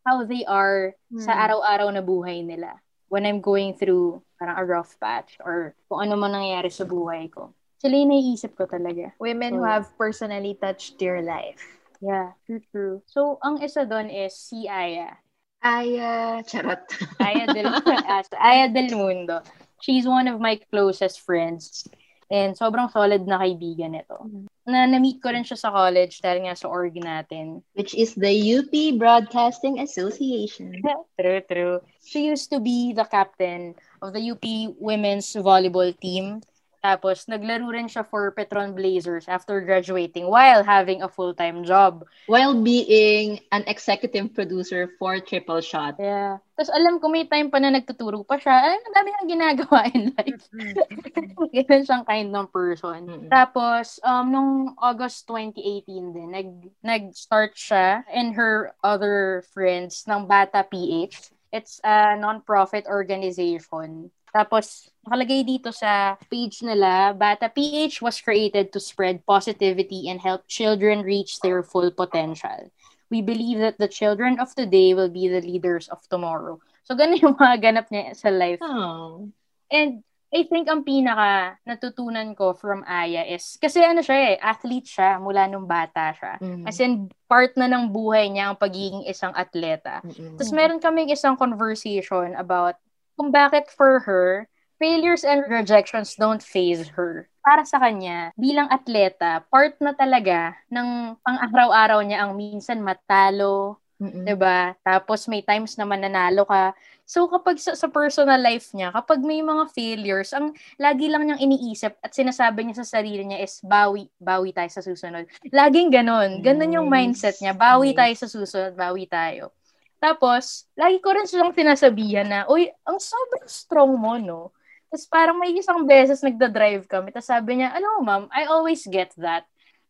how 0.04 0.18
they 0.28 0.44
are 0.44 0.94
sa 1.16 1.34
Hmm. 1.34 1.44
araw-araw 1.50 1.88
na 1.96 2.04
buhay 2.04 2.44
nila. 2.44 2.76
When 3.08 3.24
I'm 3.24 3.40
going 3.40 3.80
through 3.80 4.22
parang 4.36 4.60
a 4.60 4.66
rough 4.68 5.00
patch 5.00 5.40
or 5.40 5.72
kung 5.88 6.04
ano 6.04 6.20
man 6.20 6.36
nangyayari 6.36 6.68
sa 6.68 6.84
buhay 6.84 7.32
ko. 7.32 7.56
Sila 7.80 7.96
yung 7.96 8.12
naiisip 8.12 8.60
ko 8.60 8.68
talaga. 8.68 9.16
Women 9.24 9.56
who 9.56 9.64
So, 9.64 9.72
have 9.72 9.86
personally 9.96 10.60
touched 10.60 11.00
your 11.00 11.24
life. 11.24 11.64
Yeah, 12.04 12.36
true, 12.44 12.60
true. 12.76 12.96
So, 13.08 13.40
ang 13.40 13.64
isa 13.64 13.88
doon 13.88 14.12
is 14.12 14.36
si 14.36 14.68
Aya. 14.68 15.16
Aya, 15.64 16.44
charot. 16.44 16.84
Aya 17.24 17.48
del, 17.48 17.72
Aya 18.52 18.68
del 18.68 18.92
Mundo. 19.00 19.40
She's 19.80 20.04
one 20.04 20.28
of 20.28 20.44
my 20.44 20.60
closest 20.70 21.24
friends. 21.24 21.88
And 22.26 22.58
sobrang 22.58 22.90
solid 22.90 23.30
na 23.30 23.38
kaibigan 23.38 23.94
nito. 23.94 24.18
Na 24.66 24.90
na-meet 24.90 25.22
ko 25.22 25.30
rin 25.30 25.46
siya 25.46 25.62
sa 25.62 25.70
college 25.70 26.26
dahil 26.26 26.50
nga 26.50 26.58
sa 26.58 26.66
org 26.66 26.98
natin. 26.98 27.62
Which 27.78 27.94
is 27.94 28.18
the 28.18 28.34
UP 28.34 28.74
Broadcasting 28.98 29.78
Association. 29.78 30.82
True, 31.22 31.42
true. 31.46 31.76
She 32.02 32.26
used 32.26 32.50
to 32.50 32.58
be 32.58 32.98
the 32.98 33.06
captain 33.06 33.78
of 34.02 34.18
the 34.18 34.34
UP 34.34 34.46
women's 34.82 35.30
volleyball 35.38 35.94
team. 36.02 36.42
Tapos, 36.86 37.26
naglaro 37.26 37.66
rin 37.74 37.90
siya 37.90 38.06
for 38.06 38.30
Petron 38.30 38.78
Blazers 38.78 39.26
after 39.26 39.58
graduating 39.66 40.30
while 40.30 40.62
having 40.62 41.02
a 41.02 41.10
full-time 41.10 41.66
job. 41.66 42.06
While 42.30 42.62
being 42.62 43.42
an 43.50 43.66
executive 43.66 44.38
producer 44.38 44.94
for 45.02 45.18
Triple 45.18 45.66
Shot. 45.66 45.98
Yeah. 45.98 46.38
Tapos, 46.54 46.70
alam 46.70 47.02
ko 47.02 47.10
may 47.10 47.26
time 47.26 47.50
pa 47.50 47.58
na 47.58 47.74
nagtuturo 47.74 48.22
pa 48.22 48.38
siya. 48.38 48.54
Alam, 48.54 48.86
ang 48.86 48.96
dami 49.02 49.10
nang 49.10 49.30
ginagawa 49.34 49.80
in 49.98 50.14
life. 50.14 50.46
Ganun 51.58 51.84
siyang 51.90 52.06
kind 52.06 52.30
ng 52.30 52.48
person. 52.54 53.02
Mm-mm. 53.10 53.30
Tapos, 53.34 53.98
um, 54.06 54.30
nung 54.30 54.54
August 54.78 55.26
2018 55.26 56.14
din, 56.14 56.30
nag, 56.30 56.50
nag-start 56.86 57.58
siya 57.58 58.06
and 58.14 58.38
her 58.38 58.78
other 58.86 59.42
friends 59.58 60.06
ng 60.06 60.30
Bata 60.30 60.62
PH. 60.62 61.34
It's 61.50 61.82
a 61.82 62.14
non-profit 62.14 62.86
organization. 62.86 64.14
Tapos, 64.36 64.92
nakalagay 65.08 65.48
dito 65.48 65.72
sa 65.72 66.20
page 66.28 66.60
nila, 66.60 67.16
Bata 67.16 67.48
PH 67.48 68.04
was 68.04 68.20
created 68.20 68.76
to 68.76 68.84
spread 68.84 69.24
positivity 69.24 70.12
and 70.12 70.20
help 70.20 70.44
children 70.52 71.08
reach 71.08 71.40
their 71.40 71.64
full 71.64 71.88
potential. 71.96 72.68
We 73.08 73.24
believe 73.24 73.64
that 73.64 73.80
the 73.80 73.88
children 73.88 74.44
of 74.44 74.52
today 74.52 74.92
will 74.92 75.08
be 75.08 75.32
the 75.32 75.40
leaders 75.40 75.88
of 75.88 76.04
tomorrow. 76.12 76.60
So, 76.84 77.00
ganun 77.00 77.24
yung 77.24 77.40
mga 77.40 77.64
ganap 77.64 77.88
niya 77.88 78.12
sa 78.12 78.28
life. 78.28 78.60
Oh. 78.60 79.32
And 79.72 80.04
I 80.36 80.44
think 80.44 80.68
ang 80.68 80.84
pinaka 80.84 81.56
natutunan 81.64 82.36
ko 82.36 82.52
from 82.52 82.84
Aya 82.84 83.24
is, 83.24 83.56
kasi 83.56 83.80
ano 83.80 84.04
siya 84.04 84.36
eh, 84.36 84.38
athlete 84.44 84.90
siya 85.00 85.16
mula 85.16 85.48
nung 85.48 85.64
bata 85.64 86.12
siya. 86.12 86.36
Mm. 86.44 86.68
As 86.68 86.76
in, 86.84 87.08
part 87.32 87.56
na 87.56 87.72
ng 87.72 87.88
buhay 87.88 88.28
niya 88.28 88.52
ang 88.52 88.60
pagiging 88.60 89.08
isang 89.08 89.32
atleta. 89.32 90.04
Mm-mm. 90.04 90.36
Tapos 90.36 90.52
meron 90.52 90.84
kaming 90.84 91.08
isang 91.16 91.40
conversation 91.40 92.36
about 92.36 92.76
kung 93.18 93.32
bakit 93.32 93.72
for 93.72 94.04
her, 94.08 94.48
failures 94.80 95.24
and 95.24 95.48
rejections 95.48 96.16
don't 96.16 96.44
phase 96.44 96.88
her. 97.00 97.28
Para 97.46 97.62
sa 97.64 97.78
kanya, 97.78 98.34
bilang 98.36 98.68
atleta, 98.74 99.46
part 99.54 99.78
na 99.78 99.94
talaga 99.94 100.58
ng 100.68 101.14
pang-araw-araw 101.22 102.02
niya 102.02 102.26
ang 102.26 102.34
minsan 102.34 102.82
matalo, 102.82 103.78
Mm-mm. 103.96 104.28
'di 104.28 104.36
ba? 104.36 104.76
Tapos 104.84 105.24
may 105.32 105.40
times 105.40 105.80
na 105.80 105.88
mananalo 105.88 106.44
ka. 106.44 106.76
So 107.08 107.32
kapag 107.32 107.62
sa, 107.62 107.78
sa 107.80 107.88
personal 107.88 108.42
life 108.44 108.76
niya, 108.76 108.92
kapag 108.92 109.24
may 109.24 109.40
mga 109.40 109.72
failures, 109.72 110.36
ang 110.36 110.52
lagi 110.76 111.08
lang 111.08 111.24
niyang 111.24 111.40
iniisip 111.40 111.96
at 112.04 112.12
sinasabi 112.12 112.68
niya 112.68 112.84
sa 112.84 113.00
sarili 113.00 113.24
niya 113.24 113.40
is 113.46 113.64
bawi, 113.64 114.12
bawi 114.20 114.52
tayo 114.52 114.68
sa 114.68 114.84
susunod. 114.84 115.24
Laging 115.48 115.94
ganon. 115.94 116.44
Ganon 116.44 116.76
yung 116.76 116.90
mindset 116.92 117.40
niya. 117.40 117.56
Bawi 117.56 117.96
Nice. 117.96 118.00
tayo 118.02 118.14
sa 118.20 118.28
susunod, 118.28 118.74
bawi 118.76 119.08
tayo. 119.08 119.56
Tapos, 119.98 120.70
lagi 120.78 120.98
ko 121.02 121.10
rin 121.16 121.26
silang 121.26 121.56
sinasabihan 121.56 122.28
na, 122.28 122.40
uy, 122.48 122.70
ang 122.86 123.00
sobrang 123.02 123.48
strong 123.50 123.92
mo, 123.96 124.16
no? 124.20 124.54
Tapos 124.88 125.06
parang 125.10 125.36
may 125.36 125.52
isang 125.58 125.84
beses 125.84 126.22
nagda-drive 126.22 126.86
kami. 126.88 127.10
Tapos 127.12 127.28
sabi 127.28 127.60
niya, 127.60 127.74
ano 127.76 128.00
ma'am, 128.06 128.24
I 128.32 128.48
always 128.48 128.86
get 128.88 129.12
that. 129.18 129.44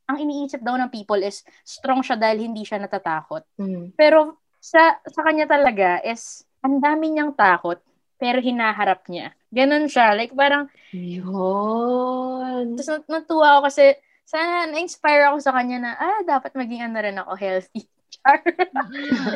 ang 0.05 0.21
iniisip 0.21 0.61
daw 0.61 0.77
ng 0.77 0.93
people 0.93 1.17
is 1.17 1.41
strong 1.65 2.05
siya 2.05 2.13
dahil 2.13 2.45
hindi 2.45 2.61
siya 2.61 2.77
natatakot. 2.77 3.41
Mm. 3.57 3.97
Pero 3.97 4.37
sa 4.61 5.01
sa 5.01 5.21
kanya 5.25 5.49
talaga 5.49 6.01
is 6.05 6.45
ang 6.61 6.77
dami 6.77 7.09
niyang 7.13 7.33
takot 7.33 7.81
pero 8.17 8.37
hinaharap 8.37 9.05
niya. 9.09 9.33
Ganon 9.49 9.89
siya. 9.89 10.13
Like 10.13 10.33
parang 10.33 10.69
Yun. 10.93 12.77
tapos 12.77 12.89
nat- 12.89 13.09
natuwa 13.09 13.57
ako 13.57 13.61
kasi 13.69 13.85
sana 14.25 14.69
na-inspire 14.69 15.29
ako 15.29 15.37
sa 15.41 15.53
kanya 15.53 15.77
na 15.81 15.91
ah 15.97 16.19
dapat 16.25 16.53
maging 16.53 16.81
ano 16.85 16.97
rin 17.01 17.17
ako 17.17 17.33
healthy. 17.37 17.89
Char. 18.25 18.41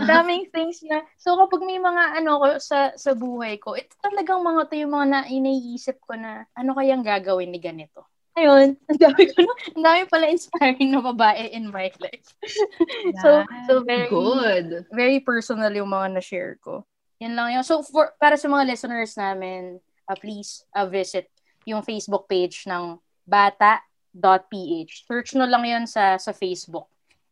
Ang 0.02 0.10
daming 0.10 0.50
things 0.50 0.82
na 0.82 1.06
so 1.14 1.38
kapag 1.38 1.62
may 1.62 1.78
mga 1.78 2.18
ano 2.18 2.42
ko 2.42 2.48
sa 2.58 2.90
sa 2.98 3.14
buhay 3.14 3.62
ko, 3.62 3.78
ito 3.78 3.94
talagang 4.02 4.42
mga 4.42 4.66
to 4.66 4.76
yung 4.82 4.94
mga 4.98 5.08
na 5.08 5.22
iniisip 5.30 6.02
ko 6.02 6.18
na 6.18 6.50
ano 6.58 6.74
kayang 6.74 7.06
gagawin 7.06 7.54
ni 7.54 7.62
ganito. 7.62 8.10
Ayun, 8.40 8.80
ang 8.88 9.00
dami 9.00 9.24
ko 9.36 9.44
na, 9.44 9.54
ang 9.76 9.84
dami 9.84 10.02
pala 10.08 10.32
inspiring 10.32 10.96
na 10.96 11.04
babae 11.04 11.52
in 11.52 11.68
my 11.68 11.92
life. 12.00 12.30
so, 13.22 13.44
so 13.68 13.84
very, 13.84 14.08
Good. 14.08 14.88
very 14.96 15.20
personal 15.20 15.74
yung 15.76 15.92
mga 15.92 16.16
na-share 16.16 16.56
ko. 16.64 16.88
Yan 17.20 17.36
lang 17.36 17.52
yun. 17.52 17.68
So, 17.68 17.84
for, 17.84 18.16
para 18.16 18.40
sa 18.40 18.48
mga 18.48 18.64
listeners 18.64 19.12
namin, 19.20 19.84
uh, 20.08 20.16
please 20.16 20.64
uh, 20.72 20.88
visit 20.88 21.28
yung 21.68 21.84
Facebook 21.84 22.32
page 22.32 22.64
ng 22.64 22.96
bata.ph. 23.28 24.92
Search 25.04 25.36
no 25.36 25.44
lang 25.44 25.68
yun 25.68 25.84
sa, 25.84 26.16
sa 26.16 26.32
Facebook. 26.32 26.88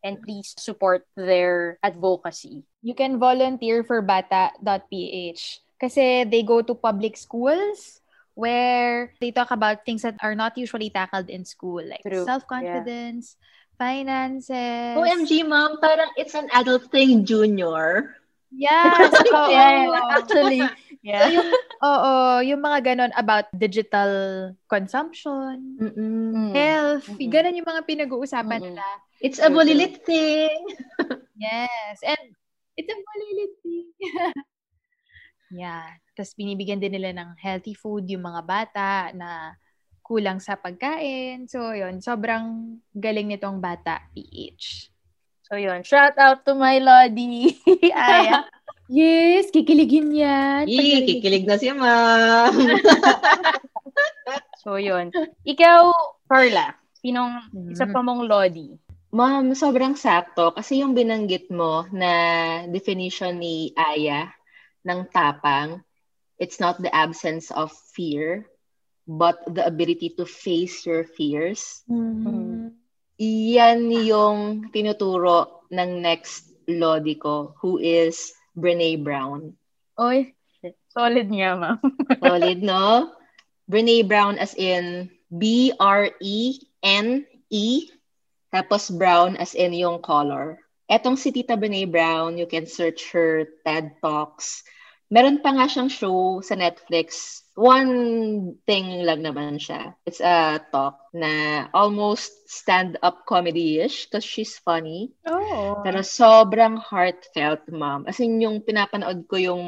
And 0.07 0.23
please 0.23 0.55
support 0.55 1.03
their 1.19 1.75
advocacy. 1.83 2.63
You 2.79 2.95
can 2.95 3.19
volunteer 3.19 3.83
for 3.83 3.99
bata.ph 3.99 5.43
kasi 5.75 6.23
they 6.23 6.41
go 6.47 6.63
to 6.63 6.73
public 6.73 7.19
schools 7.19 7.99
where 8.39 9.11
they 9.19 9.35
talk 9.35 9.51
about 9.51 9.83
things 9.83 10.07
that 10.07 10.15
are 10.23 10.37
not 10.37 10.55
usually 10.55 10.87
tackled 10.87 11.27
in 11.27 11.43
school 11.43 11.83
like 11.83 12.07
True. 12.07 12.23
self-confidence, 12.23 13.35
finances. 13.75 14.95
OMG, 14.95 15.43
mom, 15.43 15.81
parang 15.83 16.09
it's 16.15 16.37
an 16.37 16.47
adult 16.55 16.87
thing, 16.87 17.25
junior. 17.27 18.15
Yeah, 18.47 18.95
yeah, 19.51 19.99
actually. 20.07 20.63
Yeah. 21.03 21.27
So 21.27 21.35
yung, 21.35 21.49
oo, 21.83 22.13
yung 22.47 22.61
mga 22.63 22.79
ganon 22.79 23.11
about 23.19 23.51
digital 23.51 24.11
consumption, 24.71 25.75
Mm-mm. 25.75 26.55
health, 26.55 27.05
Mm-mm. 27.11 27.27
ganon 27.27 27.59
yung 27.59 27.67
mga 27.67 27.83
pinag-uusapan 27.83 28.63
Mm-mm. 28.63 28.71
nila. 28.71 28.87
It's 29.21 29.41
a 29.41 29.49
bulilit 29.49 30.01
thing. 30.07 30.61
Yes. 31.37 31.97
And 32.05 32.33
it's 32.73 32.89
a 32.89 32.97
malilit 32.97 33.53
thing. 33.61 33.87
yeah. 35.61 35.85
Tapos 36.13 36.33
binibigyan 36.33 36.81
din 36.81 36.93
nila 36.93 37.13
ng 37.13 37.37
healthy 37.37 37.73
food 37.73 38.05
yung 38.09 38.25
mga 38.25 38.41
bata 38.45 38.89
na 39.13 39.53
kulang 40.01 40.39
sa 40.39 40.55
pagkain. 40.55 41.49
So, 41.49 41.73
yun. 41.73 41.99
Sobrang 41.99 42.77
galing 42.93 43.27
nitong 43.27 43.59
bata 43.59 44.01
PH. 44.13 44.89
So, 45.45 45.55
yun. 45.57 45.81
Shout 45.83 46.15
out 46.17 46.43
to 46.45 46.53
my 46.53 46.77
Lodi. 46.79 47.55
Aya. 47.91 48.45
Yes, 48.87 49.51
kikiligin 49.51 50.15
yan. 50.15 50.63
Yee, 50.63 51.03
kikilig 51.03 51.43
na 51.43 51.59
si 51.59 51.67
ma'am. 51.75 52.55
So, 54.63 54.75
yun. 54.79 55.11
Ikaw, 55.43 55.91
Carla, 56.27 56.75
sinong 56.99 57.51
Mm. 57.51 57.71
isa 57.71 57.83
pa 57.87 57.99
mong 57.99 58.27
Lodi? 58.27 58.75
Ma'am, 59.17 59.57
sobrang 59.57 59.97
sakto 59.97 60.53
kasi 60.53 60.85
yung 60.85 60.93
binanggit 60.93 61.49
mo 61.49 61.89
na 61.89 62.11
definition 62.69 63.41
ni 63.41 63.73
Aya 63.73 64.29
ng 64.85 65.09
tapang, 65.09 65.81
it's 66.37 66.61
not 66.61 66.77
the 66.77 66.93
absence 66.93 67.49
of 67.49 67.73
fear, 67.97 68.45
but 69.09 69.41
the 69.49 69.65
ability 69.65 70.13
to 70.13 70.29
face 70.29 70.85
your 70.85 71.01
fears. 71.01 71.81
Mm. 71.89 72.77
Yan 73.17 73.89
yung 73.89 74.69
tinuturo 74.69 75.65
ng 75.73 75.97
next 75.97 76.53
Lodi 76.69 77.17
ko, 77.17 77.57
who 77.57 77.81
is 77.81 78.37
Brene 78.53 79.01
Brown. 79.01 79.57
Oy, 79.97 80.29
solid 80.93 81.25
niya, 81.25 81.57
ma'am. 81.57 81.81
Solid, 82.21 82.61
no? 82.61 83.17
Brene 83.65 84.05
Brown 84.05 84.37
as 84.37 84.53
in 84.53 85.09
B-R-E-N-E 85.33 86.05
tapos 88.53 88.89
brown 88.93 89.35
as 89.37 89.53
in 89.53 89.73
yung 89.73 89.99
color. 89.99 90.59
Etong 90.87 91.19
si 91.19 91.35
Tita 91.35 91.59
Brene 91.59 91.83
Brown, 91.83 92.39
you 92.39 92.47
can 92.47 92.63
search 92.63 93.11
her 93.11 93.47
TED 93.67 93.99
Talks. 93.99 94.63
Meron 95.07 95.39
pa 95.39 95.55
nga 95.55 95.71
siyang 95.71 95.87
show 95.87 96.43
sa 96.43 96.59
Netflix. 96.59 97.39
One 97.55 98.59
thing 98.67 99.07
lang 99.07 99.23
naman 99.23 99.55
siya. 99.55 99.95
It's 100.03 100.19
a 100.19 100.59
talk 100.67 100.99
na 101.15 101.65
almost 101.71 102.31
stand-up 102.51 103.23
comedy-ish 103.23 104.07
because 104.07 104.27
she's 104.27 104.59
funny. 104.59 105.15
Oh. 105.23 105.79
Pero 105.79 106.03
sobrang 106.03 106.75
heartfelt, 106.75 107.63
ma'am. 107.71 108.03
As 108.03 108.19
in, 108.19 108.43
yung 108.43 108.59
pinapanood 108.67 109.31
ko 109.31 109.39
yung 109.39 109.63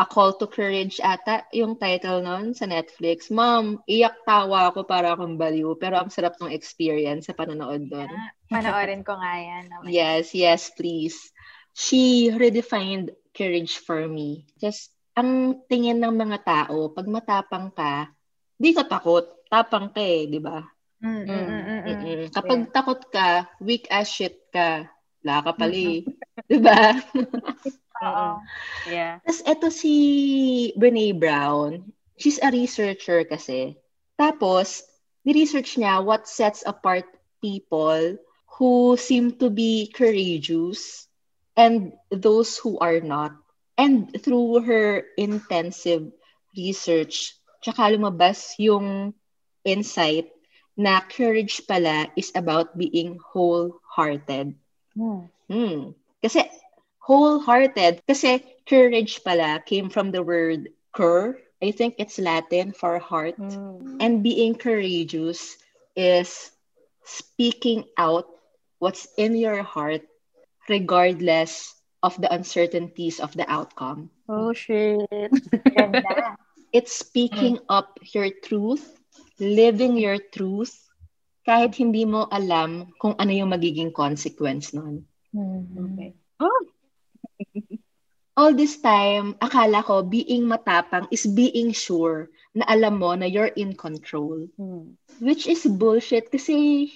A 0.00 0.06
Call 0.08 0.34
to 0.40 0.48
Courage 0.48 0.98
ata, 1.04 1.44
yung 1.52 1.76
title 1.76 2.24
nun 2.24 2.56
sa 2.56 2.64
Netflix. 2.64 3.28
Ma'am, 3.28 3.78
iyak 3.84 4.24
tawa 4.24 4.72
ako 4.72 4.88
para 4.88 5.12
akong 5.12 5.36
baliw. 5.36 5.76
Pero 5.76 6.00
ang 6.00 6.08
sarap 6.08 6.40
ng 6.40 6.50
experience 6.50 7.28
sa 7.28 7.36
panonood 7.36 7.86
doon. 7.92 8.08
Panoorin 8.48 9.04
ko 9.04 9.14
nga 9.20 9.34
yan. 9.36 9.68
naman. 9.68 9.92
Yes, 9.92 10.32
yes, 10.32 10.72
please. 10.72 11.16
She 11.76 12.32
redefined 12.32 13.12
courage 13.36 13.80
for 13.80 14.08
me. 14.08 14.48
Just, 14.56 14.92
ang 15.12 15.60
tingin 15.68 16.00
ng 16.00 16.16
mga 16.16 16.38
tao, 16.44 16.88
pag 16.92 17.06
matapang 17.08 17.68
ka, 17.72 18.08
di 18.56 18.72
ka 18.72 18.88
takot. 18.88 19.28
Tapang 19.52 19.92
ka 19.92 20.00
eh, 20.00 20.24
di 20.24 20.40
ba? 20.40 20.64
Mm, 21.04 21.24
mm, 21.28 21.62
mm. 21.84 22.32
Kapag 22.32 22.72
takot 22.72 23.00
ka, 23.12 23.50
weak 23.60 23.90
as 23.92 24.08
shit 24.08 24.48
ka. 24.48 24.88
Wala 25.22 25.46
ka 25.46 25.52
pala 25.54 25.76
eh. 25.76 26.02
Di 26.50 26.58
ba? 26.58 26.98
Oo. 28.02 28.28
Yeah. 28.90 29.22
Tapos 29.22 29.40
eto 29.46 29.66
si 29.70 29.94
Brene 30.74 31.14
Brown, 31.14 31.94
she's 32.18 32.42
a 32.42 32.50
researcher 32.50 33.22
kasi. 33.22 33.78
Tapos, 34.18 34.82
ni-research 35.22 35.78
niya 35.78 36.02
what 36.02 36.26
sets 36.26 36.66
apart 36.66 37.06
people 37.38 38.18
who 38.58 38.98
seem 38.98 39.38
to 39.38 39.48
be 39.50 39.90
courageous 39.94 41.06
and 41.56 41.94
those 42.10 42.58
who 42.58 42.78
are 42.82 43.00
not. 43.00 43.32
And 43.78 44.12
through 44.12 44.62
her 44.68 45.06
intensive 45.16 46.12
research, 46.54 47.34
tsaka 47.64 47.96
lumabas 47.96 48.54
yung 48.60 49.16
insight 49.64 50.28
na 50.76 51.00
courage 51.00 51.64
pala 51.64 52.10
is 52.16 52.30
about 52.34 52.76
being 52.76 53.16
wholehearted. 53.32 54.54
Hmm. 54.92 55.28
Hmm. 55.48 55.96
Kasi 56.20 56.44
wholehearted, 57.02 58.00
kasi 58.06 58.40
courage 58.64 59.20
pala 59.26 59.58
came 59.66 59.90
from 59.90 60.14
the 60.14 60.22
word 60.22 60.70
cur. 60.94 61.36
I 61.62 61.70
think 61.70 61.98
it's 61.98 62.18
Latin 62.18 62.72
for 62.72 62.98
heart. 62.98 63.38
Mm. 63.38 63.98
And 64.02 64.22
being 64.22 64.54
courageous 64.54 65.58
is 65.94 66.50
speaking 67.04 67.84
out 67.98 68.26
what's 68.78 69.06
in 69.18 69.36
your 69.36 69.62
heart 69.62 70.02
regardless 70.70 71.74
of 72.02 72.18
the 72.18 72.30
uncertainties 72.32 73.20
of 73.20 73.34
the 73.34 73.46
outcome. 73.50 74.10
Oh, 74.26 74.52
shit. 74.54 75.06
It's 76.72 76.96
speaking 76.96 77.60
up 77.68 78.00
your 78.16 78.32
truth, 78.32 78.80
living 79.36 80.00
your 80.00 80.16
truth, 80.16 80.72
kahit 81.44 81.76
hindi 81.76 82.08
mo 82.08 82.24
alam 82.32 82.96
kung 82.96 83.12
ano 83.20 83.28
yung 83.28 83.52
magiging 83.52 83.92
consequence 83.92 84.72
nun. 84.72 85.04
Okay. 85.36 86.16
All 88.36 88.54
this 88.54 88.80
time, 88.80 89.34
akala 89.40 89.84
ko 89.84 90.02
being 90.02 90.48
matapang 90.48 91.08
is 91.12 91.28
being 91.28 91.72
sure 91.72 92.32
na 92.54 92.64
alam 92.68 93.00
mo 93.00 93.12
na 93.14 93.28
you're 93.28 93.52
in 93.52 93.76
control. 93.76 94.48
Hmm. 94.56 94.96
Which 95.20 95.46
is 95.46 95.64
bullshit 95.68 96.32
kasi 96.32 96.88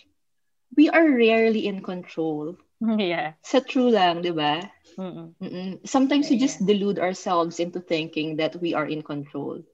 we 0.77 0.89
are 0.89 1.05
rarely 1.05 1.67
in 1.67 1.83
control. 1.83 2.57
Yeah. 3.01 3.41
Sa 3.41 3.65
true 3.65 3.89
lang, 3.89 4.21
di 4.21 4.37
ba? 4.37 4.61
Mm-mm. 5.01 5.33
Mm-mm. 5.41 5.81
Sometimes 5.89 6.29
we 6.29 6.37
just 6.37 6.61
delude 6.61 7.01
ourselves 7.01 7.57
into 7.57 7.81
thinking 7.81 8.37
that 8.37 8.53
we 8.61 8.77
are 8.77 8.85
in 8.85 9.01
control. 9.01 9.65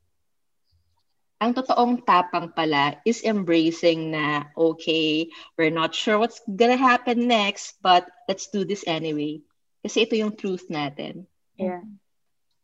Ang 1.42 1.58
totoong 1.58 2.06
tapang 2.06 2.54
pala 2.54 3.02
is 3.02 3.26
embracing 3.26 4.14
na, 4.14 4.46
okay, 4.54 5.26
we're 5.58 5.74
not 5.74 5.90
sure 5.90 6.14
what's 6.14 6.38
gonna 6.46 6.78
happen 6.78 7.26
next, 7.26 7.82
but 7.82 8.06
let's 8.30 8.46
do 8.54 8.62
this 8.62 8.86
anyway. 8.86 9.42
Kasi 9.82 10.06
ito 10.06 10.14
yung 10.14 10.38
truth 10.38 10.70
natin. 10.70 11.26
Yeah. 11.58 11.82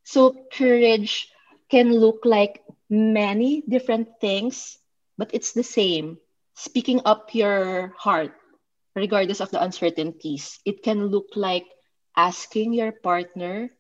So 0.07 0.35
courage 0.55 1.29
can 1.69 1.93
look 1.93 2.25
like 2.25 2.65
many 2.89 3.63
different 3.69 4.23
things, 4.23 4.79
but 5.19 5.35
it's 5.35 5.53
the 5.53 5.67
same. 5.67 6.17
Speaking 6.55 7.03
up 7.05 7.35
your 7.35 7.93
heart, 7.99 8.33
regardless 8.99 9.41
of 9.41 9.51
the 9.55 9.63
uncertainties. 9.63 10.59
It 10.67 10.83
can 10.83 11.07
look 11.07 11.39
like 11.39 11.65
asking 12.19 12.75
your 12.75 12.91
partner 12.91 13.71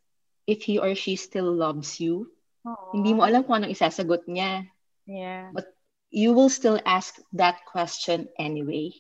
if 0.47 0.63
he 0.63 0.79
or 0.79 0.95
she 0.95 1.19
still 1.19 1.51
loves 1.51 1.99
you. 1.99 2.31
Hindi 2.95 3.19
mo 3.19 3.27
alam 3.27 3.43
kung 3.43 3.65
anong 3.65 3.75
isasagot 3.75 4.31
niya. 4.31 4.71
Yeah. 5.05 5.51
But 5.51 5.67
you 6.15 6.33
will 6.33 6.49
still 6.49 6.79
ask 6.87 7.19
that 7.35 7.67
question 7.67 8.31
anyway. 8.39 8.95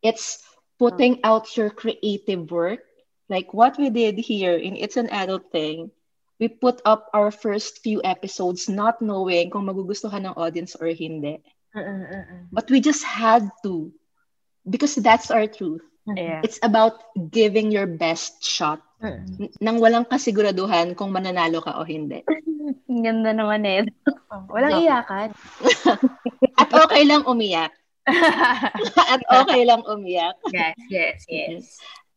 It's 0.00 0.40
putting 0.78 1.20
out 1.22 1.52
your 1.58 1.70
creative 1.70 2.48
work. 2.50 2.85
Like 3.28 3.50
what 3.54 3.78
we 3.78 3.90
did 3.90 4.18
here 4.18 4.54
in 4.54 4.76
It's 4.76 4.96
an 4.96 5.10
Adult 5.10 5.50
Thing. 5.50 5.90
We 6.38 6.48
put 6.48 6.84
up 6.84 7.08
our 7.16 7.32
first 7.32 7.80
few 7.80 8.04
episodes 8.04 8.68
not 8.68 9.00
knowing 9.00 9.48
kung 9.50 9.64
magugustuhan 9.66 10.28
ng 10.28 10.36
audience 10.36 10.76
or 10.76 10.92
hindi. 10.92 11.40
But 12.52 12.68
we 12.70 12.80
just 12.80 13.02
had 13.02 13.48
to 13.64 13.90
because 14.68 14.94
that's 15.00 15.32
our 15.32 15.48
truth. 15.48 15.82
Yeah. 16.06 16.44
It's 16.44 16.60
about 16.62 17.02
giving 17.34 17.72
your 17.74 17.86
best 17.90 18.44
shot 18.46 18.78
N- 19.02 19.52
nang 19.60 19.76
walang 19.82 20.08
kasiguraduhan 20.08 20.96
kung 20.96 21.12
mananalo 21.12 21.60
ka 21.60 21.76
o 21.76 21.84
hindi. 21.84 22.22
Ganda 23.04 23.34
naman 23.36 23.66
eh. 23.66 23.84
Walang 24.54 24.72
No. 24.72 24.80
iyakan. 24.86 25.28
At 26.60 26.70
okay 26.72 27.04
lang 27.04 27.28
umiyak. 27.28 27.74
At 28.06 29.22
okay 29.28 29.68
lang 29.68 29.84
umiyak. 29.84 30.38
yes, 30.48 30.78
yes, 30.88 31.18
yes. 31.28 31.64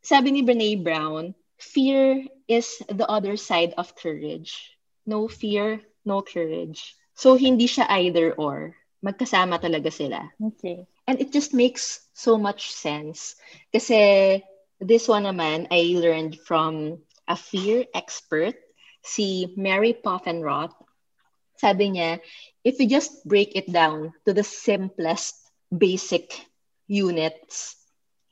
Sabi 0.09 0.33
ni 0.33 0.41
Brene 0.41 0.81
Brown, 0.81 1.37
fear 1.61 2.25
is 2.49 2.81
the 2.89 3.05
other 3.05 3.37
side 3.37 3.77
of 3.77 3.93
courage. 3.93 4.73
No 5.05 5.29
fear, 5.29 5.85
no 6.01 6.25
courage. 6.25 6.97
So 7.13 7.37
hindi 7.37 7.69
siya 7.69 7.85
either 8.01 8.33
or. 8.33 8.73
Magkasama 9.05 9.61
talaga 9.61 9.93
sila. 9.93 10.25
Okay. 10.41 10.89
And 11.05 11.21
it 11.21 11.29
just 11.29 11.53
makes 11.53 12.01
so 12.17 12.41
much 12.41 12.73
sense. 12.73 13.37
Kasi 13.69 14.41
this 14.81 15.05
one 15.05 15.29
naman, 15.29 15.69
I 15.69 15.93
learned 15.93 16.41
from 16.41 17.05
a 17.29 17.37
fear 17.37 17.85
expert, 17.93 18.57
si 19.05 19.53
Mary 19.61 19.93
Poffenroth. 19.93 20.73
Sabi 21.61 21.93
niya, 21.93 22.17
if 22.65 22.81
you 22.81 22.89
just 22.89 23.21
break 23.29 23.53
it 23.53 23.69
down 23.69 24.17
to 24.25 24.33
the 24.33 24.41
simplest 24.41 25.37
basic 25.69 26.33
units, 26.89 27.77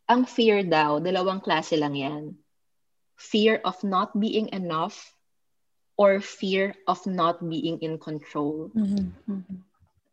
ang 0.07 0.23
fear 0.23 0.63
daw, 0.63 1.03
dalawang 1.03 1.43
klase 1.43 1.75
lang 1.75 1.95
yan. 1.95 2.35
Fear 3.19 3.59
of 3.67 3.83
not 3.83 4.15
being 4.15 4.49
enough 4.55 4.95
or 5.99 6.21
fear 6.23 6.75
of 6.87 7.03
not 7.05 7.43
being 7.43 7.81
in 7.83 7.99
control. 7.99 8.71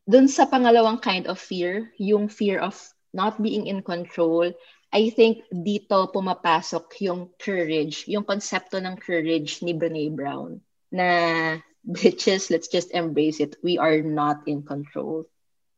Dun 0.05 0.29
sa 0.29 0.45
pangalawang 0.51 1.01
kind 1.01 1.31
of 1.31 1.39
fear, 1.39 1.93
yung 1.97 2.29
fear 2.29 2.59
of 2.59 2.77
not 3.15 3.39
being 3.41 3.71
in 3.71 3.81
control, 3.81 4.51
I 4.95 5.11
think 5.11 5.47
dito 5.51 6.11
pumapasok 6.11 6.87
yung 7.03 7.31
courage, 7.39 8.07
yung 8.07 8.23
konsepto 8.23 8.79
ng 8.79 8.99
courage 8.99 9.62
ni 9.62 9.75
Brene 9.75 10.15
Brown. 10.15 10.62
Na, 10.95 11.59
bitches, 11.83 12.51
let's 12.51 12.71
just 12.71 12.95
embrace 12.95 13.41
it. 13.41 13.57
We 13.62 13.79
are 13.79 14.03
not 14.03 14.47
in 14.47 14.62
control. 14.62 15.27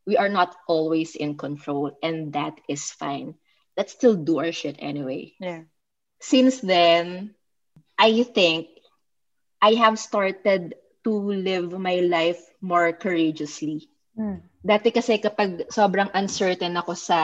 We 0.06 0.16
are 0.16 0.28
not 0.28 0.54
always 0.68 1.16
in 1.16 1.34
control, 1.34 1.96
and 2.04 2.30
that 2.36 2.54
is 2.68 2.92
fine. 2.92 3.34
Let's 3.76 3.92
still 3.92 4.16
do 4.16 4.40
our 4.40 4.52
shit 4.52 4.80
anyway. 4.80 5.36
Yeah. 5.38 5.68
Since 6.18 6.64
then, 6.64 7.36
I 7.96 8.24
think 8.24 8.72
I 9.60 9.76
have 9.76 10.00
started 10.00 10.74
to 11.04 11.12
live 11.12 11.76
my 11.76 12.00
life 12.00 12.40
more 12.60 12.92
courageously. 12.96 13.88
Dati 14.64 14.88
kasi 14.90 15.20
kapag 15.20 15.68
sobrang 15.68 16.08
uncertain 16.16 16.72
ako 16.74 16.96
sa 16.96 17.20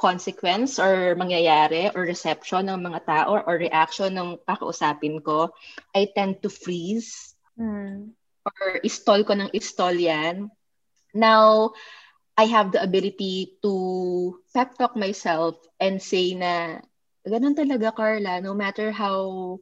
consequence 0.00 0.82
or 0.82 1.14
mangyayari 1.14 1.92
or 1.94 2.02
reception 2.02 2.66
ng 2.66 2.80
mga 2.82 3.00
tao 3.06 3.38
or 3.38 3.54
reaction 3.54 4.10
ng 4.16 4.40
kakausapin 4.48 5.22
ko, 5.22 5.52
I 5.94 6.10
tend 6.10 6.42
to 6.42 6.50
freeze 6.50 7.36
or 8.42 8.82
istall 8.82 9.22
ko 9.22 9.38
ng 9.38 9.54
istall 9.54 9.94
yan. 9.94 10.50
Now, 11.14 11.76
I 12.36 12.44
have 12.48 12.72
the 12.72 12.82
ability 12.82 13.58
to 13.62 14.40
pep 14.54 14.78
talk 14.78 14.96
myself 14.96 15.60
and 15.78 16.00
say 16.00 16.34
na, 16.34 16.80
ganun 17.28 17.54
talaga, 17.54 17.94
Carla, 17.94 18.40
no 18.40 18.54
matter 18.54 18.90
how 18.90 19.60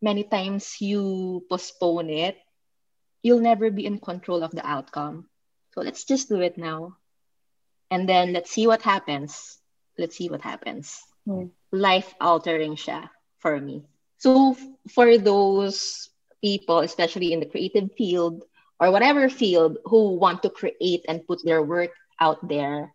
many 0.00 0.24
times 0.24 0.80
you 0.80 1.44
postpone 1.48 2.10
it, 2.10 2.36
you'll 3.22 3.44
never 3.44 3.70
be 3.70 3.84
in 3.84 4.00
control 4.00 4.42
of 4.42 4.52
the 4.52 4.64
outcome. 4.64 5.28
So 5.74 5.82
let's 5.82 6.04
just 6.04 6.28
do 6.28 6.40
it 6.40 6.56
now. 6.56 6.96
And 7.90 8.08
then 8.08 8.32
let's 8.32 8.50
see 8.50 8.66
what 8.66 8.82
happens. 8.82 9.58
Let's 9.98 10.16
see 10.16 10.28
what 10.28 10.42
happens. 10.42 11.02
Hmm. 11.26 11.52
Life 11.70 12.14
altering 12.20 12.76
siya 12.76 13.10
for 13.38 13.60
me. 13.60 13.84
So 14.18 14.56
for 14.94 15.18
those 15.18 16.08
people, 16.40 16.80
especially 16.80 17.32
in 17.32 17.40
the 17.40 17.50
creative 17.50 17.92
field 17.96 18.44
or 18.80 18.90
whatever 18.90 19.28
field 19.28 19.78
who 19.84 20.16
want 20.16 20.42
to 20.42 20.50
create 20.50 21.04
and 21.08 21.26
put 21.26 21.44
their 21.44 21.62
work 21.62 21.92
out 22.20 22.46
there, 22.46 22.92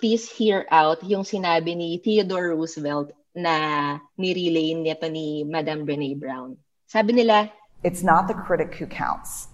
please 0.00 0.28
hear 0.28 0.66
out 0.70 1.02
yung 1.04 1.24
sinabi 1.24 1.76
ni 1.76 1.98
Theodore 1.98 2.54
Roosevelt 2.54 3.12
na 3.34 3.98
nirelay 4.18 4.76
nito 4.76 5.08
ni 5.08 5.44
Madam 5.44 5.86
Brene 5.86 6.18
Brown. 6.18 6.56
Sabi 6.86 7.12
nila, 7.12 7.50
It's 7.82 8.02
not 8.02 8.28
the 8.28 8.34
critic 8.34 8.74
who 8.76 8.86
counts. 8.86 9.48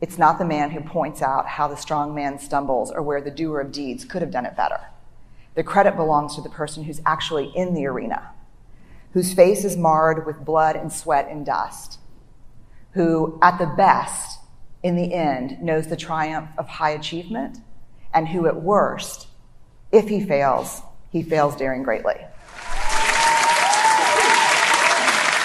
It's 0.00 0.18
not 0.18 0.38
the 0.38 0.44
man 0.44 0.70
who 0.70 0.80
points 0.80 1.22
out 1.22 1.46
how 1.46 1.68
the 1.68 1.76
strong 1.76 2.14
man 2.14 2.38
stumbles 2.38 2.90
or 2.90 3.02
where 3.02 3.20
the 3.20 3.30
doer 3.30 3.60
of 3.60 3.70
deeds 3.70 4.04
could 4.04 4.20
have 4.20 4.32
done 4.32 4.46
it 4.46 4.56
better. 4.56 4.80
The 5.54 5.62
credit 5.62 5.96
belongs 5.96 6.34
to 6.34 6.40
the 6.40 6.48
person 6.48 6.82
who's 6.82 7.00
actually 7.06 7.52
in 7.54 7.74
the 7.74 7.86
arena, 7.86 8.32
whose 9.12 9.32
face 9.32 9.64
is 9.64 9.76
marred 9.76 10.26
with 10.26 10.44
blood 10.44 10.74
and 10.74 10.92
sweat 10.92 11.28
and 11.30 11.46
dust, 11.46 12.00
who, 12.92 13.38
at 13.42 13.58
the 13.58 13.66
best, 13.66 14.40
in 14.82 14.96
the 14.96 15.14
end, 15.14 15.62
knows 15.62 15.86
the 15.86 15.96
triumph 15.96 16.50
of 16.58 16.66
high 16.66 16.90
achievement, 16.90 17.58
and 18.14 18.28
who, 18.28 18.46
at 18.46 18.60
worst, 18.60 19.26
if 19.90 20.08
he 20.08 20.24
fails, 20.24 20.80
he 21.10 21.22
fails 21.22 21.56
daring 21.56 21.82
greatly. 21.82 22.20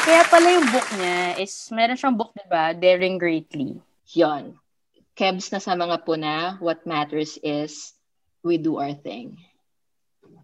Kaya 0.07 0.23
pala 0.31 0.47
yung 0.55 0.71
book 0.71 0.87
niya 0.95 1.35
is, 1.35 1.51
meron 1.67 1.99
siyang 1.99 2.15
book, 2.15 2.31
di 2.31 2.47
ba? 2.47 2.71
Daring 2.71 3.19
Greatly. 3.19 3.75
yon. 4.15 4.55
Kebs 5.19 5.51
na 5.51 5.59
sa 5.59 5.75
mga 5.75 6.07
puna, 6.07 6.55
what 6.63 6.87
matters 6.87 7.35
is 7.43 7.91
we 8.39 8.55
do 8.55 8.79
our 8.79 8.95
thing. 8.95 9.35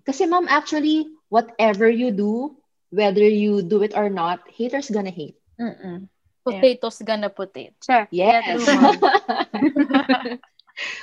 Kasi 0.04 0.28
ma'am, 0.28 0.52
actually, 0.52 1.08
whatever 1.32 1.88
you 1.88 2.12
do, 2.12 2.60
whether 2.92 3.24
you 3.24 3.64
do 3.64 3.80
it 3.88 3.96
or 3.96 4.12
not, 4.12 4.44
haters 4.52 4.92
gonna 4.92 5.16
hate. 5.16 5.40
Mm-mm. 5.56 6.12
Potatoes 6.44 7.00
gonna 7.00 7.32
potato. 7.32 7.72
Sure. 7.80 8.04
Yes. 8.12 8.68
Yeah. 8.68 10.36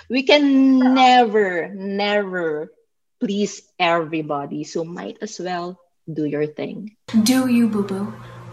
we 0.09 0.23
can 0.23 0.78
never, 0.78 1.69
never 1.73 2.73
please 3.20 3.62
everybody. 3.78 4.65
So 4.65 4.85
might 4.85 5.19
as 5.20 5.36
well 5.39 5.77
do 6.09 6.24
your 6.24 6.47
thing. 6.47 6.97
Do 7.12 7.47
you, 7.47 7.69
boo 7.69 7.85
boo. 7.85 8.09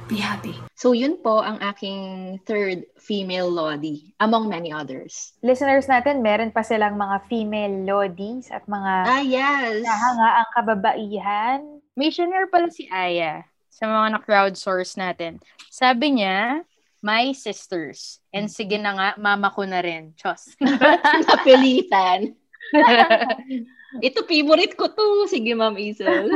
Be 0.08 0.16
happy. 0.24 0.56
So 0.80 0.96
yun 0.96 1.20
po 1.20 1.44
ang 1.44 1.60
aking 1.60 2.40
third 2.48 2.88
female 2.96 3.52
Lodi, 3.52 4.16
among 4.24 4.48
many 4.48 4.72
others. 4.72 5.36
Listeners 5.44 5.84
natin, 5.92 6.24
meron 6.24 6.56
pa 6.56 6.64
silang 6.64 6.96
mga 6.96 7.28
female 7.28 7.76
lodies 7.84 8.48
at 8.48 8.64
mga 8.72 8.94
Ah, 9.04 9.20
yes. 9.20 9.84
nahanga 9.84 10.30
ang 10.40 10.50
kababaihan. 10.56 11.60
May 12.00 12.08
senior 12.16 12.48
pala 12.48 12.72
si 12.72 12.88
Aya 12.88 13.44
sa 13.68 13.84
mga 13.84 14.16
na-crowdsource 14.16 14.96
natin. 14.96 15.44
Sabi 15.68 16.24
niya, 16.24 16.64
my 17.02 17.32
sisters. 17.34 18.20
And 18.34 18.50
sige 18.50 18.78
na 18.78 18.94
nga, 18.94 19.08
mama 19.18 19.54
ko 19.54 19.64
na 19.64 19.82
rin. 19.82 20.14
Chos. 20.18 20.54
Napilitan. 21.28 22.36
Ito, 24.08 24.28
favorite 24.28 24.76
ko 24.76 24.92
to. 24.92 25.32
Sige, 25.32 25.56
Ma'am 25.56 25.80
Isel. 25.80 26.28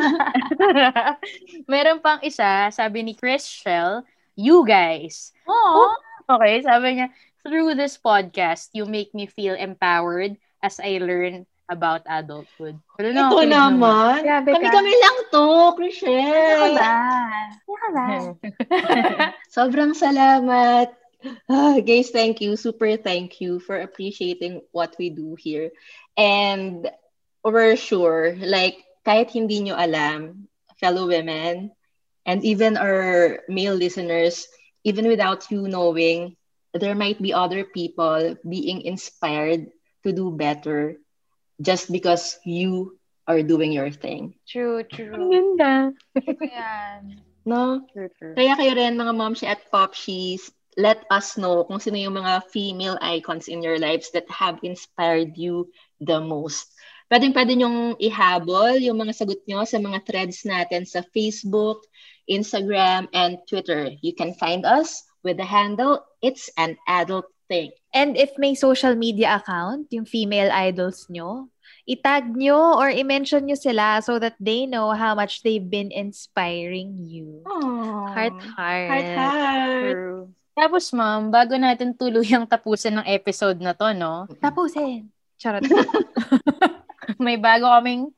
Meron 1.71 1.99
pang 1.99 2.23
isa, 2.23 2.71
sabi 2.71 3.03
ni 3.03 3.13
Chris 3.13 3.43
Shell, 3.43 4.07
you 4.39 4.63
guys. 4.63 5.35
Oh. 5.43 5.91
Okay, 6.31 6.63
sabi 6.63 7.03
niya, 7.03 7.07
through 7.43 7.75
this 7.75 7.99
podcast, 7.99 8.71
you 8.71 8.87
make 8.87 9.11
me 9.11 9.27
feel 9.27 9.53
empowered 9.53 10.39
as 10.63 10.79
I 10.79 11.03
learn 11.03 11.43
about 11.71 12.03
adulthood. 12.03 12.75
Pero 12.99 13.15
Ito 13.15 13.15
nakikinig 13.15 13.55
naman. 13.55 14.19
Grabe. 14.27 14.51
Kami-kami 14.51 14.93
lang 14.99 15.17
to, 15.31 15.47
Chriselle. 15.79 16.75
Sobrang 19.55 19.95
salamat. 19.95 20.91
Ah, 21.47 21.79
guys, 21.79 22.11
thank 22.11 22.43
you. 22.43 22.59
Super 22.59 22.99
thank 22.99 23.39
you 23.39 23.63
for 23.63 23.79
appreciating 23.79 24.59
what 24.75 24.93
we 24.99 25.07
do 25.09 25.39
here. 25.39 25.71
And 26.19 26.91
we're 27.41 27.79
sure, 27.79 28.35
like, 28.35 28.83
kahit 29.07 29.31
hindi 29.31 29.63
nyo 29.63 29.79
alam, 29.79 30.51
fellow 30.77 31.07
women, 31.07 31.71
and 32.27 32.43
even 32.43 32.75
our 32.75 33.41
male 33.47 33.77
listeners, 33.79 34.45
even 34.83 35.07
without 35.07 35.49
you 35.49 35.65
knowing, 35.65 36.35
there 36.73 36.95
might 36.95 37.21
be 37.21 37.33
other 37.33 37.63
people 37.63 38.35
being 38.45 38.81
inspired 38.83 39.71
to 40.03 40.09
do 40.11 40.31
better 40.33 41.00
just 41.61 41.91
because 41.93 42.41
you 42.43 42.97
are 43.29 43.41
doing 43.45 43.71
your 43.71 43.93
thing. 43.93 44.33
True, 44.49 44.83
true. 44.83 45.13
Ang 45.13 45.29
ganda. 45.29 45.73
Yan. 46.41 47.21
No? 47.45 47.85
True, 47.93 48.09
true. 48.17 48.33
Kaya 48.35 48.57
kayo 48.57 48.73
rin, 48.75 48.97
mga 48.97 49.13
momshi 49.13 49.45
at 49.45 49.63
popshies, 49.69 50.49
let 50.77 51.05
us 51.13 51.37
know 51.37 51.63
kung 51.65 51.79
sino 51.79 51.97
yung 51.97 52.17
mga 52.17 52.47
female 52.49 52.97
icons 53.01 53.47
in 53.47 53.61
your 53.61 53.77
lives 53.77 54.09
that 54.11 54.27
have 54.29 54.59
inspired 54.63 55.37
you 55.37 55.69
the 56.01 56.19
most. 56.19 56.73
Pwede 57.11 57.27
pwede 57.35 57.59
nyong 57.59 57.99
ihabol 57.99 58.79
yung 58.79 58.95
mga 59.03 59.11
sagot 59.11 59.43
nyo 59.43 59.67
sa 59.67 59.83
mga 59.83 59.99
threads 60.07 60.47
natin 60.47 60.87
sa 60.87 61.03
Facebook, 61.11 61.83
Instagram, 62.31 63.11
and 63.11 63.43
Twitter. 63.51 63.91
You 63.99 64.15
can 64.15 64.31
find 64.39 64.63
us 64.63 65.03
with 65.19 65.35
the 65.35 65.43
handle 65.43 66.07
It's 66.23 66.47
an 66.55 66.79
Adult 66.87 67.27
Thing. 67.51 67.75
And 67.91 68.15
if 68.15 68.31
may 68.39 68.55
social 68.55 68.95
media 68.95 69.43
account, 69.43 69.91
yung 69.91 70.07
female 70.07 70.47
idols 70.55 71.11
nyo, 71.11 71.50
itag 71.85 72.31
nyo 72.33 72.77
or 72.77 72.89
i-mention 72.93 73.45
nyo 73.45 73.57
sila 73.57 73.99
so 74.01 74.21
that 74.21 74.37
they 74.37 74.69
know 74.69 74.93
how 74.93 75.17
much 75.17 75.41
they've 75.41 75.69
been 75.69 75.89
inspiring 75.89 76.95
you. 76.97 77.41
Aww. 77.45 78.13
Heart, 78.13 78.37
heart. 78.57 78.89
Heart, 78.89 79.09
heart. 79.17 79.95
True. 79.95 80.23
Tapos, 80.51 80.91
ma'am, 80.91 81.31
bago 81.31 81.55
natin 81.55 81.95
tuluyang 81.95 82.43
tapusin 82.45 82.99
ng 82.99 83.07
episode 83.07 83.57
na 83.63 83.71
to, 83.71 83.95
no? 83.95 84.27
Tapusin. 84.43 85.07
Charot. 85.39 85.63
May 87.23 87.39
bago 87.39 87.65
kaming 87.65 88.11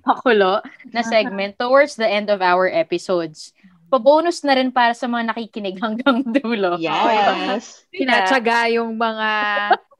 pakulo 0.00 0.62
na 0.94 1.02
segment 1.02 1.58
towards 1.58 1.98
the 1.98 2.06
end 2.06 2.30
of 2.30 2.40
our 2.40 2.70
episodes. 2.70 3.50
Pa-bonus 3.92 4.40
na 4.40 4.56
rin 4.56 4.72
para 4.72 4.96
sa 4.96 5.04
mga 5.04 5.34
nakikinig 5.34 5.76
hanggang 5.76 6.24
dulo. 6.24 6.80
Yes. 6.80 7.84
Tinatsaga 7.92 8.72
yung 8.72 8.96
mga 8.96 9.28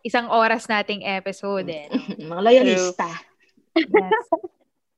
isang 0.03 0.29
oras 0.29 0.67
nating 0.67 1.07
episode 1.07 1.71
eh. 1.71 1.87
mga 2.31 2.43
loyalista. 2.43 3.09
Yes. 3.75 4.29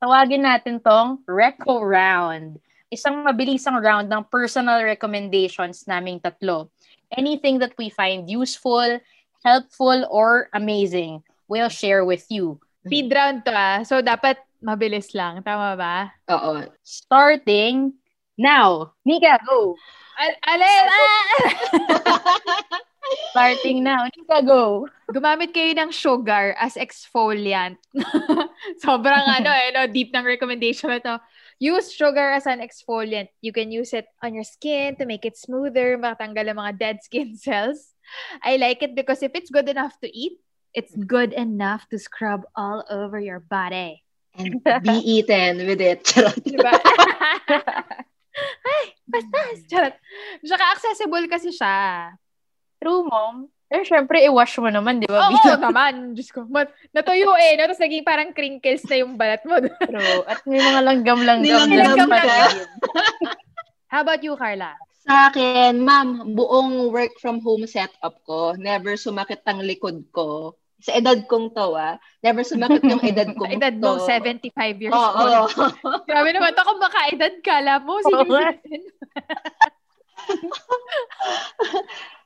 Tawagin 0.01 0.45
natin 0.45 0.81
tong 0.81 1.25
Reco 1.25 1.81
Round. 1.81 2.61
Isang 2.93 3.25
mabilisang 3.25 3.81
round 3.81 4.09
ng 4.13 4.25
personal 4.29 4.85
recommendations 4.85 5.89
naming 5.89 6.21
tatlo. 6.21 6.69
Anything 7.15 7.61
that 7.63 7.73
we 7.79 7.89
find 7.89 8.29
useful, 8.29 9.01
helpful, 9.45 10.05
or 10.11 10.51
amazing, 10.53 11.23
we'll 11.49 11.73
share 11.73 12.05
with 12.05 12.27
you. 12.29 12.61
Speed 12.85 13.09
round 13.15 13.49
to 13.49 13.53
ah. 13.55 13.81
So, 13.87 14.05
dapat 14.05 14.37
mabilis 14.61 15.17
lang. 15.17 15.41
Tama 15.41 15.73
ba? 15.79 16.13
Oo. 16.29 16.69
Starting 16.85 17.97
now. 18.37 18.93
Nika, 19.09 19.41
go! 19.41 19.73
Al- 20.21 20.41
alin! 20.45 20.85
Ah! 20.85 21.03
Starting 23.31 23.83
now. 23.85 24.07
Nika, 24.09 24.43
go! 24.47 24.89
Gumamit 25.11 25.53
kayo 25.53 25.75
ng 25.77 25.91
sugar 25.93 26.57
as 26.57 26.79
exfoliant. 26.81 27.77
Sobrang 28.85 29.25
ano 29.27 29.51
eh, 29.53 29.75
no? 29.75 29.85
deep 29.91 30.15
ng 30.15 30.25
recommendation 30.25 30.89
na 30.89 31.01
to. 31.03 31.15
Use 31.61 31.93
sugar 31.93 32.33
as 32.33 32.47
an 32.47 32.65
exfoliant. 32.65 33.29
You 33.45 33.53
can 33.53 33.71
use 33.71 33.93
it 33.93 34.07
on 34.23 34.35
your 34.35 34.47
skin 34.47 34.97
to 34.97 35.05
make 35.07 35.25
it 35.29 35.37
smoother, 35.37 35.99
makatanggal 36.01 36.51
ang 36.51 36.59
mga 36.59 36.73
dead 36.79 36.99
skin 37.05 37.37
cells. 37.45 37.95
I 38.43 38.57
like 38.57 38.83
it 38.83 38.97
because 38.97 39.23
if 39.23 39.33
it's 39.35 39.51
good 39.51 39.69
enough 39.69 39.99
to 40.01 40.09
eat, 40.09 40.41
it's 40.75 40.95
good 40.95 41.33
enough 41.33 41.87
to 41.91 41.99
scrub 41.99 42.45
all 42.57 42.85
over 42.91 43.21
your 43.21 43.41
body. 43.41 44.03
And 44.35 44.59
be 44.83 44.99
eaten 44.99 45.63
with 45.63 45.81
it. 45.81 46.03
Charot. 46.11 46.43
Diba? 46.43 46.75
Ay, 48.67 48.85
basta. 49.07 49.39
Charot. 49.71 49.95
Tsaka 50.43 50.65
accessible 50.75 51.27
kasi 51.31 51.55
siya. 51.55 52.19
True, 52.85 53.09
mom. 53.09 53.49
Eh, 53.73 53.81
syempre, 53.81 54.21
i-wash 54.21 54.61
mo 54.61 54.69
naman, 54.69 55.01
di 55.01 55.09
ba? 55.09 55.25
Oo, 55.25 55.41
Bilang- 55.41 55.65
naman. 55.65 55.93
Diyos 56.13 56.29
ko. 56.29 56.45
Mat- 56.45 56.71
natuyo 56.93 57.33
eh. 57.35 57.57
No? 57.57 57.65
Tapos 57.65 57.81
naging 57.81 58.05
parang 58.05 58.31
crinkles 58.31 58.85
na 58.85 58.97
yung 59.01 59.17
balat 59.17 59.41
mo. 59.43 59.57
True. 59.89 60.21
At 60.29 60.45
may 60.45 60.61
mga 60.61 60.81
langgam-langgam. 60.85 61.67
Ka. 61.73 62.07
pa. 62.07 62.21
How 63.91 64.05
about 64.05 64.21
you, 64.21 64.37
Carla? 64.37 64.77
Sa 65.03 65.29
akin, 65.29 65.81
ma'am, 65.81 66.33
buong 66.33 66.89
work 66.89 67.17
from 67.19 67.41
home 67.41 67.65
setup 67.65 68.21
ko, 68.23 68.53
never 68.55 68.95
sumakit 68.95 69.41
ang 69.45 69.61
likod 69.61 70.01
ko. 70.13 70.55
Sa 70.79 70.93
edad 70.93 71.17
kong 71.25 71.53
to, 71.53 71.73
ah, 71.75 71.97
never 72.21 72.45
sumakit 72.45 72.85
yung 72.85 73.01
edad 73.11 73.33
kong 73.33 73.53
Edad 73.53 73.75
mo, 73.81 73.97
to. 73.97 74.05
75 74.05 74.49
years 74.77 74.93
Oo. 74.93 75.49
old. 75.49 75.49
Grabe 76.05 76.31
naman 76.31 76.53
to 76.53 76.63
kung 76.63 76.81
makaedad 76.81 77.35
ka. 77.41 77.59
Alam 77.59 77.81
mo, 77.85 77.95
nga. 77.97 78.05
citizen. 78.07 78.83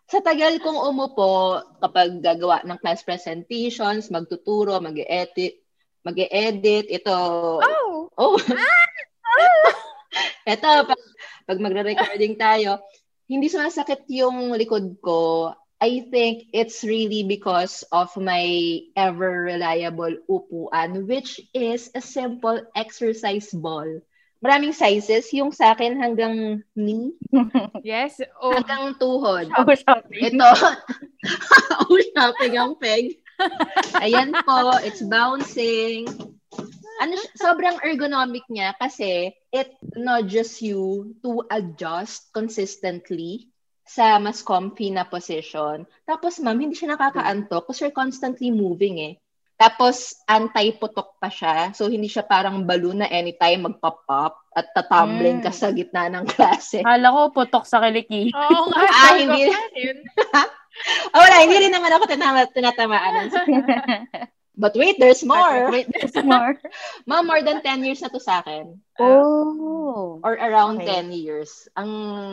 Sa 0.09 0.25
tagal 0.25 0.57
kong 0.65 0.89
umupo, 0.89 1.61
kapag 1.85 2.25
gagawa 2.25 2.65
ng 2.65 2.81
class 2.81 3.05
presentations, 3.05 4.09
magtuturo, 4.09 4.81
mag-edit, 4.81 5.61
mag-edit, 6.01 6.89
ito, 6.89 7.17
Oh! 7.61 8.09
oh, 8.17 8.41
ito, 10.49 10.71
pag, 10.89 11.01
pag 11.45 11.59
magre-recording 11.61 12.41
tayo, 12.41 12.81
hindi 13.29 13.53
sumasakit 13.53 14.09
yung 14.09 14.57
likod 14.57 14.97
ko. 15.05 15.53
I 15.79 16.09
think 16.09 16.49
it's 16.57 16.83
really 16.83 17.23
because 17.23 17.85
of 17.93 18.11
my 18.17 18.81
ever 18.97 19.47
reliable 19.47 20.25
upuan, 20.27 21.05
which 21.05 21.39
is 21.53 21.93
a 21.93 22.01
simple 22.01 22.65
exercise 22.75 23.53
ball. 23.53 24.01
Maraming 24.39 24.71
sizes. 24.71 25.27
Yung 25.35 25.51
sa 25.51 25.75
akin 25.75 25.99
hanggang 25.99 26.63
knee, 26.79 27.11
Yes. 27.83 28.23
Oh. 28.39 28.55
hanggang 28.55 28.95
tuhod. 28.97 29.51
Oh, 29.51 29.67
shopping. 29.75 30.39
Ito, 30.39 30.51
oh, 31.91 31.99
shopping 32.15 32.55
ang 32.55 32.79
peg. 32.79 33.19
Ayan 33.99 34.35
po, 34.47 34.79
it's 34.83 35.03
bouncing. 35.03 36.07
Ano, 36.99 37.15
sobrang 37.39 37.79
ergonomic 37.87 38.43
niya 38.51 38.75
kasi 38.75 39.31
it 39.55 39.71
nudges 39.95 40.59
you 40.59 41.15
to 41.23 41.47
adjust 41.47 42.31
consistently 42.35 43.47
sa 43.87 44.19
mas 44.19 44.43
comfy 44.43 44.91
na 44.91 45.07
position. 45.07 45.87
Tapos, 46.03 46.43
ma'am, 46.43 46.59
hindi 46.59 46.75
siya 46.75 46.99
nakakaantok 46.99 47.71
kasi 47.71 47.87
you're 47.87 47.95
constantly 47.95 48.51
moving 48.51 48.99
eh. 48.99 49.15
Tapos, 49.59 50.15
anti-putok 50.23 51.19
pa 51.19 51.27
siya. 51.27 51.75
So, 51.75 51.91
hindi 51.91 52.07
siya 52.07 52.23
parang 52.23 52.63
balloon 52.63 53.03
na 53.03 53.11
anytime 53.11 53.67
magpa-pop 53.67 54.39
at 54.55 54.71
tatumbling 54.71 55.43
ka 55.43 55.51
Mm. 55.51 55.59
sa 55.59 55.75
gitna 55.75 56.07
ng 56.07 56.25
klase. 56.31 56.79
Kala 56.87 57.11
ko 57.11 57.21
putok 57.35 57.67
sa 57.67 57.83
kiliki. 57.83 58.31
Oo 58.31 58.71
nga. 58.71 58.87
Ah, 58.87 59.19
hindi. 59.19 59.51
Oh, 61.11 61.19
wala, 61.27 61.43
hindi 61.43 61.59
rin 61.59 61.75
naman 61.75 61.91
ako 61.91 62.07
tinatamaan. 62.55 63.27
But 64.59 64.75
wait, 64.75 64.99
there's 64.99 65.23
more. 65.23 65.71
Wait, 65.71 65.87
there's 65.95 66.19
more. 66.19 66.59
Ma'am, 67.09 67.25
more 67.25 67.41
than 67.47 67.63
10 67.63 67.87
years 67.87 68.03
na 68.03 68.11
to 68.11 68.19
sa 68.19 68.43
akin. 68.43 68.75
Oh. 68.99 70.19
Or 70.27 70.35
around 70.35 70.83
Okay. 70.83 71.07
10 71.07 71.15
years. 71.15 71.71
Ang 71.79 71.91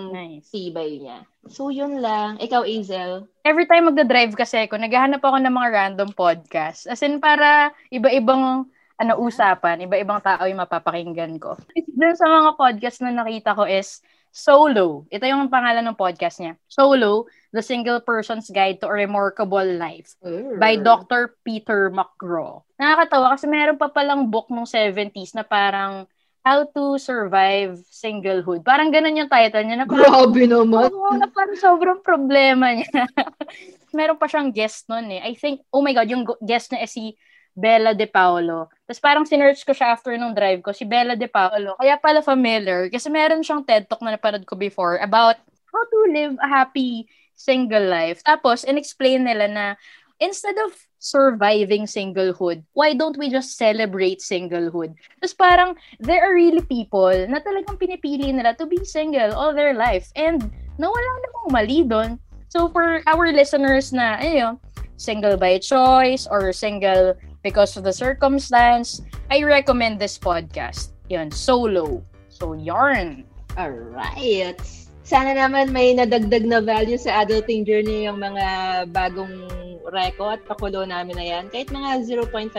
Nice. 0.10 0.50
tibay 0.50 1.06
niya. 1.06 1.22
So, 1.46 1.70
yun 1.70 2.02
lang. 2.02 2.42
Ikaw, 2.42 2.66
Azel. 2.66 3.30
Every 3.46 3.70
time 3.70 3.94
magda-drive 3.94 4.34
kasi 4.34 4.66
ako, 4.66 4.82
naghahanap 4.82 5.22
ako 5.22 5.38
ng 5.38 5.54
mga 5.54 5.70
random 5.70 6.10
podcast. 6.18 6.90
As 6.90 7.06
in, 7.06 7.22
para 7.22 7.70
iba-ibang 7.94 8.66
ano, 8.96 9.14
usapan, 9.22 9.86
iba-ibang 9.86 10.24
tao 10.24 10.48
yung 10.50 10.64
mapapakinggan 10.66 11.38
ko. 11.38 11.60
Dun 11.94 12.16
sa 12.18 12.26
mga 12.26 12.58
podcast 12.58 13.04
na 13.06 13.14
nakita 13.14 13.54
ko 13.54 13.70
is 13.70 14.02
Solo. 14.36 15.08
Ito 15.08 15.24
yung 15.24 15.48
pangalan 15.48 15.88
ng 15.88 15.96
podcast 15.96 16.44
niya. 16.44 16.60
Solo, 16.68 17.32
The 17.56 17.64
Single 17.64 18.04
Person's 18.04 18.52
Guide 18.52 18.84
to 18.84 18.92
a 18.92 19.00
Remarkable 19.08 19.64
Life 19.64 20.20
by 20.60 20.76
Dr. 20.76 21.40
Peter 21.48 21.88
McGraw. 21.88 22.60
Nakakatawa 22.76 23.40
kasi 23.40 23.48
meron 23.48 23.80
pa 23.80 23.88
palang 23.88 24.28
book 24.28 24.52
nung 24.52 24.68
70s 24.68 25.40
na 25.40 25.48
parang 25.48 26.04
How 26.44 26.68
to 26.78 27.00
Survive 27.00 27.80
Singlehood. 27.90 28.62
Parang 28.62 28.92
ganun 28.92 29.18
yung 29.18 29.32
title 29.32 29.66
niya. 29.66 29.82
Na 29.82 29.88
parang, 29.88 30.04
Grabe 30.30 30.44
naman. 30.46 30.92
Oo, 30.92 31.16
na 31.16 31.32
parang 31.32 31.58
sobrang 31.58 32.04
problema 32.04 32.76
niya. 32.76 33.08
meron 33.98 34.20
pa 34.20 34.28
siyang 34.28 34.52
guest 34.52 34.92
nun 34.92 35.10
eh. 35.16 35.24
I 35.24 35.34
think, 35.40 35.64
oh 35.72 35.80
my 35.80 35.96
God, 35.96 36.12
yung 36.12 36.28
guest 36.44 36.76
niya 36.76 36.84
is 36.84 36.92
si 36.92 37.16
Bella 37.56 37.96
De 37.96 38.04
Paolo. 38.04 38.68
Tapos 38.84 39.00
parang 39.00 39.24
sinearch 39.24 39.64
ko 39.64 39.72
siya 39.72 39.96
after 39.96 40.12
nung 40.20 40.36
drive 40.36 40.60
ko, 40.60 40.76
si 40.76 40.84
Bella 40.84 41.16
De 41.16 41.32
Paolo. 41.32 41.80
Kaya 41.80 41.96
pala 41.96 42.20
familiar, 42.20 42.92
kasi 42.92 43.08
meron 43.08 43.42
siyang 43.42 43.64
TED 43.64 43.88
Talk 43.88 44.04
na 44.04 44.20
napanood 44.20 44.44
ko 44.44 44.60
before 44.60 45.00
about 45.00 45.40
how 45.72 45.82
to 45.88 46.00
live 46.12 46.36
a 46.44 46.48
happy 46.52 47.08
single 47.34 47.88
life. 47.88 48.20
Tapos, 48.28 48.68
in-explain 48.68 49.24
nila 49.24 49.48
na 49.48 49.66
instead 50.20 50.56
of 50.68 50.76
surviving 51.00 51.88
singlehood, 51.88 52.64
why 52.76 52.92
don't 52.96 53.20
we 53.20 53.32
just 53.32 53.56
celebrate 53.56 54.20
singlehood? 54.20 54.96
Tapos 55.24 55.36
parang, 55.36 55.80
there 56.00 56.24
are 56.24 56.36
really 56.36 56.64
people 56.64 57.16
na 57.32 57.40
talagang 57.40 57.80
pinipili 57.80 58.32
nila 58.36 58.56
to 58.56 58.68
be 58.68 58.84
single 58.84 59.32
all 59.32 59.56
their 59.56 59.76
life. 59.76 60.12
And 60.16 60.44
nawala 60.76 61.12
namang 61.24 61.48
mali 61.56 61.80
doon. 61.88 62.20
So 62.52 62.72
for 62.72 63.04
our 63.08 63.32
listeners 63.36 63.92
na, 63.92 64.20
ayun, 64.20 64.60
single 64.98 65.38
by 65.38 65.58
choice 65.58 66.28
or 66.30 66.52
single 66.52 67.16
because 67.44 67.78
of 67.78 67.84
the 67.84 67.94
circumstance, 67.94 69.02
I 69.30 69.44
recommend 69.44 70.00
this 70.00 70.18
podcast. 70.18 70.96
Yun, 71.10 71.30
solo. 71.30 72.02
So, 72.30 72.54
yarn. 72.54 73.24
Alright. 73.56 74.60
Sana 75.06 75.38
naman 75.38 75.70
may 75.70 75.94
nadagdag 75.94 76.50
na 76.50 76.60
value 76.60 76.98
sa 76.98 77.24
adulting 77.24 77.64
journey 77.64 78.10
yung 78.10 78.18
mga 78.18 78.90
bagong 78.90 79.46
reko 79.86 80.34
at 80.34 80.42
pakulo 80.50 80.82
namin 80.82 81.16
na 81.16 81.26
yan. 81.26 81.44
Kahit 81.54 81.70
mga 81.70 82.10
0.5% 82.10 82.52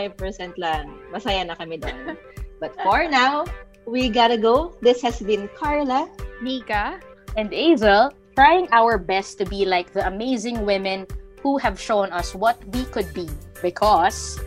lang. 0.55 0.95
Masaya 1.11 1.43
na 1.43 1.59
kami 1.59 1.75
doon. 1.75 2.15
But 2.63 2.73
for 2.81 3.05
now, 3.05 3.43
we 3.83 4.07
gotta 4.07 4.39
go. 4.39 4.73
This 4.79 5.03
has 5.03 5.19
been 5.19 5.51
Carla. 5.59 6.07
Nika. 6.39 7.01
and 7.37 7.53
Azel, 7.53 8.11
trying 8.35 8.67
our 8.73 8.97
best 8.97 9.37
to 9.37 9.45
be 9.45 9.63
like 9.63 9.93
the 9.93 10.05
amazing 10.05 10.65
women 10.65 11.05
who 11.47 11.57
have 11.57 11.79
shown 11.79 12.11
us 12.11 12.35
what 12.35 12.59
we 12.75 12.83
could 12.91 13.07
be. 13.13 13.29
Because 13.61 14.37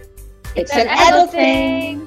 It's 0.55 0.75
an 0.77 0.87
adult 0.87 1.31
thing. 1.33 2.07